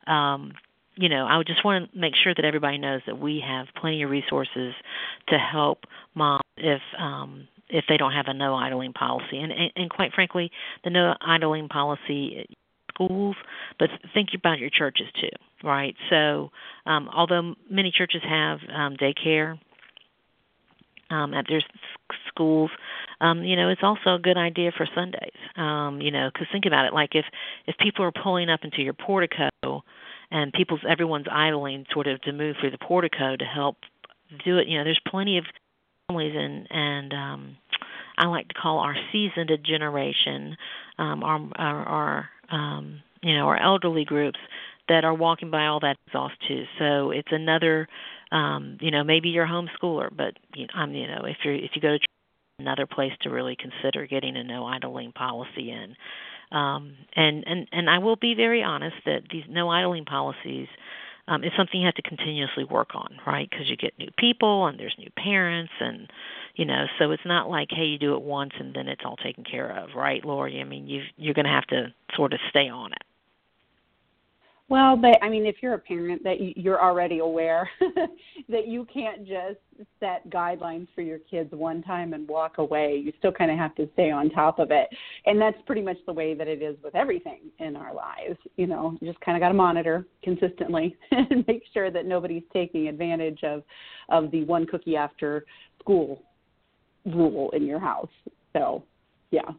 um, 0.06 0.53
you 0.95 1.10
know, 1.10 1.25
I 1.25 1.41
just 1.43 1.63
want 1.63 1.91
to 1.91 1.97
make 1.97 2.15
sure 2.15 2.34
that 2.34 2.45
everybody 2.45 2.77
knows 2.77 3.01
that 3.06 3.19
we 3.19 3.43
have 3.45 3.67
plenty 3.80 4.03
of 4.03 4.10
resources 4.10 4.73
to 5.30 5.38
help 5.38 5.80
moms 6.15 6.41
if 6.58 6.82
um, 6.97 7.47
if 7.69 7.86
they 7.89 7.97
don't 7.97 8.13
have 8.13 8.27
a 8.27 8.34
no 8.34 8.56
idling 8.56 8.93
policy, 8.93 9.39
and, 9.39 9.51
and 9.51 9.71
and 9.75 9.89
quite 9.89 10.13
frankly, 10.13 10.51
the 10.84 10.89
no 10.89 11.15
idling 11.21 11.67
policy 11.67 12.47
schools, 12.93 13.36
but 13.77 13.89
think 14.13 14.30
about 14.34 14.60
your 14.60 14.69
churches 14.69 15.08
too, 15.19 15.30
right? 15.63 15.95
So, 16.10 16.49
um, 16.86 17.10
although 17.13 17.56
many 17.69 17.91
churches 17.91 18.21
have 18.27 18.60
um, 18.73 18.97
daycare 18.97 19.60
um, 21.10 21.34
at 21.34 21.46
their 21.48 21.62
schools. 22.28 22.72
Um, 23.22 23.43
you 23.43 23.56
know, 23.56 23.70
it's 23.70 23.84
also 23.84 24.15
a 24.15 24.20
good 24.20 24.38
idea 24.38 24.72
for 24.76 24.88
Sundays. 24.93 25.32
Um, 25.56 26.02
you 26.02 26.12
know, 26.12 26.30
because 26.32 26.48
think 26.52 26.65
about 26.65 26.86
it, 26.86 26.93
like 26.93 27.15
if 27.15 27.26
if 27.65 27.78
people 27.78 28.06
are 28.06 28.12
pulling 28.12 28.50
up 28.50 28.62
into 28.63 28.82
your 28.82 28.93
portico, 28.93 29.50
and 30.32 30.54
people's 30.54 30.82
everyone's 30.88 31.28
idling 31.32 31.86
sort 31.91 32.08
of 32.08 32.22
to 32.22 32.32
move 32.32 32.56
through 32.60 32.72
the 32.72 32.78
portico 32.78 33.36
to 33.36 33.46
help 33.46 33.78
do 34.43 34.58
it. 34.58 34.67
You 34.67 34.78
know, 34.78 34.84
there's 34.84 35.02
plenty 35.08 35.38
of 35.38 35.46
families 36.08 36.36
and 36.36 36.67
and 36.70 37.13
um, 37.13 37.58
I 38.17 38.28
like 38.28 38.48
to 38.50 38.54
call 38.54 38.80
our 38.80 38.96
seasoned 39.12 39.52
generation, 39.63 40.58
um, 40.98 41.24
our 41.24 41.39
our, 41.56 41.86
our 41.86 42.30
um, 42.52 43.02
you 43.22 43.36
know 43.36 43.46
our 43.46 43.58
elderly 43.58 44.06
groups 44.06 44.39
that 44.89 45.04
are 45.04 45.13
walking 45.13 45.52
by 45.52 45.65
all 45.65 45.80
that 45.82 45.98
exhaust 46.08 46.36
too. 46.48 46.63
So 46.80 47.12
it's 47.12 47.32
another 47.32 47.88
um, 48.32 48.78
you 48.82 48.92
know, 48.92 49.04
maybe 49.04 49.30
you're 49.30 49.46
a 49.46 49.50
homeschooler, 49.50 50.10
but 50.16 50.34
you 50.56 50.68
know, 50.68 50.82
um, 50.82 50.94
you 50.94 51.08
know, 51.08 51.24
if 51.26 51.38
you're 51.44 51.56
if 51.56 51.72
you 51.76 51.82
go 51.82 51.98
to 51.98 52.06
another 52.60 52.88
place 52.88 53.13
to 53.22 53.30
really 53.30 53.56
consider 53.56 54.08
getting 54.08 54.36
a 54.36 54.44
no 54.44 54.65
idling 54.65 55.12
policy 55.12 55.71
in. 55.71 55.96
Um, 56.52 56.96
and 57.15 57.44
and 57.46 57.67
and 57.71 57.90
I 57.90 58.00
will 58.00 58.15
be 58.15 58.34
very 58.34 58.63
honest 58.63 58.96
that 59.06 59.23
these 59.32 59.44
no 59.50 59.69
idling 59.69 60.06
policies 60.06 60.67
um, 61.28 61.44
is 61.44 61.52
something 61.58 61.80
you 61.80 61.86
have 61.86 61.96
to 61.96 62.02
continuously 62.02 62.63
work 62.63 62.96
on, 62.96 63.19
right? 63.28 63.50
Because 63.50 63.69
you 63.69 63.75
get 63.75 63.98
new 64.00 64.10
people 64.17 64.65
and 64.67 64.80
there's 64.80 64.96
new 64.98 65.12
parents, 65.17 65.73
and 65.80 66.10
you 66.56 66.65
know, 66.65 66.86
so 66.98 67.12
it's 67.12 67.25
not 67.25 67.50
like 67.50 67.69
hey, 67.69 67.86
you 67.86 68.00
do 68.00 68.15
it 68.15 68.21
once 68.21 68.54
and 68.60 68.73
then 68.73 68.88
it's 68.88 69.02
all 69.06 69.17
taken 69.17 69.44
care 69.44 69.69
of, 69.78 69.90
right, 69.96 70.23
Lori? 70.25 70.60
I 70.60 70.63
mean, 70.63 70.88
you 70.88 71.04
you're 71.17 71.34
going 71.34 71.46
to 71.46 71.52
have 71.52 71.67
to 71.67 71.94
sort 72.15 72.34
of 72.34 72.40
stay 72.50 72.69
on 72.69 72.94
it. 72.94 73.04
Well, 74.70 74.98
but 74.98 75.18
I 75.24 75.30
mean, 75.30 75.46
if 75.46 75.58
you're 75.62 75.76
a 75.76 75.80
parent, 75.80 76.24
that 76.26 76.38
you're 76.58 76.82
already 76.82 77.20
aware 77.20 77.70
that 78.50 78.68
you 78.68 78.86
can't 78.94 79.26
just 79.26 79.60
set 80.02 80.30
guidelines 80.30 80.88
for 80.94 81.02
your 81.02 81.20
kids 81.20 81.52
one 81.54 81.82
time 81.84 82.13
and 82.13 82.28
walk 82.28 82.58
away. 82.58 83.02
You 83.02 83.13
still 83.18 83.32
kind 83.32 83.50
of 83.50 83.58
have 83.58 83.76
to 83.76 83.88
stay 83.94 84.12
on 84.12 84.30
top 84.30 84.60
of 84.60 84.72
it, 84.72 84.90
and 85.26 85.40
that's 85.40 85.58
pretty 85.65 85.82
much 85.82 85.96
the 86.06 86.12
way 86.12 86.34
that 86.34 86.50
it 86.50 86.62
is 86.62 86.76
with 86.84 86.96
everything 86.96 87.50
in 87.60 87.78
our 87.78 87.94
lives. 87.94 88.38
You 88.58 88.68
know, 88.68 88.98
you 89.00 89.08
just 89.08 89.22
kind 89.22 89.38
of 89.38 89.42
got 89.42 89.50
to 89.50 89.54
monitor 89.54 90.06
consistently 90.22 90.98
and 91.12 91.46
make 91.48 91.63
sure 91.74 91.90
that 91.90 92.06
nobody's 92.06 92.44
taking 92.52 92.90
advantage 92.90 93.44
of 93.44 93.63
of 94.10 94.32
the 94.32 94.44
one 94.44 94.65
cookie 94.65 94.98
after 94.98 95.46
school 95.80 96.24
rule 97.06 97.52
in 97.52 97.65
your 97.65 97.80
house. 97.80 98.10
So, 98.52 98.84
yeah. 99.32 99.50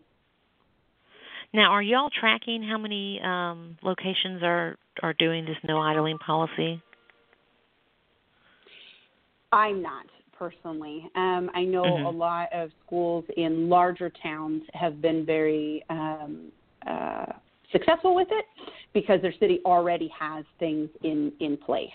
Now, 1.54 1.70
are 1.70 1.82
y'all 1.82 2.10
tracking 2.10 2.62
how 2.62 2.76
many 2.76 3.20
um, 3.24 3.78
locations 3.82 4.42
are 4.42 4.76
are 5.02 5.14
doing 5.14 5.44
this 5.44 5.56
no 5.64 5.78
idling 5.78 6.18
policy? 6.18 6.82
I'm 9.52 9.82
not 9.82 10.06
personally. 10.38 11.10
Um, 11.16 11.50
I 11.54 11.64
know 11.64 11.82
mm-hmm. 11.82 12.06
a 12.06 12.10
lot 12.10 12.48
of 12.52 12.70
schools 12.86 13.24
in 13.36 13.68
larger 13.68 14.10
towns 14.22 14.62
have 14.72 15.02
been 15.02 15.26
very 15.26 15.84
um, 15.90 16.52
uh, 16.86 17.26
successful 17.72 18.14
with 18.14 18.28
it 18.30 18.44
because 18.94 19.20
their 19.20 19.34
city 19.40 19.60
already 19.64 20.10
has 20.18 20.44
things 20.58 20.88
in 21.02 21.32
in 21.40 21.56
place. 21.56 21.90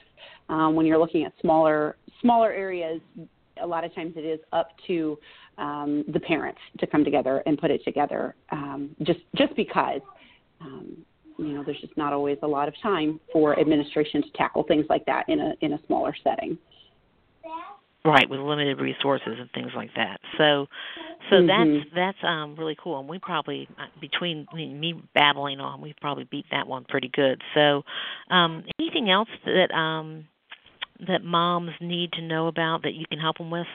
Um, 0.50 0.76
when 0.76 0.86
you're 0.86 0.98
looking 0.98 1.24
at 1.24 1.34
smaller 1.42 1.96
smaller 2.22 2.52
areas, 2.52 3.02
a 3.62 3.66
lot 3.66 3.84
of 3.84 3.94
times 3.96 4.14
it 4.16 4.26
is 4.26 4.40
up 4.52 4.70
to 4.88 5.18
um, 5.58 6.04
the 6.12 6.20
parents 6.20 6.60
to 6.80 6.88
come 6.88 7.04
together 7.04 7.44
and 7.46 7.58
put 7.58 7.72
it 7.72 7.84
together. 7.86 8.36
Um, 8.52 8.96
just 9.04 9.20
just 9.36 9.56
because 9.56 10.02
um, 10.62 10.98
you 11.38 11.54
know 11.54 11.64
there's 11.64 11.80
just 11.82 11.96
not 11.98 12.14
always 12.14 12.38
a 12.44 12.48
lot 12.48 12.68
of 12.68 12.74
time 12.82 13.20
for 13.32 13.60
administration 13.60 14.22
to 14.22 14.30
tackle 14.36 14.64
things 14.64 14.86
like 14.90 15.06
that 15.06 15.28
in 15.28 15.40
a 15.40 15.54
in 15.62 15.74
a 15.74 15.80
smaller 15.88 16.16
setting. 16.24 16.58
Right, 18.06 18.30
with 18.30 18.42
limited 18.42 18.82
resources 18.82 19.38
and 19.40 19.50
things 19.54 19.72
like 19.74 19.90
that. 19.96 20.20
So, 20.38 20.68
so 21.30 21.38
mm-hmm. 21.38 21.48
that's 21.48 21.96
that's 21.96 22.18
um 22.28 22.58
really 22.58 22.76
cool. 22.82 23.00
And 23.00 23.08
we 23.08 23.18
probably 23.18 23.66
uh, 23.80 23.86
between 24.02 24.46
me 24.54 25.02
babbling 25.16 25.62
on, 25.62 25.80
we 25.80 25.96
probably 26.02 26.26
beat 26.26 26.46
that 26.52 26.68
one 26.68 26.84
pretty 26.84 27.10
good. 27.14 27.42
So, 27.54 27.84
um, 28.30 28.66
anything 28.78 29.10
else 29.10 29.30
that 29.46 29.74
um 29.74 30.26
that 31.08 31.24
moms 31.24 31.72
need 31.80 32.12
to 32.14 32.22
know 32.22 32.48
about 32.48 32.84
that 32.84 32.94
you 32.94 33.06
can 33.10 33.20
help 33.20 33.38
them 33.38 33.50
with? 33.50 33.68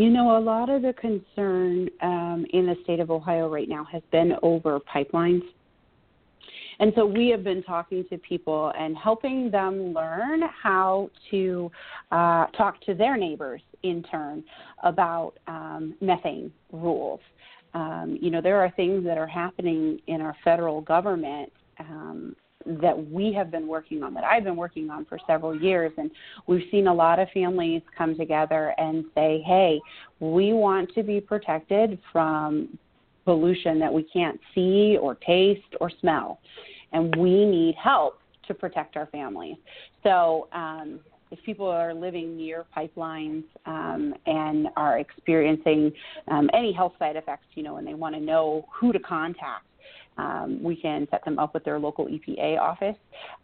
You 0.00 0.08
know, 0.08 0.38
a 0.38 0.40
lot 0.40 0.70
of 0.70 0.80
the 0.80 0.94
concern 0.94 1.90
um, 2.00 2.46
in 2.54 2.64
the 2.64 2.74
state 2.84 3.00
of 3.00 3.10
Ohio 3.10 3.50
right 3.50 3.68
now 3.68 3.84
has 3.92 4.00
been 4.10 4.32
over 4.42 4.80
pipelines. 4.80 5.42
And 6.78 6.90
so 6.96 7.04
we 7.04 7.28
have 7.28 7.44
been 7.44 7.62
talking 7.62 8.06
to 8.08 8.16
people 8.16 8.72
and 8.78 8.96
helping 8.96 9.50
them 9.50 9.92
learn 9.92 10.40
how 10.62 11.10
to 11.30 11.70
uh, 12.12 12.46
talk 12.56 12.80
to 12.86 12.94
their 12.94 13.18
neighbors 13.18 13.60
in 13.82 14.02
turn 14.04 14.42
about 14.84 15.34
um, 15.46 15.94
methane 16.00 16.50
rules. 16.72 17.20
Um, 17.74 18.16
you 18.22 18.30
know, 18.30 18.40
there 18.40 18.58
are 18.58 18.70
things 18.76 19.04
that 19.04 19.18
are 19.18 19.26
happening 19.26 20.00
in 20.06 20.22
our 20.22 20.34
federal 20.42 20.80
government 20.80 21.52
um, 21.78 22.34
that 22.66 23.10
we 23.10 23.32
have 23.32 23.50
been 23.50 23.66
working 23.66 24.02
on, 24.02 24.14
that 24.14 24.24
I've 24.24 24.44
been 24.44 24.56
working 24.56 24.90
on 24.90 25.04
for 25.06 25.18
several 25.26 25.58
years. 25.58 25.92
And 25.96 26.10
we've 26.46 26.68
seen 26.70 26.86
a 26.86 26.94
lot 26.94 27.18
of 27.18 27.28
families 27.32 27.82
come 27.96 28.16
together 28.16 28.74
and 28.78 29.04
say, 29.14 29.42
hey, 29.46 29.80
we 30.20 30.52
want 30.52 30.92
to 30.94 31.02
be 31.02 31.20
protected 31.20 31.98
from 32.12 32.78
pollution 33.24 33.78
that 33.78 33.92
we 33.92 34.02
can't 34.02 34.38
see 34.54 34.98
or 35.00 35.14
taste 35.14 35.74
or 35.80 35.90
smell. 36.00 36.40
And 36.92 37.14
we 37.16 37.44
need 37.44 37.74
help 37.82 38.20
to 38.48 38.54
protect 38.54 38.96
our 38.96 39.06
families. 39.06 39.56
So, 40.02 40.48
um, 40.52 41.00
if 41.30 41.40
people 41.44 41.68
are 41.68 41.94
living 41.94 42.36
near 42.36 42.64
pipelines 42.76 43.44
um, 43.64 44.14
and 44.26 44.66
are 44.76 44.98
experiencing 44.98 45.92
um, 46.26 46.50
any 46.52 46.72
health 46.72 46.94
side 46.98 47.14
effects, 47.14 47.46
you 47.54 47.62
know, 47.62 47.76
and 47.76 47.86
they 47.86 47.94
want 47.94 48.16
to 48.16 48.20
know 48.20 48.66
who 48.72 48.92
to 48.92 48.98
contact, 48.98 49.64
um, 50.18 50.60
we 50.62 50.76
can 50.76 51.06
set 51.10 51.24
them 51.24 51.38
up 51.38 51.54
with 51.54 51.64
their 51.64 51.78
local 51.78 52.06
EPA 52.06 52.58
office. 52.58 52.96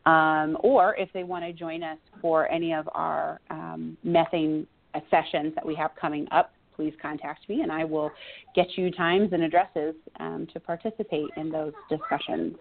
Um, 0.04 0.58
or 0.60 0.94
if 0.96 1.08
they 1.12 1.24
want 1.24 1.44
to 1.44 1.52
join 1.52 1.82
us 1.82 1.98
for 2.20 2.50
any 2.50 2.74
of 2.74 2.88
our 2.94 3.40
um, 3.50 3.96
methane 4.02 4.66
sessions 5.10 5.54
that 5.54 5.64
we 5.64 5.74
have 5.74 5.90
coming 6.00 6.26
up, 6.30 6.52
please 6.74 6.92
contact 7.00 7.48
me 7.48 7.62
and 7.62 7.72
I 7.72 7.84
will 7.84 8.10
get 8.54 8.76
you 8.76 8.90
times 8.90 9.30
and 9.32 9.42
addresses 9.42 9.94
um, 10.20 10.46
to 10.52 10.60
participate 10.60 11.28
in 11.36 11.50
those 11.50 11.72
discussions. 11.88 12.54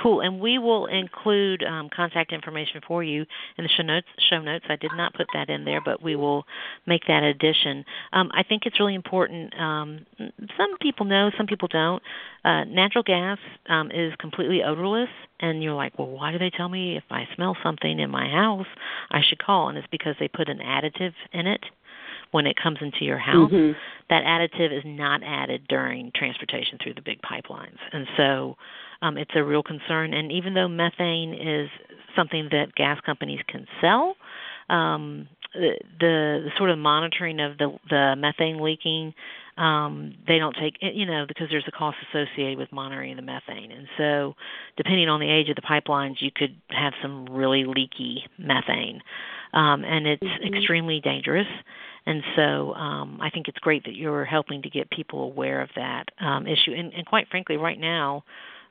Cool, 0.00 0.20
and 0.20 0.40
we 0.40 0.58
will 0.58 0.86
include 0.86 1.62
um, 1.64 1.88
contact 1.94 2.32
information 2.32 2.80
for 2.86 3.02
you 3.02 3.24
in 3.58 3.64
the 3.64 3.68
show 3.68 3.82
notes. 3.82 4.06
Show 4.30 4.40
notes. 4.40 4.64
I 4.68 4.76
did 4.76 4.92
not 4.96 5.14
put 5.14 5.26
that 5.34 5.50
in 5.50 5.64
there, 5.64 5.80
but 5.84 6.02
we 6.02 6.14
will 6.14 6.44
make 6.86 7.02
that 7.08 7.22
addition. 7.22 7.84
Um, 8.12 8.30
I 8.32 8.42
think 8.42 8.62
it's 8.64 8.78
really 8.78 8.94
important. 8.94 9.52
Um, 9.58 10.06
some 10.56 10.78
people 10.80 11.06
know, 11.06 11.30
some 11.36 11.46
people 11.46 11.68
don't. 11.68 12.02
Uh, 12.44 12.64
natural 12.64 13.02
gas 13.04 13.38
um, 13.68 13.90
is 13.90 14.12
completely 14.18 14.62
odorless, 14.62 15.08
and 15.40 15.62
you're 15.62 15.74
like, 15.74 15.98
well, 15.98 16.08
why 16.08 16.32
do 16.32 16.38
they 16.38 16.50
tell 16.50 16.68
me 16.68 16.96
if 16.96 17.04
I 17.10 17.24
smell 17.34 17.56
something 17.62 17.98
in 17.98 18.10
my 18.10 18.28
house, 18.28 18.66
I 19.10 19.20
should 19.28 19.42
call? 19.42 19.68
And 19.68 19.78
it's 19.78 19.88
because 19.90 20.14
they 20.20 20.28
put 20.28 20.48
an 20.48 20.58
additive 20.58 21.12
in 21.32 21.46
it 21.46 21.64
when 22.32 22.46
it 22.46 22.56
comes 22.60 22.78
into 22.80 23.04
your 23.04 23.18
house. 23.18 23.50
Mm-hmm. 23.50 23.78
That 24.10 24.24
additive 24.24 24.76
is 24.76 24.82
not 24.84 25.22
added 25.24 25.66
during 25.68 26.10
transportation 26.14 26.78
through 26.82 26.94
the 26.94 27.02
big 27.02 27.20
pipelines, 27.22 27.78
and 27.92 28.06
so 28.16 28.56
um, 29.00 29.16
it's 29.16 29.30
a 29.34 29.44
real 29.44 29.62
concern. 29.62 30.12
And 30.12 30.30
even 30.32 30.54
though 30.54 30.68
methane 30.68 31.34
is 31.34 31.70
something 32.16 32.48
that 32.50 32.74
gas 32.74 32.98
companies 33.06 33.40
can 33.48 33.66
sell, 33.80 34.16
um, 34.68 35.28
the, 35.54 35.78
the 36.00 36.48
sort 36.56 36.70
of 36.70 36.78
monitoring 36.78 37.40
of 37.40 37.58
the 37.58 37.76
the 37.90 38.14
methane 38.16 38.62
leaking 38.62 39.14
um 39.58 40.14
they 40.26 40.38
don't 40.38 40.56
take 40.58 40.76
you 40.80 41.04
know 41.04 41.26
because 41.28 41.48
there's 41.50 41.64
a 41.68 41.70
cost 41.70 41.98
associated 42.08 42.56
with 42.56 42.72
monitoring 42.72 43.16
the 43.16 43.22
methane 43.22 43.70
and 43.70 43.86
so 43.98 44.34
depending 44.78 45.10
on 45.10 45.20
the 45.20 45.30
age 45.30 45.50
of 45.50 45.56
the 45.56 45.62
pipelines 45.62 46.16
you 46.20 46.30
could 46.34 46.56
have 46.70 46.94
some 47.02 47.26
really 47.26 47.64
leaky 47.64 48.24
methane 48.38 49.02
um 49.52 49.84
and 49.84 50.06
it's 50.06 50.22
mm-hmm. 50.22 50.54
extremely 50.54 51.00
dangerous 51.00 51.46
and 52.06 52.22
so 52.36 52.74
um 52.74 53.18
i 53.20 53.30
think 53.30 53.48
it's 53.48 53.58
great 53.58 53.84
that 53.84 53.94
you're 53.94 54.24
helping 54.24 54.62
to 54.62 54.70
get 54.70 54.90
people 54.90 55.22
aware 55.22 55.60
of 55.60 55.68
that 55.76 56.04
um 56.20 56.46
issue 56.46 56.72
and, 56.76 56.92
and 56.92 57.06
quite 57.06 57.28
frankly 57.28 57.56
right 57.56 57.78
now 57.78 58.24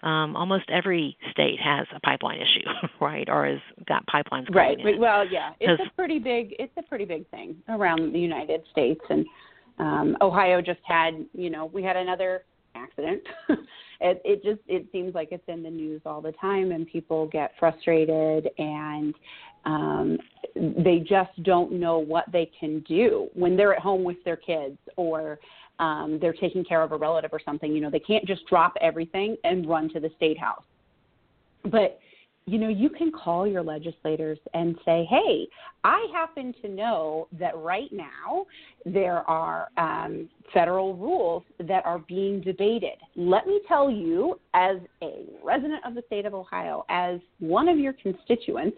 um, 0.04 0.36
almost 0.36 0.66
every 0.70 1.16
state 1.32 1.60
has 1.60 1.86
a 1.96 2.00
pipeline 2.00 2.40
issue, 2.40 2.68
right, 3.00 3.30
or 3.30 3.46
has 3.46 3.60
got 3.88 4.06
pipelines 4.08 4.52
going 4.52 4.78
right. 4.78 4.80
in. 4.80 5.00
Well, 5.00 5.28
yeah, 5.28 5.52
it's 5.60 5.82
a 5.82 5.96
pretty 5.96 6.20
big 6.20 6.56
it's 6.60 6.74
a 6.78 6.84
pretty 6.84 7.06
big 7.06 7.28
thing 7.30 7.56
around 7.70 8.12
the 8.14 8.20
United 8.20 8.64
States, 8.72 9.02
and 9.10 9.26
um, 9.80 10.18
Ohio 10.22 10.62
just 10.62 10.80
had 10.84 11.26
you 11.34 11.50
know 11.50 11.66
we 11.68 11.84
had 11.84 11.98
another 11.98 12.44
accident. 12.76 13.22
it 14.02 14.22
it 14.26 14.44
just 14.44 14.62
it 14.68 14.88
seems 14.92 15.14
like 15.14 15.30
it's 15.32 15.44
in 15.48 15.62
the 15.62 15.70
news 15.70 16.02
all 16.06 16.22
the 16.22 16.34
time, 16.34 16.72
and 16.72 16.88
people 16.88 17.28
get 17.28 17.52
frustrated 17.60 18.50
and 18.58 19.14
um, 19.66 20.18
they 20.56 21.04
just 21.08 21.32
don't 21.44 21.72
know 21.72 22.00
what 22.00 22.26
they 22.32 22.50
can 22.60 22.80
do 22.82 23.30
when 23.34 23.56
they're 23.56 23.74
at 23.74 23.82
home 23.82 24.04
with 24.04 24.18
their 24.24 24.36
kids 24.36 24.78
or 24.98 25.40
um, 25.80 26.20
they're 26.22 26.34
taking 26.34 26.64
care 26.64 26.84
of 26.84 26.92
a 26.92 26.98
relative 26.98 27.32
or 27.34 27.40
something, 27.44 27.74
you 27.74 27.82
know, 27.82 27.90
they 27.90 28.00
can't 28.00 28.26
just 28.26 28.46
drop 28.48 28.74
everything 28.82 29.36
and 29.44 29.68
run 29.68 29.90
to 29.94 30.00
the 30.00 30.12
state 30.18 30.38
house. 30.38 30.64
But 31.66 32.00
you 32.48 32.58
know, 32.58 32.70
you 32.70 32.90
can 32.90 33.12
call 33.12 33.48
your 33.48 33.62
legislators 33.62 34.40
and 34.54 34.76
say, 34.84 35.08
hey, 35.10 35.48
I 35.84 36.08
happen 36.12 36.54
to 36.62 36.70
know 36.70 37.28
that 37.40 37.56
right 37.56 37.90
now 37.92 38.46
there 38.86 39.20
are 39.30 39.70
um, 39.78 40.28
federal 40.54 40.96
rules 40.96 41.44
that 41.60 41.86
are 41.86 42.00
being 42.00 42.42
debated. 42.42 42.98
Let 43.16 43.46
me 43.46 43.62
tell 43.68 43.92
you, 43.92 44.40
as 44.56 44.78
a 45.04 45.26
resident 45.44 45.86
of 45.86 45.94
the 45.94 46.02
state 46.08 46.26
of 46.26 46.34
Ohio, 46.34 46.84
as 46.90 47.20
one 47.40 47.70
of 47.70 47.78
your 47.78 47.94
constituents, 47.94 48.78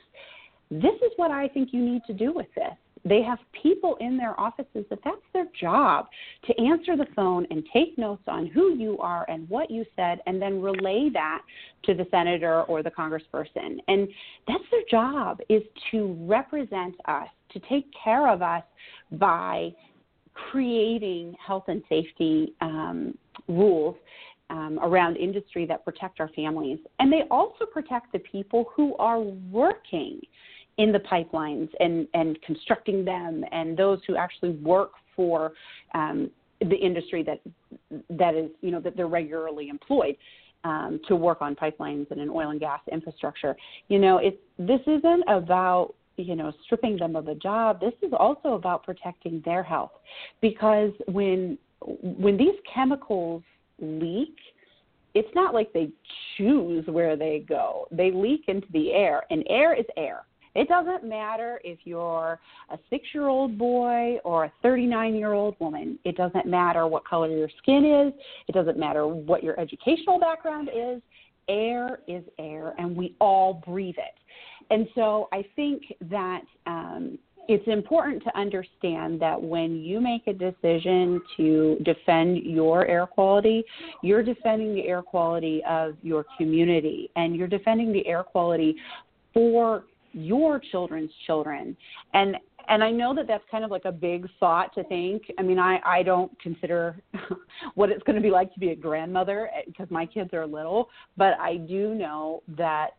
this 0.82 0.95
is 1.01 1.11
what 1.17 1.32
I 1.32 1.47
think 1.47 1.69
you 1.71 1.84
need 1.84 2.03
to 2.07 2.13
do 2.13 2.34
with 2.34 2.47
this. 2.55 2.74
They 3.05 3.21
have 3.21 3.39
people 3.61 3.97
in 3.99 4.17
their 4.17 4.39
offices 4.39 4.86
that 4.89 4.99
that's 5.03 5.17
their 5.34 5.47
job 5.59 6.07
to 6.45 6.61
answer 6.61 6.95
the 6.95 7.07
phone 7.15 7.45
and 7.51 7.63
take 7.74 7.97
notes 7.97 8.24
on 8.28 8.47
who 8.47 8.76
you 8.76 8.97
are 8.99 9.26
and 9.30 9.49
what 9.49 9.69
you 9.69 9.86
said 9.95 10.21
and 10.26 10.41
then 10.41 10.61
relay 10.61 11.09
that 11.13 11.41
to 11.84 11.93
the 11.93 12.07
senator 12.11 12.63
or 12.63 12.82
the 12.82 12.91
congressperson. 12.91 13.78
And 13.89 14.07
that's 14.47 14.63
their 14.71 14.84
job 14.89 15.39
is 15.49 15.63
to 15.91 16.15
represent 16.21 16.95
us, 17.05 17.28
to 17.51 17.59
take 17.67 17.88
care 18.01 18.30
of 18.30 18.41
us 18.41 18.63
by 19.11 19.74
creating 20.34 21.36
health 21.45 21.65
and 21.67 21.84
safety 21.89 22.53
um, 22.61 23.17
rules 23.49 23.95
um, 24.49 24.80
around 24.82 25.17
industry 25.17 25.65
that 25.65 25.84
protect 25.84 26.19
our 26.19 26.30
families. 26.30 26.80
And 26.99 27.11
they 27.11 27.24
also 27.30 27.65
protect 27.65 28.13
the 28.13 28.19
people 28.19 28.71
who 28.76 28.95
are 28.97 29.19
working 29.19 30.21
in 30.78 30.91
the 30.91 30.99
pipelines 30.99 31.69
and, 31.80 32.07
and 32.13 32.41
constructing 32.41 33.05
them 33.05 33.43
and 33.51 33.78
those 33.78 33.99
who 34.07 34.15
actually 34.15 34.51
work 34.51 34.91
for 35.15 35.53
um, 35.93 36.30
the 36.59 36.76
industry 36.76 37.24
that 37.24 37.41
that 38.09 38.36
is 38.36 38.49
you 38.61 38.71
know 38.71 38.80
that 38.80 38.95
they're 38.95 39.07
regularly 39.07 39.69
employed 39.69 40.15
um, 40.63 40.99
to 41.07 41.15
work 41.15 41.41
on 41.41 41.55
pipelines 41.55 42.09
and 42.11 42.21
an 42.21 42.30
oil 42.30 42.49
and 42.51 42.59
gas 42.59 42.80
infrastructure. 42.91 43.55
You 43.89 43.99
know, 43.99 44.17
it's 44.17 44.38
this 44.57 44.80
isn't 44.88 45.24
about 45.28 45.93
you 46.17 46.36
know 46.36 46.53
stripping 46.65 46.97
them 46.97 47.15
of 47.15 47.28
a 47.28 47.36
job. 47.36 47.80
This 47.80 47.93
is 48.01 48.13
also 48.17 48.53
about 48.53 48.84
protecting 48.84 49.41
their 49.45 49.63
health 49.63 49.91
because 50.41 50.91
when 51.07 51.57
when 51.82 52.38
these 52.38 52.55
chemicals 52.74 53.43
leak, 53.80 54.38
it's 55.13 55.34
not 55.36 55.53
like 55.53 55.74
they 55.74 55.89
choose 56.38 56.86
where 56.88 57.15
they 57.15 57.43
go. 57.47 57.88
They 57.91 58.11
leak 58.11 58.45
into 58.47 58.67
the 58.71 58.93
air, 58.93 59.24
and 59.30 59.43
air 59.49 59.74
is 59.74 59.86
air. 59.97 60.21
It 60.56 60.68
doesn't 60.68 61.04
matter 61.04 61.60
if 61.64 61.80
you're 61.84 62.39
a 62.70 62.78
six 62.89 63.08
year 63.14 63.28
old 63.28 63.58
boy 63.58 64.18
or 64.24 64.45
a 64.45 64.54
39 64.62 65.16
year 65.16 65.34
old 65.34 65.56
woman. 65.60 65.97
It 66.04 66.16
doesn't 66.16 66.45
matter 66.45 66.88
what 66.88 67.06
color 67.06 67.30
your 67.30 67.49
skin 67.62 67.86
is. 67.86 68.14
It 68.47 68.54
doesn't 68.54 68.78
matter 68.78 69.08
what 69.08 69.43
your 69.43 69.60
educational 69.60 70.20
background 70.20 70.70
is. 70.76 71.01
Air 71.49 71.99
is 72.08 72.24
air, 72.39 72.74
and 72.78 72.95
we 72.95 73.16
all 73.20 73.62
breathe 73.66 73.97
it. 73.97 74.16
And 74.70 74.88
so 74.95 75.28
I 75.34 75.43
think 75.56 75.84
that 76.10 76.41
um, 76.66 77.18
it's 77.49 77.68
important 77.68 78.24
to 78.24 78.38
understand 78.38 79.20
that 79.22 79.41
when 79.41 79.76
you 79.76 79.99
make 79.99 80.28
a 80.28 80.34
decision 80.34 81.22
to 81.36 81.78
defend 81.84 82.38
your 82.38 82.88
air 82.88 83.06
quality, 83.06 83.64
you're 84.01 84.24
defending 84.24 84.74
the 84.74 84.88
air 84.88 85.01
quality 85.01 85.62
of 85.68 85.95
your 86.01 86.26
community 86.38 87.10
and 87.18 87.36
you're 87.36 87.47
defending 87.47 87.91
the 87.91 88.08
air 88.08 88.24
quality 88.24 88.76
for 89.34 89.84
your 90.14 90.59
children's 90.59 91.11
children. 91.26 91.76
And 92.14 92.38
and 92.70 92.82
I 92.82 92.91
know 92.91 93.14
that 93.14 93.28
that's 93.28 93.43
kind 93.51 93.66
of 93.66 93.72
like 93.72 93.84
a 93.84 93.91
big 93.91 94.26
thought 94.39 94.74
to 94.76 94.86
think. 94.86 95.24
I 95.38 95.41
mean, 95.41 95.59
I 95.59 95.80
I 95.86 96.03
don't 96.03 96.32
consider 96.39 96.95
what 97.76 97.89
it's 97.89 98.03
going 98.03 98.16
to 98.16 98.22
be 98.22 98.32
like 98.32 98.53
to 98.53 98.59
be 98.59 98.70
a 98.70 98.76
grandmother 98.76 99.49
because 99.66 99.89
my 99.89 100.05
kids 100.05 100.34
are 100.34 100.47
little, 100.47 100.89
but 101.18 101.34
I 101.39 101.57
do 101.57 101.93
know 101.93 102.41
that 102.57 102.91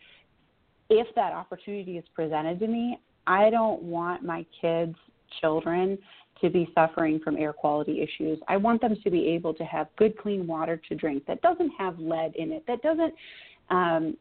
if 0.90 1.06
that 1.14 1.32
opportunity 1.32 1.96
is 1.96 2.04
presented 2.14 2.60
to 2.60 2.66
me, 2.66 2.98
I 3.26 3.48
don't 3.48 3.82
want 3.82 4.22
my 4.22 4.44
kids' 4.60 4.96
children 5.40 5.98
to 6.40 6.50
be 6.50 6.68
suffering 6.74 7.20
from 7.24 7.36
air 7.36 7.52
quality 7.52 8.02
issues. 8.02 8.38
I 8.48 8.56
want 8.56 8.80
them 8.80 8.96
to 9.02 9.10
be 9.10 9.28
able 9.28 9.54
to 9.54 9.64
have 9.64 9.88
good, 9.96 10.18
clean 10.18 10.46
water 10.46 10.80
to 10.88 10.94
drink 10.94 11.24
that 11.26 11.40
doesn't 11.40 11.70
have 11.78 11.98
lead 11.98 12.34
in 12.36 12.52
it, 12.52 12.64
that 12.66 12.82
doesn't 12.82 13.14
um, 13.70 14.16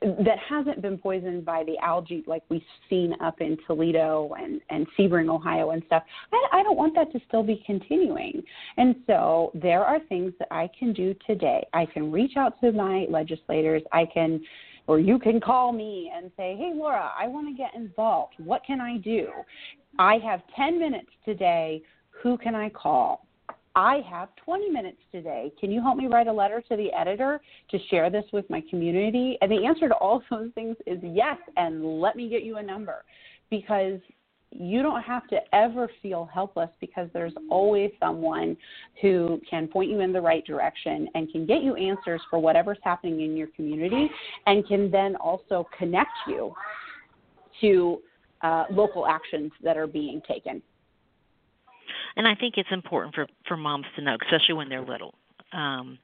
that 0.00 0.38
hasn't 0.48 0.82
been 0.82 0.98
poisoned 0.98 1.44
by 1.44 1.64
the 1.64 1.76
algae 1.82 2.24
like 2.26 2.42
we've 2.48 2.62
seen 2.90 3.14
up 3.20 3.40
in 3.40 3.56
Toledo 3.66 4.34
and, 4.38 4.60
and 4.70 4.86
Sebring, 4.98 5.28
Ohio, 5.28 5.70
and 5.70 5.82
stuff. 5.86 6.02
I, 6.32 6.60
I 6.60 6.62
don't 6.62 6.76
want 6.76 6.94
that 6.94 7.12
to 7.12 7.20
still 7.28 7.42
be 7.42 7.62
continuing. 7.64 8.42
And 8.76 8.96
so 9.06 9.50
there 9.54 9.84
are 9.84 10.00
things 10.08 10.32
that 10.38 10.48
I 10.50 10.68
can 10.78 10.92
do 10.92 11.14
today. 11.26 11.64
I 11.72 11.86
can 11.86 12.10
reach 12.10 12.36
out 12.36 12.60
to 12.60 12.72
my 12.72 13.06
legislators. 13.08 13.82
I 13.92 14.06
can 14.06 14.42
or 14.88 14.98
you 14.98 15.18
can 15.18 15.40
call 15.40 15.72
me 15.72 16.10
and 16.14 16.30
say, 16.36 16.56
Hey, 16.58 16.72
Laura, 16.74 17.12
I 17.16 17.28
want 17.28 17.48
to 17.48 17.54
get 17.54 17.74
involved. 17.74 18.34
What 18.38 18.62
can 18.66 18.80
I 18.80 18.96
do? 18.98 19.28
I 19.98 20.18
have 20.18 20.40
10 20.56 20.78
minutes 20.78 21.10
today. 21.24 21.82
Who 22.22 22.36
can 22.36 22.54
I 22.54 22.68
call? 22.68 23.26
I 23.74 24.00
have 24.10 24.28
20 24.44 24.70
minutes 24.70 24.98
today. 25.10 25.52
Can 25.58 25.70
you 25.70 25.80
help 25.80 25.96
me 25.96 26.06
write 26.06 26.26
a 26.26 26.32
letter 26.32 26.62
to 26.68 26.76
the 26.76 26.92
editor 26.92 27.40
to 27.70 27.78
share 27.90 28.10
this 28.10 28.24
with 28.32 28.48
my 28.50 28.62
community? 28.68 29.38
And 29.40 29.50
the 29.50 29.64
answer 29.64 29.88
to 29.88 29.94
all 29.94 30.22
those 30.30 30.50
things 30.54 30.76
is 30.86 30.98
yes, 31.02 31.38
and 31.56 32.00
let 32.00 32.16
me 32.16 32.28
get 32.28 32.42
you 32.42 32.58
a 32.58 32.62
number 32.62 33.04
because 33.50 34.00
you 34.54 34.82
don't 34.82 35.02
have 35.02 35.26
to 35.28 35.38
ever 35.54 35.90
feel 36.02 36.28
helpless 36.32 36.68
because 36.80 37.08
there's 37.14 37.32
always 37.50 37.90
someone 37.98 38.54
who 39.00 39.40
can 39.48 39.66
point 39.66 39.90
you 39.90 40.00
in 40.00 40.12
the 40.12 40.20
right 40.20 40.44
direction 40.44 41.08
and 41.14 41.30
can 41.32 41.46
get 41.46 41.62
you 41.62 41.74
answers 41.76 42.20
for 42.28 42.38
whatever's 42.38 42.78
happening 42.82 43.22
in 43.22 43.34
your 43.34 43.46
community 43.56 44.10
and 44.46 44.66
can 44.68 44.90
then 44.90 45.16
also 45.16 45.66
connect 45.78 46.10
you 46.26 46.52
to 47.62 48.02
uh, 48.42 48.64
local 48.70 49.06
actions 49.06 49.50
that 49.62 49.78
are 49.78 49.86
being 49.86 50.20
taken. 50.28 50.62
And 52.16 52.26
I 52.26 52.34
think 52.34 52.54
it's 52.56 52.70
important 52.70 53.14
for 53.14 53.26
for 53.46 53.56
moms 53.56 53.86
to 53.96 54.02
know, 54.02 54.16
especially 54.22 54.54
when 54.54 54.68
they're 54.68 54.84
little, 54.84 55.14
um, 55.52 55.98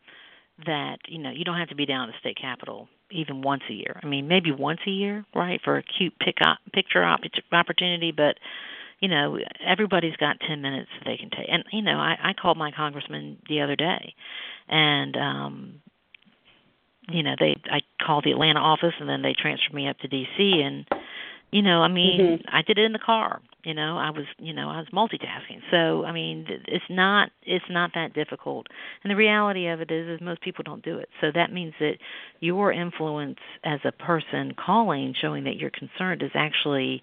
that 0.66 0.98
you 1.06 1.18
know 1.18 1.30
you 1.30 1.44
don't 1.44 1.58
have 1.58 1.68
to 1.68 1.76
be 1.76 1.86
down 1.86 2.08
at 2.08 2.12
the 2.12 2.18
state 2.20 2.38
capitol 2.40 2.88
even 3.10 3.42
once 3.42 3.62
a 3.70 3.72
year. 3.72 3.98
I 4.02 4.06
mean, 4.06 4.28
maybe 4.28 4.52
once 4.52 4.80
a 4.86 4.90
year, 4.90 5.24
right, 5.34 5.60
for 5.64 5.78
a 5.78 5.82
cute 5.82 6.14
pick 6.18 6.36
up, 6.44 6.58
picture 6.72 7.02
op- 7.02 7.20
opportunity, 7.52 8.12
but 8.12 8.36
you 9.00 9.08
know, 9.08 9.38
everybody's 9.64 10.16
got 10.16 10.40
10 10.40 10.60
minutes 10.60 10.90
that 10.98 11.08
they 11.08 11.16
can 11.16 11.30
take. 11.30 11.46
And 11.48 11.64
you 11.72 11.82
know, 11.82 11.98
I 11.98 12.16
I 12.22 12.32
called 12.32 12.56
my 12.56 12.70
congressman 12.70 13.38
the 13.48 13.60
other 13.60 13.76
day 13.76 14.14
and 14.68 15.16
um 15.16 15.80
you 17.10 17.22
know, 17.22 17.34
they 17.38 17.56
I 17.70 17.80
called 18.04 18.24
the 18.24 18.32
Atlanta 18.32 18.60
office 18.60 18.94
and 19.00 19.08
then 19.08 19.22
they 19.22 19.34
transferred 19.34 19.74
me 19.74 19.88
up 19.88 19.98
to 20.00 20.08
DC 20.08 20.56
and 20.56 20.86
you 21.50 21.62
know, 21.62 21.80
I 21.82 21.88
mean, 21.88 22.20
mm-hmm. 22.20 22.54
I 22.54 22.62
did 22.62 22.78
it 22.78 22.84
in 22.84 22.92
the 22.92 22.98
car. 22.98 23.40
You 23.64 23.74
know, 23.74 23.98
I 23.98 24.10
was, 24.10 24.24
you 24.38 24.52
know, 24.52 24.68
I 24.68 24.78
was 24.78 24.86
multitasking. 24.92 25.60
So, 25.70 26.04
I 26.04 26.12
mean, 26.12 26.46
it's 26.48 26.84
not 26.88 27.30
it's 27.42 27.64
not 27.68 27.90
that 27.94 28.14
difficult. 28.14 28.66
And 29.02 29.10
the 29.10 29.16
reality 29.16 29.66
of 29.66 29.80
it 29.80 29.90
is 29.90 30.08
is 30.08 30.20
most 30.20 30.40
people 30.42 30.62
don't 30.62 30.82
do 30.82 30.98
it. 30.98 31.08
So 31.20 31.28
that 31.34 31.52
means 31.52 31.74
that 31.80 31.94
your 32.40 32.72
influence 32.72 33.38
as 33.64 33.80
a 33.84 33.92
person 33.92 34.54
calling 34.54 35.14
showing 35.20 35.44
that 35.44 35.56
you're 35.56 35.70
concerned 35.70 36.22
is 36.22 36.30
actually 36.34 37.02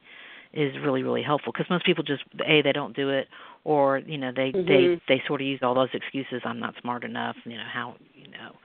is 0.53 0.73
really 0.81 1.03
really 1.03 1.21
helpful 1.21 1.51
because 1.51 1.69
most 1.69 1.85
people 1.85 2.03
just 2.03 2.23
a 2.47 2.61
they 2.61 2.71
don't 2.71 2.95
do 2.95 3.09
it 3.09 3.27
or 3.65 3.97
you 3.97 4.17
know 4.17 4.31
they 4.33 4.53
mm-hmm. 4.53 4.67
they 4.67 5.01
they 5.07 5.21
sort 5.27 5.41
of 5.41 5.47
use 5.47 5.59
all 5.61 5.75
those 5.75 5.89
excuses 5.93 6.41
i'm 6.45 6.61
not 6.61 6.73
smart 6.79 7.03
enough 7.03 7.35
you 7.43 7.57
know 7.57 7.67
how 7.71 7.93
you 8.13 8.31
know 8.31 8.55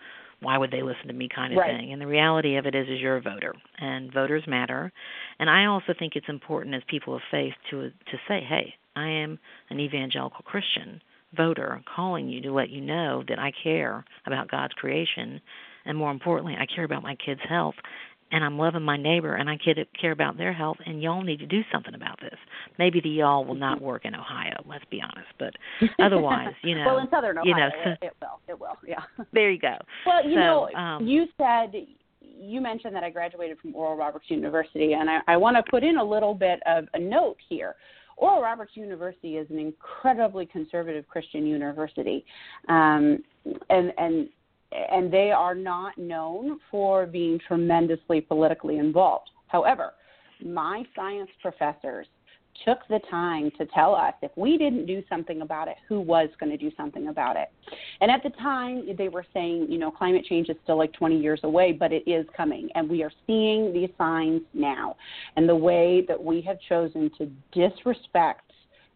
why 0.41 0.59
would 0.59 0.71
they 0.71 0.83
listen 0.83 1.07
to 1.07 1.13
me 1.13 1.29
kind 1.35 1.53
of 1.53 1.59
right. 1.59 1.79
thing 1.79 1.93
and 1.93 2.01
the 2.01 2.07
reality 2.07 2.57
of 2.57 2.67
it 2.67 2.75
is 2.75 2.87
is 2.89 3.01
you're 3.01 3.17
a 3.17 3.21
voter 3.21 3.55
and 3.79 4.13
voters 4.13 4.45
matter 4.47 4.93
and 5.39 5.51
i 5.51 5.67
also 5.67 5.95
think 5.99 6.15
it's 6.17 6.29
important 6.29 6.75
as 6.75 6.83
people 6.89 7.15
of 7.15 7.23
faith 7.31 7.55
to 7.71 7.91
to 8.11 8.17
say 8.29 8.41
hey 8.47 8.75
i 8.97 9.07
am 9.07 9.39
an 9.71 9.81
evangelical 9.81 10.43
christian 10.45 11.01
voter 11.37 11.81
calling 11.95 12.29
you 12.29 12.41
to 12.41 12.53
let 12.53 12.71
you 12.71 12.81
know 12.81 13.23
that 13.29 13.39
i 13.39 13.53
care 13.63 14.05
about 14.27 14.51
god's 14.51 14.75
creation 14.75 15.41
and 15.85 15.97
more 15.97 16.11
importantly 16.11 16.55
i 16.59 16.67
care 16.67 16.85
about 16.85 17.03
my 17.03 17.17
kids 17.17 17.41
health 17.49 17.77
and 18.33 18.45
I'm 18.45 18.59
loving 18.59 18.83
my 18.83 18.97
neighbor 18.97 19.35
and 19.35 19.51
I 19.51 19.59
care 20.01 20.13
about 20.13 20.37
their 20.37 20.53
health 20.53 20.79
and 20.87 21.03
y'all 21.03 21.23
need 21.23 21.41
to 21.41 21.47
do 21.47 21.63
something 21.73 21.95
about 21.95 22.21
this. 22.21 22.39
Maybe 22.81 23.03
the 23.03 23.11
y'all 23.11 23.45
will 23.45 23.57
not 23.57 23.79
work 23.79 24.07
in 24.07 24.15
Ohio, 24.15 24.65
let's 24.67 24.87
be 24.91 25.03
honest, 25.03 25.29
but 25.39 25.53
otherwise, 26.03 26.55
you 26.63 26.75
know, 26.75 26.85
well 26.87 26.99
in 26.99 27.11
southern 27.11 27.37
Ohio, 27.37 27.47
you 27.47 27.55
know, 27.55 27.69
so, 27.85 27.91
it, 28.01 28.13
will, 28.23 28.41
it 28.49 28.59
will, 28.59 28.79
yeah. 28.87 29.03
There 29.35 29.51
you 29.51 29.59
go. 29.59 29.77
Well, 30.07 30.27
you 30.27 30.37
so, 30.37 30.39
know, 30.41 30.71
um, 30.75 31.07
you 31.07 31.27
said 31.37 31.75
you 32.41 32.63
mentioned 32.63 32.95
that 32.95 33.05
I 33.05 33.11
graduated 33.11 33.59
from 33.59 33.77
Oral 33.77 33.99
Roberts 33.99 34.25
University, 34.29 34.95
and 34.95 35.11
I, 35.11 35.19
I 35.29 35.37
want 35.37 35.59
to 35.59 35.71
put 35.71 35.85
in 35.85 35.99
a 35.99 36.03
little 36.05 36.33
bit 36.33 36.61
of 36.65 36.87
a 36.95 36.99
note 36.99 37.37
here. 37.51 37.75
Oral 38.17 38.41
Roberts 38.41 38.73
University 38.77 39.37
is 39.37 39.47
an 39.51 39.59
incredibly 39.59 40.47
conservative 40.47 41.07
Christian 41.07 41.47
university, 41.47 42.25
um, 42.71 43.23
and 43.69 43.93
and 43.99 44.29
and 44.73 45.13
they 45.13 45.33
are 45.33 45.55
not 45.55 45.99
known 45.99 46.61
for 46.71 47.05
being 47.05 47.39
tremendously 47.47 48.23
politically 48.23 48.79
involved. 48.79 49.29
However, 49.49 49.93
my 50.43 50.85
science 50.97 51.29
professors 51.43 52.07
took 52.65 52.79
the 52.89 53.01
time 53.11 53.51
to 53.59 53.67
tell 53.67 53.95
us 53.95 54.15
if 54.23 54.31
we 54.37 54.59
didn't 54.59 54.87
do 54.87 55.03
something 55.09 55.43
about 55.43 55.69
it, 55.69 55.77
who 55.89 56.01
was 56.01 56.29
going 56.39 56.51
to 56.51 56.57
do 56.57 56.71
something 56.77 57.09
about 57.09 57.37
it. 57.37 57.49
And 58.01 58.11
at 58.11 58.23
the 58.23 58.31
time, 58.31 58.87
they 58.97 59.09
were 59.09 59.25
saying, 59.33 59.67
you 59.69 59.79
know, 59.79 59.91
climate 59.91 60.25
change 60.29 60.49
is 60.49 60.57
still 60.63 60.79
like 60.79 60.93
20 60.93 61.19
years 61.19 61.41
away, 61.45 61.73
but 61.73 61.93
it 61.93 62.09
is 62.09 62.27
coming. 62.37 62.69
And 62.75 62.89
we 62.89 63.03
are 63.03 63.13
seeing 63.27 63.73
these 63.73 63.91
signs 63.99 64.43
now. 64.55 64.97
And 65.37 65.49
the 65.49 65.57
way 65.57 66.05
that 66.09 66.23
we 66.23 66.41
have 66.43 66.59
chosen 66.69 67.11
to 67.19 67.31
disrespect 67.53 68.53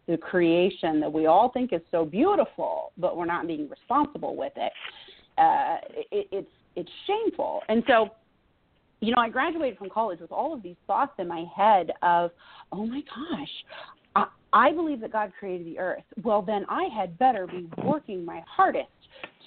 the 0.06 0.18
creation 0.18 1.00
that 1.00 1.10
we 1.10 1.26
all 1.26 1.48
think 1.50 1.72
is 1.72 1.80
so 1.90 2.04
beautiful, 2.04 2.92
but 2.98 3.16
we're 3.16 3.24
not 3.24 3.46
being 3.46 3.68
responsible 3.70 4.36
with 4.36 4.52
it 4.56 4.72
uh, 5.38 5.76
it, 6.10 6.28
it's 6.30 6.50
it's 6.76 6.90
shameful. 7.06 7.62
And 7.68 7.82
so, 7.86 8.10
you 9.04 9.10
know, 9.14 9.20
I 9.20 9.28
graduated 9.28 9.78
from 9.78 9.90
college 9.90 10.20
with 10.20 10.32
all 10.32 10.54
of 10.54 10.62
these 10.62 10.76
thoughts 10.86 11.12
in 11.18 11.28
my 11.28 11.44
head 11.54 11.90
of, 12.02 12.30
oh 12.72 12.86
my 12.86 13.02
gosh, 13.02 13.48
I, 14.16 14.26
I 14.52 14.72
believe 14.72 15.00
that 15.00 15.12
God 15.12 15.32
created 15.38 15.66
the 15.66 15.78
earth. 15.78 16.04
Well, 16.22 16.42
then 16.42 16.64
I 16.68 16.88
had 16.96 17.18
better 17.18 17.46
be 17.46 17.68
working 17.84 18.24
my 18.24 18.42
hardest 18.48 18.88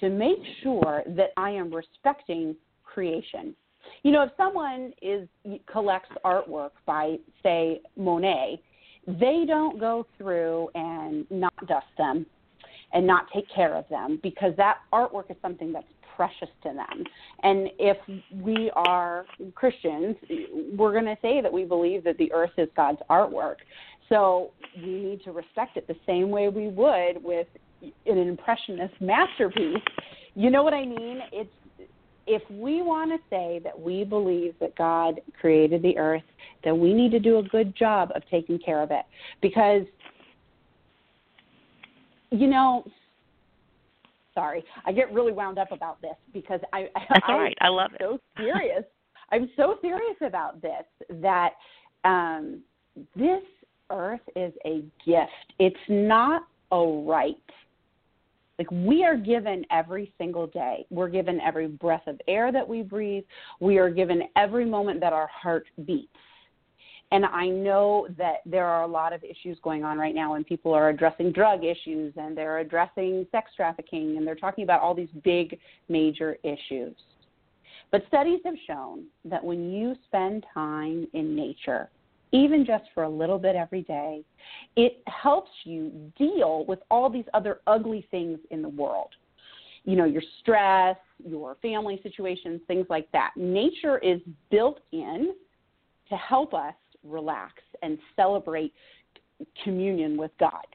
to 0.00 0.10
make 0.10 0.38
sure 0.62 1.02
that 1.08 1.30
I 1.36 1.50
am 1.50 1.74
respecting 1.74 2.54
creation. 2.84 3.54
You 4.02 4.12
know, 4.12 4.22
if 4.22 4.30
someone 4.36 4.92
is 5.02 5.28
collects 5.70 6.10
artwork 6.24 6.70
by, 6.86 7.16
say, 7.42 7.80
Monet, 7.96 8.60
they 9.06 9.44
don't 9.46 9.80
go 9.80 10.06
through 10.18 10.68
and 10.74 11.26
not 11.30 11.54
dust 11.66 11.86
them 11.96 12.26
and 12.92 13.06
not 13.06 13.26
take 13.34 13.46
care 13.54 13.74
of 13.74 13.88
them 13.88 14.20
because 14.22 14.52
that 14.56 14.78
artwork 14.92 15.30
is 15.30 15.36
something 15.42 15.72
that's 15.72 15.86
precious 16.18 16.48
to 16.64 16.70
them. 16.70 17.04
And 17.44 17.68
if 17.78 17.96
we 18.42 18.72
are 18.74 19.24
Christians, 19.54 20.16
we're 20.76 20.90
going 20.90 21.04
to 21.04 21.16
say 21.22 21.40
that 21.40 21.52
we 21.52 21.64
believe 21.64 22.02
that 22.02 22.18
the 22.18 22.32
earth 22.32 22.50
is 22.58 22.68
God's 22.74 22.98
artwork. 23.08 23.58
So 24.08 24.50
we 24.76 25.00
need 25.00 25.22
to 25.22 25.30
respect 25.30 25.76
it 25.76 25.86
the 25.86 25.94
same 26.06 26.30
way 26.30 26.48
we 26.48 26.66
would 26.66 27.22
with 27.22 27.46
an 27.82 28.18
impressionist 28.18 28.94
masterpiece. 29.00 29.76
You 30.34 30.50
know 30.50 30.64
what 30.64 30.74
I 30.74 30.84
mean? 30.84 31.20
It's 31.32 31.50
if 32.26 32.42
we 32.50 32.82
want 32.82 33.12
to 33.12 33.18
say 33.30 33.60
that 33.62 33.78
we 33.80 34.02
believe 34.04 34.54
that 34.60 34.76
God 34.76 35.20
created 35.40 35.82
the 35.82 35.96
earth, 35.96 36.24
then 36.64 36.80
we 36.80 36.92
need 36.92 37.12
to 37.12 37.20
do 37.20 37.38
a 37.38 37.42
good 37.44 37.74
job 37.76 38.10
of 38.14 38.22
taking 38.28 38.58
care 38.58 38.82
of 38.82 38.90
it. 38.90 39.04
Because, 39.40 39.84
you 42.30 42.48
know, 42.48 42.84
sorry, 44.38 44.64
I 44.86 44.92
get 44.92 45.12
really 45.12 45.32
wound 45.32 45.58
up 45.58 45.72
about 45.72 46.00
this 46.00 46.14
because 46.32 46.60
I, 46.72 46.86
That's 47.08 47.24
I, 47.26 47.32
all 47.32 47.40
right. 47.40 47.58
I 47.60 47.68
love 47.68 47.90
I'm 47.92 47.98
so 47.98 48.20
serious. 48.36 48.84
I'm 49.32 49.50
so 49.56 49.76
serious 49.82 50.16
about 50.24 50.62
this 50.62 50.84
that 51.20 51.50
um, 52.04 52.60
this 53.16 53.42
earth 53.90 54.20
is 54.36 54.52
a 54.64 54.82
gift. 55.04 55.52
It's 55.58 55.76
not 55.88 56.42
a 56.70 56.80
right. 56.80 57.34
Like 58.58 58.70
we 58.70 59.04
are 59.04 59.16
given 59.16 59.64
every 59.70 60.12
single 60.18 60.46
day. 60.46 60.86
We're 60.90 61.08
given 61.08 61.40
every 61.40 61.66
breath 61.66 62.06
of 62.06 62.20
air 62.28 62.52
that 62.52 62.66
we 62.66 62.82
breathe. 62.82 63.24
We 63.60 63.78
are 63.78 63.90
given 63.90 64.22
every 64.36 64.64
moment 64.64 65.00
that 65.00 65.12
our 65.12 65.28
heart 65.28 65.66
beats. 65.84 66.08
And 67.10 67.24
I 67.24 67.48
know 67.48 68.06
that 68.18 68.40
there 68.44 68.66
are 68.66 68.82
a 68.82 68.86
lot 68.86 69.12
of 69.14 69.24
issues 69.24 69.58
going 69.62 69.82
on 69.82 69.96
right 69.96 70.14
now, 70.14 70.34
and 70.34 70.46
people 70.46 70.74
are 70.74 70.90
addressing 70.90 71.32
drug 71.32 71.64
issues 71.64 72.12
and 72.16 72.36
they're 72.36 72.58
addressing 72.58 73.26
sex 73.32 73.50
trafficking 73.56 74.18
and 74.18 74.26
they're 74.26 74.34
talking 74.34 74.64
about 74.64 74.82
all 74.82 74.94
these 74.94 75.08
big, 75.24 75.58
major 75.88 76.36
issues. 76.42 76.94
But 77.90 78.04
studies 78.08 78.40
have 78.44 78.56
shown 78.66 79.04
that 79.24 79.42
when 79.42 79.72
you 79.72 79.94
spend 80.06 80.44
time 80.52 81.06
in 81.14 81.34
nature, 81.34 81.88
even 82.32 82.66
just 82.66 82.84
for 82.92 83.04
a 83.04 83.08
little 83.08 83.38
bit 83.38 83.56
every 83.56 83.82
day, 83.82 84.22
it 84.76 85.02
helps 85.06 85.50
you 85.64 86.12
deal 86.18 86.66
with 86.68 86.80
all 86.90 87.08
these 87.08 87.24
other 87.32 87.60
ugly 87.66 88.06
things 88.10 88.38
in 88.50 88.60
the 88.60 88.68
world. 88.68 89.08
You 89.84 89.96
know, 89.96 90.04
your 90.04 90.22
stress, 90.40 90.98
your 91.24 91.56
family 91.62 91.98
situations, 92.02 92.60
things 92.66 92.86
like 92.90 93.10
that. 93.12 93.30
Nature 93.36 93.96
is 93.98 94.20
built 94.50 94.80
in 94.92 95.32
to 96.10 96.16
help 96.16 96.52
us 96.52 96.74
relax 97.08 97.54
and 97.82 97.98
celebrate 98.16 98.72
communion 99.62 100.16
with 100.16 100.30
God. 100.38 100.66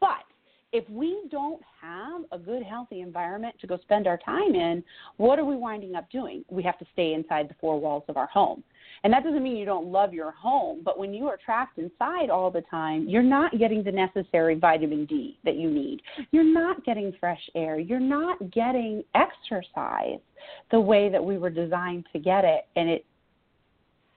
But 0.00 0.24
if 0.72 0.88
we 0.90 1.22
don't 1.30 1.62
have 1.80 2.22
a 2.30 2.38
good, 2.38 2.62
healthy 2.62 3.00
environment 3.00 3.54
to 3.60 3.66
go 3.66 3.78
spend 3.82 4.06
our 4.06 4.18
time 4.18 4.54
in, 4.54 4.84
what 5.16 5.38
are 5.38 5.44
we 5.44 5.56
winding 5.56 5.94
up 5.94 6.10
doing? 6.10 6.44
We 6.50 6.62
have 6.62 6.78
to 6.78 6.86
stay 6.92 7.14
inside 7.14 7.48
the 7.48 7.54
four 7.60 7.80
walls 7.80 8.04
of 8.08 8.16
our 8.16 8.26
home. 8.26 8.62
And 9.04 9.12
that 9.12 9.24
doesn't 9.24 9.42
mean 9.42 9.56
you 9.56 9.64
don't 9.64 9.86
love 9.86 10.12
your 10.12 10.32
home, 10.32 10.80
but 10.84 10.98
when 10.98 11.14
you 11.14 11.26
are 11.26 11.38
trapped 11.42 11.78
inside 11.78 12.30
all 12.30 12.50
the 12.50 12.62
time, 12.62 13.08
you're 13.08 13.22
not 13.22 13.56
getting 13.58 13.82
the 13.82 13.92
necessary 13.92 14.56
vitamin 14.56 15.06
D 15.06 15.38
that 15.44 15.56
you 15.56 15.70
need. 15.70 16.02
You're 16.32 16.42
not 16.44 16.84
getting 16.84 17.12
fresh 17.18 17.40
air. 17.54 17.78
You're 17.78 18.00
not 18.00 18.50
getting 18.50 19.04
exercise 19.14 20.18
the 20.70 20.80
way 20.80 21.08
that 21.08 21.24
we 21.24 21.38
were 21.38 21.50
designed 21.50 22.06
to 22.12 22.18
get 22.18 22.44
it. 22.44 22.66
And 22.76 22.88
it 22.88 23.04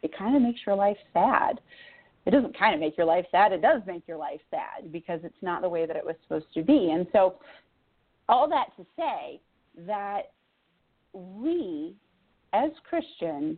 it 0.03 0.17
kind 0.17 0.35
of 0.35 0.41
makes 0.41 0.61
your 0.65 0.75
life 0.75 0.97
sad 1.13 1.59
it 2.25 2.31
doesn't 2.31 2.57
kind 2.57 2.73
of 2.73 2.79
make 2.79 2.97
your 2.97 3.05
life 3.05 3.25
sad. 3.31 3.51
It 3.51 3.61
does 3.61 3.81
make 3.87 4.07
your 4.07 4.17
life 4.17 4.41
sad 4.51 4.91
because 4.91 5.21
it's 5.23 5.33
not 5.41 5.61
the 5.61 5.69
way 5.69 5.85
that 5.85 5.95
it 5.95 6.05
was 6.05 6.15
supposed 6.23 6.53
to 6.53 6.61
be. 6.61 6.91
And 6.91 7.07
so, 7.11 7.35
all 8.29 8.47
that 8.49 8.67
to 8.77 8.85
say 8.95 9.41
that 9.87 10.31
we, 11.13 11.95
as 12.53 12.69
Christians, 12.87 13.57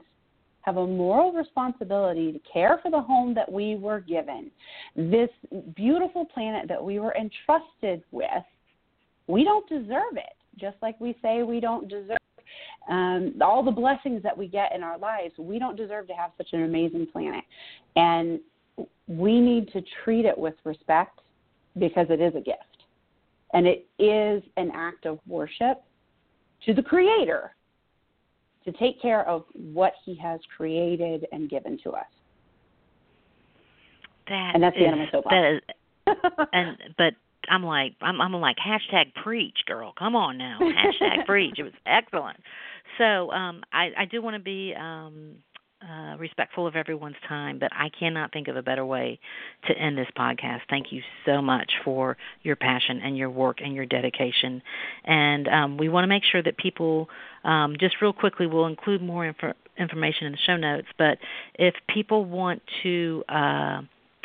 have 0.62 0.78
a 0.78 0.88
moral 0.88 1.34
responsibility 1.34 2.32
to 2.32 2.40
care 2.52 2.80
for 2.82 2.90
the 2.90 3.02
home 3.02 3.34
that 3.34 3.52
we 3.52 3.76
were 3.76 4.00
given, 4.00 4.50
this 4.96 5.30
beautiful 5.76 6.26
planet 6.26 6.70
that 6.70 6.82
we 6.82 7.00
were 7.00 7.14
entrusted 7.16 8.02
with. 8.12 8.30
We 9.28 9.44
don't 9.44 9.68
deserve 9.68 10.16
it, 10.16 10.36
just 10.58 10.78
like 10.82 11.00
we 11.02 11.18
say 11.22 11.44
we 11.44 11.60
don't 11.60 11.90
deserve 11.90 12.18
um, 12.90 13.34
all 13.42 13.64
the 13.64 13.72
blessings 13.72 14.22
that 14.24 14.38
we 14.38 14.48
get 14.48 14.74
in 14.76 14.84
our 14.84 14.98
lives. 14.98 15.34
We 15.38 15.60
don't 15.60 15.76
deserve 15.76 16.08
to 16.08 16.14
have 16.14 16.32
such 16.38 16.50
an 16.54 16.64
amazing 16.64 17.08
planet. 17.12 17.44
And 17.96 18.40
we 19.08 19.40
need 19.40 19.72
to 19.74 19.82
treat 20.04 20.26
it 20.26 20.38
with 20.38 20.56
respect 20.64 21.20
because 21.78 22.08
it 22.10 22.22
is 22.22 22.34
a 22.36 22.42
gift. 22.42 22.60
And 23.54 23.68
it 23.68 23.88
is 24.00 24.44
an 24.58 24.72
act 24.74 25.06
of 25.06 25.20
worship 25.28 25.84
to 26.66 26.74
the 26.74 26.82
Creator 26.82 27.56
to 28.66 28.72
take 28.74 29.02
care 29.02 29.28
of 29.28 29.44
what 29.54 29.94
He 30.06 30.16
has 30.16 30.40
created 30.56 31.28
and 31.32 31.50
given 31.50 31.78
to 31.84 31.92
us. 31.92 32.06
That 34.28 34.52
and 34.54 34.64
that's 34.64 34.76
is, 34.76 34.82
the 34.82 34.88
animal 34.88 35.08
soapbox. 35.12 35.36
That 35.36 35.54
is, 35.54 36.48
and 36.54 36.78
but 36.98 37.14
I'm 37.50 37.64
like 37.64 37.94
I'm 38.02 38.22
I'm 38.22 38.34
like 38.34 38.58
hashtag 38.58 39.14
preach, 39.24 39.60
girl. 39.66 39.94
Come 39.98 40.16
on 40.16 40.38
now, 40.38 40.60
hashtag 40.62 41.26
preach. 41.26 41.60
It 41.60 41.64
was 41.64 41.74
excellent. 41.86 42.38
So 42.98 43.32
um, 43.32 43.64
I 43.72 43.92
I 43.98 44.06
do 44.06 44.22
want 44.22 44.36
to 44.36 44.42
be 44.42 44.74
um, 44.78 45.38
uh, 45.84 46.16
respectful 46.18 46.66
of 46.66 46.76
everyone's 46.76 47.16
time, 47.28 47.60
but 47.60 47.70
I 47.74 47.90
cannot 47.90 48.32
think 48.32 48.48
of 48.48 48.56
a 48.56 48.62
better 48.62 48.86
way 48.86 49.20
to 49.68 49.78
end 49.78 49.98
this 49.98 50.08
podcast. 50.18 50.62
Thank 50.70 50.92
you 50.92 51.02
so 51.26 51.42
much 51.42 51.72
for 51.84 52.16
your 52.42 52.56
passion 52.56 53.02
and 53.04 53.18
your 53.18 53.30
work 53.30 53.58
and 53.62 53.76
your 53.76 53.86
dedication. 53.86 54.62
And 55.04 55.48
um, 55.48 55.78
we 55.78 55.90
want 55.90 56.04
to 56.04 56.08
make 56.08 56.24
sure 56.24 56.42
that 56.42 56.58
people, 56.58 57.10
um, 57.44 57.76
just 57.80 57.96
real 58.02 58.14
quickly, 58.14 58.48
we'll 58.48 58.68
include 58.68 59.02
more 59.02 59.26
inf- 59.26 59.56
information 59.78 60.28
in 60.28 60.32
the 60.34 60.38
show 60.46 60.56
notes. 60.56 60.88
But 60.98 61.18
if 61.56 61.76
people 61.94 62.24
want 62.26 62.62
to 62.84 63.24
uh, 63.28 63.82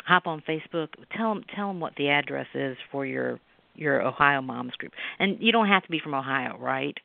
hop 0.09 0.27
on 0.27 0.41
Facebook, 0.47 0.89
tell 1.15 1.33
them 1.33 1.43
tell 1.55 1.67
them 1.67 1.79
what 1.79 1.93
the 1.97 2.09
address 2.09 2.47
is 2.53 2.75
for 2.91 3.05
your 3.05 3.39
your 3.75 4.01
Ohio 4.01 4.41
Moms 4.41 4.73
group. 4.73 4.91
And 5.19 5.37
you 5.39 5.51
don't 5.51 5.67
have 5.67 5.83
to 5.83 5.89
be 5.89 5.99
from 5.99 6.13
Ohio, 6.13 6.57
right, 6.59 6.97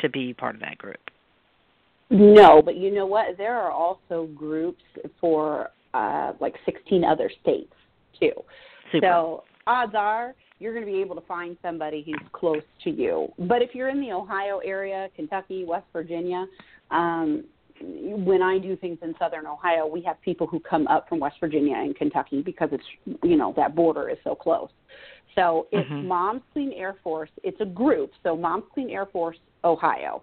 to 0.00 0.08
be 0.08 0.34
part 0.34 0.54
of 0.54 0.60
that 0.60 0.76
group. 0.76 0.98
No, 2.10 2.60
but 2.60 2.76
you 2.76 2.92
know 2.92 3.06
what? 3.06 3.38
There 3.38 3.56
are 3.56 3.70
also 3.70 4.28
groups 4.34 4.82
for 5.20 5.70
uh, 5.94 6.32
like 6.40 6.54
16 6.66 7.04
other 7.04 7.30
states 7.40 7.72
too. 8.18 8.32
Super. 8.92 9.06
So 9.06 9.44
odds 9.66 9.94
are 9.96 10.34
you're 10.58 10.74
going 10.74 10.84
to 10.84 10.92
be 10.92 11.00
able 11.00 11.14
to 11.14 11.26
find 11.26 11.56
somebody 11.62 12.02
who's 12.04 12.20
close 12.32 12.62
to 12.84 12.90
you. 12.90 13.32
But 13.38 13.62
if 13.62 13.74
you're 13.74 13.88
in 13.88 14.00
the 14.00 14.12
Ohio 14.12 14.58
area, 14.58 15.08
Kentucky, 15.16 15.64
West 15.64 15.86
Virginia, 15.92 16.46
um, 16.90 17.44
when 17.80 18.42
I 18.42 18.58
do 18.58 18.76
things 18.76 18.98
in 19.02 19.14
Southern 19.18 19.46
Ohio, 19.46 19.86
we 19.86 20.02
have 20.02 20.20
people 20.22 20.46
who 20.46 20.60
come 20.60 20.86
up 20.88 21.08
from 21.08 21.18
West 21.18 21.36
Virginia 21.40 21.76
and 21.76 21.96
Kentucky 21.96 22.42
because 22.42 22.68
it's 22.72 22.84
you 23.22 23.36
know 23.36 23.52
that 23.56 23.74
border 23.74 24.08
is 24.08 24.18
so 24.24 24.34
close. 24.34 24.70
So 25.34 25.68
it's 25.70 25.88
Mhm. 25.88 26.06
Moms 26.06 26.42
Clean 26.52 26.72
Air 26.72 26.94
Force. 27.02 27.30
It's 27.42 27.60
a 27.60 27.66
group. 27.66 28.12
So 28.22 28.36
Moms 28.36 28.64
Clean 28.74 28.90
Air 28.90 29.06
Force 29.06 29.38
Ohio 29.64 30.22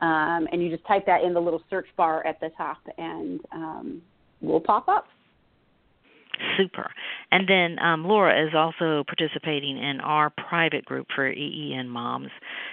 um, 0.00 0.46
and 0.52 0.62
you 0.62 0.70
just 0.70 0.86
type 0.86 1.06
that 1.06 1.22
in 1.22 1.32
the 1.32 1.40
little 1.40 1.62
search 1.70 1.86
bar 1.96 2.26
at 2.26 2.38
the 2.40 2.50
top, 2.56 2.78
and 2.98 3.40
um, 3.52 4.02
we'll 4.40 4.60
pop 4.60 4.88
up. 4.88 5.06
Super. 6.56 6.90
And 7.30 7.48
then 7.48 7.78
um, 7.78 8.04
Laura 8.04 8.46
is 8.46 8.54
also 8.54 9.04
participating 9.04 9.78
in 9.78 10.00
our 10.00 10.30
private 10.30 10.84
group 10.84 11.06
for 11.14 11.28
EEN 11.28 11.88
moms, 11.88 12.30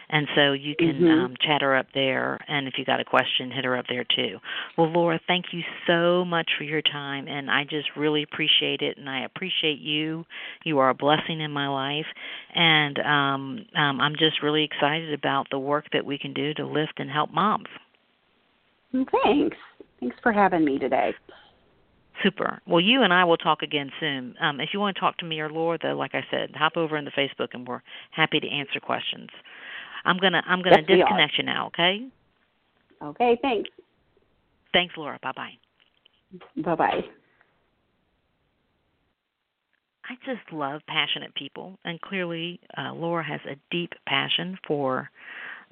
and 0.09 0.27
so 0.35 0.53
you 0.53 0.75
can 0.75 1.01
Mhm. 1.01 1.11
um, 1.11 1.35
chat 1.41 1.61
her 1.61 1.75
up 1.75 1.87
there. 1.93 2.39
And 2.47 2.67
if 2.67 2.77
you 2.77 2.85
got 2.85 2.99
a 2.99 3.05
question, 3.05 3.51
hit 3.51 3.65
her 3.65 3.75
up 3.77 3.87
there 3.87 4.03
too. 4.03 4.39
Well, 4.77 4.89
Laura, 4.89 5.19
thank 5.27 5.53
you 5.53 5.63
so 5.87 6.25
much 6.25 6.49
for 6.57 6.63
your 6.63 6.81
time, 6.81 7.27
and 7.27 7.49
I 7.49 7.63
just 7.63 7.95
really 7.95 8.23
appreciate 8.23 8.81
it. 8.81 8.97
And 8.97 9.09
I 9.09 9.21
appreciate 9.21 9.79
you. 9.79 10.25
You 10.63 10.79
are 10.79 10.89
a 10.89 10.93
blessing 10.93 11.41
in 11.41 11.51
my 11.51 11.67
life, 11.67 12.07
and 12.53 12.99
um, 12.99 13.65
um, 13.75 14.01
I'm 14.01 14.15
just 14.15 14.41
really 14.41 14.63
excited 14.63 15.13
about 15.13 15.49
the 15.49 15.59
work 15.59 15.89
that 15.91 16.05
we 16.05 16.17
can 16.17 16.33
do 16.33 16.53
to 16.55 16.65
lift 16.65 16.99
and 16.99 17.09
help 17.09 17.31
moms. 17.31 17.69
Thanks. 18.91 19.57
Thanks 19.99 20.15
for 20.21 20.31
having 20.31 20.63
me 20.63 20.77
today. 20.77 21.13
Super. 22.23 22.61
Well, 22.65 22.79
you 22.79 23.03
and 23.03 23.13
I 23.13 23.25
will 23.25 23.37
talk 23.37 23.61
again 23.61 23.91
soon. 23.99 24.35
Um, 24.39 24.59
if 24.61 24.69
you 24.73 24.79
want 24.79 24.95
to 24.95 24.99
talk 24.99 25.17
to 25.17 25.25
me 25.25 25.39
or 25.41 25.49
Laura, 25.49 25.77
though, 25.81 25.95
like 25.95 26.15
I 26.15 26.25
said, 26.31 26.51
hop 26.55 26.77
over 26.77 26.97
in 26.97 27.05
the 27.05 27.11
Facebook, 27.11 27.49
and 27.53 27.67
we're 27.67 27.81
happy 28.11 28.39
to 28.39 28.47
answer 28.47 28.79
questions. 28.79 29.29
I'm 30.05 30.17
gonna 30.17 30.41
I'm 30.47 30.61
gonna 30.61 30.83
Yes, 30.87 30.99
disconnect 30.99 31.37
you 31.37 31.43
now. 31.43 31.67
Okay. 31.67 32.07
Okay, 33.01 33.37
thanks. 33.41 33.69
Thanks, 34.71 34.93
Laura. 34.97 35.19
Bye 35.21 35.31
bye. 35.35 35.53
Bye 36.57 36.75
bye. 36.75 37.01
I 40.05 40.15
just 40.25 40.51
love 40.51 40.81
passionate 40.87 41.33
people, 41.35 41.77
and 41.85 41.99
clearly, 42.01 42.59
uh, 42.77 42.93
Laura 42.93 43.23
has 43.23 43.39
a 43.49 43.55
deep 43.71 43.93
passion 44.05 44.57
for 44.67 45.09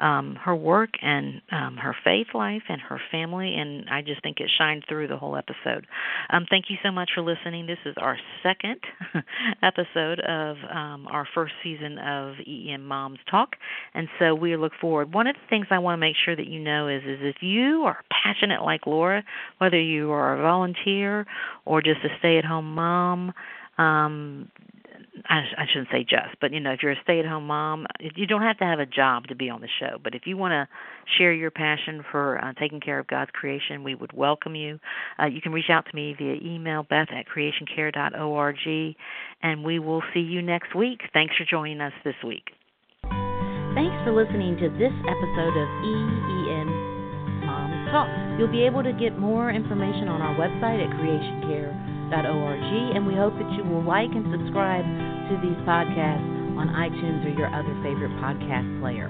um, 0.01 0.35
her 0.43 0.55
work 0.55 0.89
and 1.01 1.41
um, 1.51 1.77
her 1.77 1.95
faith 2.03 2.27
life 2.33 2.63
and 2.67 2.81
her 2.81 2.99
family, 3.11 3.55
and 3.55 3.89
I 3.89 4.01
just 4.01 4.21
think 4.23 4.39
it 4.39 4.49
shined 4.57 4.83
through 4.89 5.07
the 5.07 5.17
whole 5.17 5.37
episode. 5.37 5.85
Um, 6.29 6.45
thank 6.49 6.65
you 6.69 6.77
so 6.83 6.91
much 6.91 7.11
for 7.13 7.21
listening. 7.21 7.67
This 7.67 7.77
is 7.85 7.95
our 7.97 8.17
second 8.41 8.79
episode 9.63 10.19
of 10.21 10.57
um, 10.73 11.07
our 11.07 11.27
first 11.33 11.53
season 11.63 11.99
of 11.99 12.33
EEN 12.45 12.83
Moms 12.83 13.19
Talk, 13.29 13.55
and 13.93 14.07
so 14.19 14.33
we 14.33 14.55
look 14.57 14.73
forward. 14.81 15.13
One 15.13 15.27
of 15.27 15.35
the 15.35 15.49
things 15.49 15.67
I 15.69 15.79
want 15.79 15.93
to 15.93 16.01
make 16.01 16.15
sure 16.25 16.35
that 16.35 16.47
you 16.47 16.59
know 16.59 16.87
is, 16.87 17.03
is 17.03 17.19
if 17.21 17.37
you 17.41 17.83
are 17.83 18.03
passionate 18.23 18.63
like 18.63 18.87
Laura, 18.87 19.23
whether 19.59 19.79
you 19.79 20.11
are 20.11 20.37
a 20.37 20.41
volunteer 20.41 21.25
or 21.65 21.81
just 21.81 21.99
a 22.03 22.09
stay-at-home 22.19 22.73
mom. 22.73 23.33
Um, 23.77 24.49
I, 25.29 25.41
I 25.57 25.65
shouldn't 25.71 25.89
say 25.91 26.03
just, 26.03 26.39
but 26.39 26.53
you 26.53 26.59
know, 26.59 26.71
if 26.71 26.83
you're 26.83 26.91
a 26.91 27.01
stay-at-home 27.03 27.45
mom, 27.45 27.85
you 28.15 28.25
don't 28.27 28.41
have 28.41 28.57
to 28.59 28.65
have 28.65 28.79
a 28.79 28.85
job 28.85 29.27
to 29.27 29.35
be 29.35 29.49
on 29.49 29.61
the 29.61 29.67
show. 29.79 29.97
But 30.03 30.15
if 30.15 30.23
you 30.25 30.37
want 30.37 30.51
to 30.51 30.67
share 31.17 31.33
your 31.33 31.51
passion 31.51 32.03
for 32.11 32.43
uh, 32.43 32.53
taking 32.59 32.79
care 32.79 32.99
of 32.99 33.07
God's 33.07 33.31
creation, 33.31 33.83
we 33.83 33.95
would 33.95 34.13
welcome 34.13 34.55
you. 34.55 34.79
Uh, 35.21 35.25
you 35.25 35.41
can 35.41 35.51
reach 35.51 35.69
out 35.69 35.85
to 35.89 35.95
me 35.95 36.15
via 36.17 36.35
email, 36.43 36.83
Beth 36.83 37.09
at 37.11 37.25
creationcare.org, 37.27 38.95
and 39.43 39.63
we 39.63 39.79
will 39.79 40.03
see 40.13 40.19
you 40.21 40.41
next 40.41 40.75
week. 40.75 41.01
Thanks 41.13 41.35
for 41.37 41.45
joining 41.49 41.81
us 41.81 41.93
this 42.03 42.15
week. 42.25 42.45
Thanks 43.73 43.95
for 44.03 44.11
listening 44.11 44.57
to 44.57 44.69
this 44.75 44.91
episode 45.07 45.55
of 45.55 45.67
EEN 45.83 46.67
Moms 47.45 47.89
Talk. 47.91 48.09
You'll 48.37 48.51
be 48.51 48.65
able 48.65 48.83
to 48.83 48.91
get 48.91 49.17
more 49.17 49.49
information 49.49 50.07
on 50.07 50.21
our 50.21 50.35
website 50.35 50.83
at 50.83 50.91
creationcare.org, 50.99 51.90
and 52.11 53.07
we 53.07 53.15
hope 53.15 53.33
that 53.39 53.51
you 53.55 53.63
will 53.63 53.83
like 53.83 54.11
and 54.11 54.27
subscribe 54.31 54.83
to 54.83 55.39
these 55.41 55.57
podcasts 55.63 56.57
on 56.57 56.67
iTunes 56.67 57.25
or 57.25 57.29
your 57.29 57.47
other 57.47 57.73
favorite 57.81 58.11
podcast 58.19 58.67
player. 58.81 59.09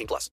18 0.01 0.07
plus. 0.07 0.29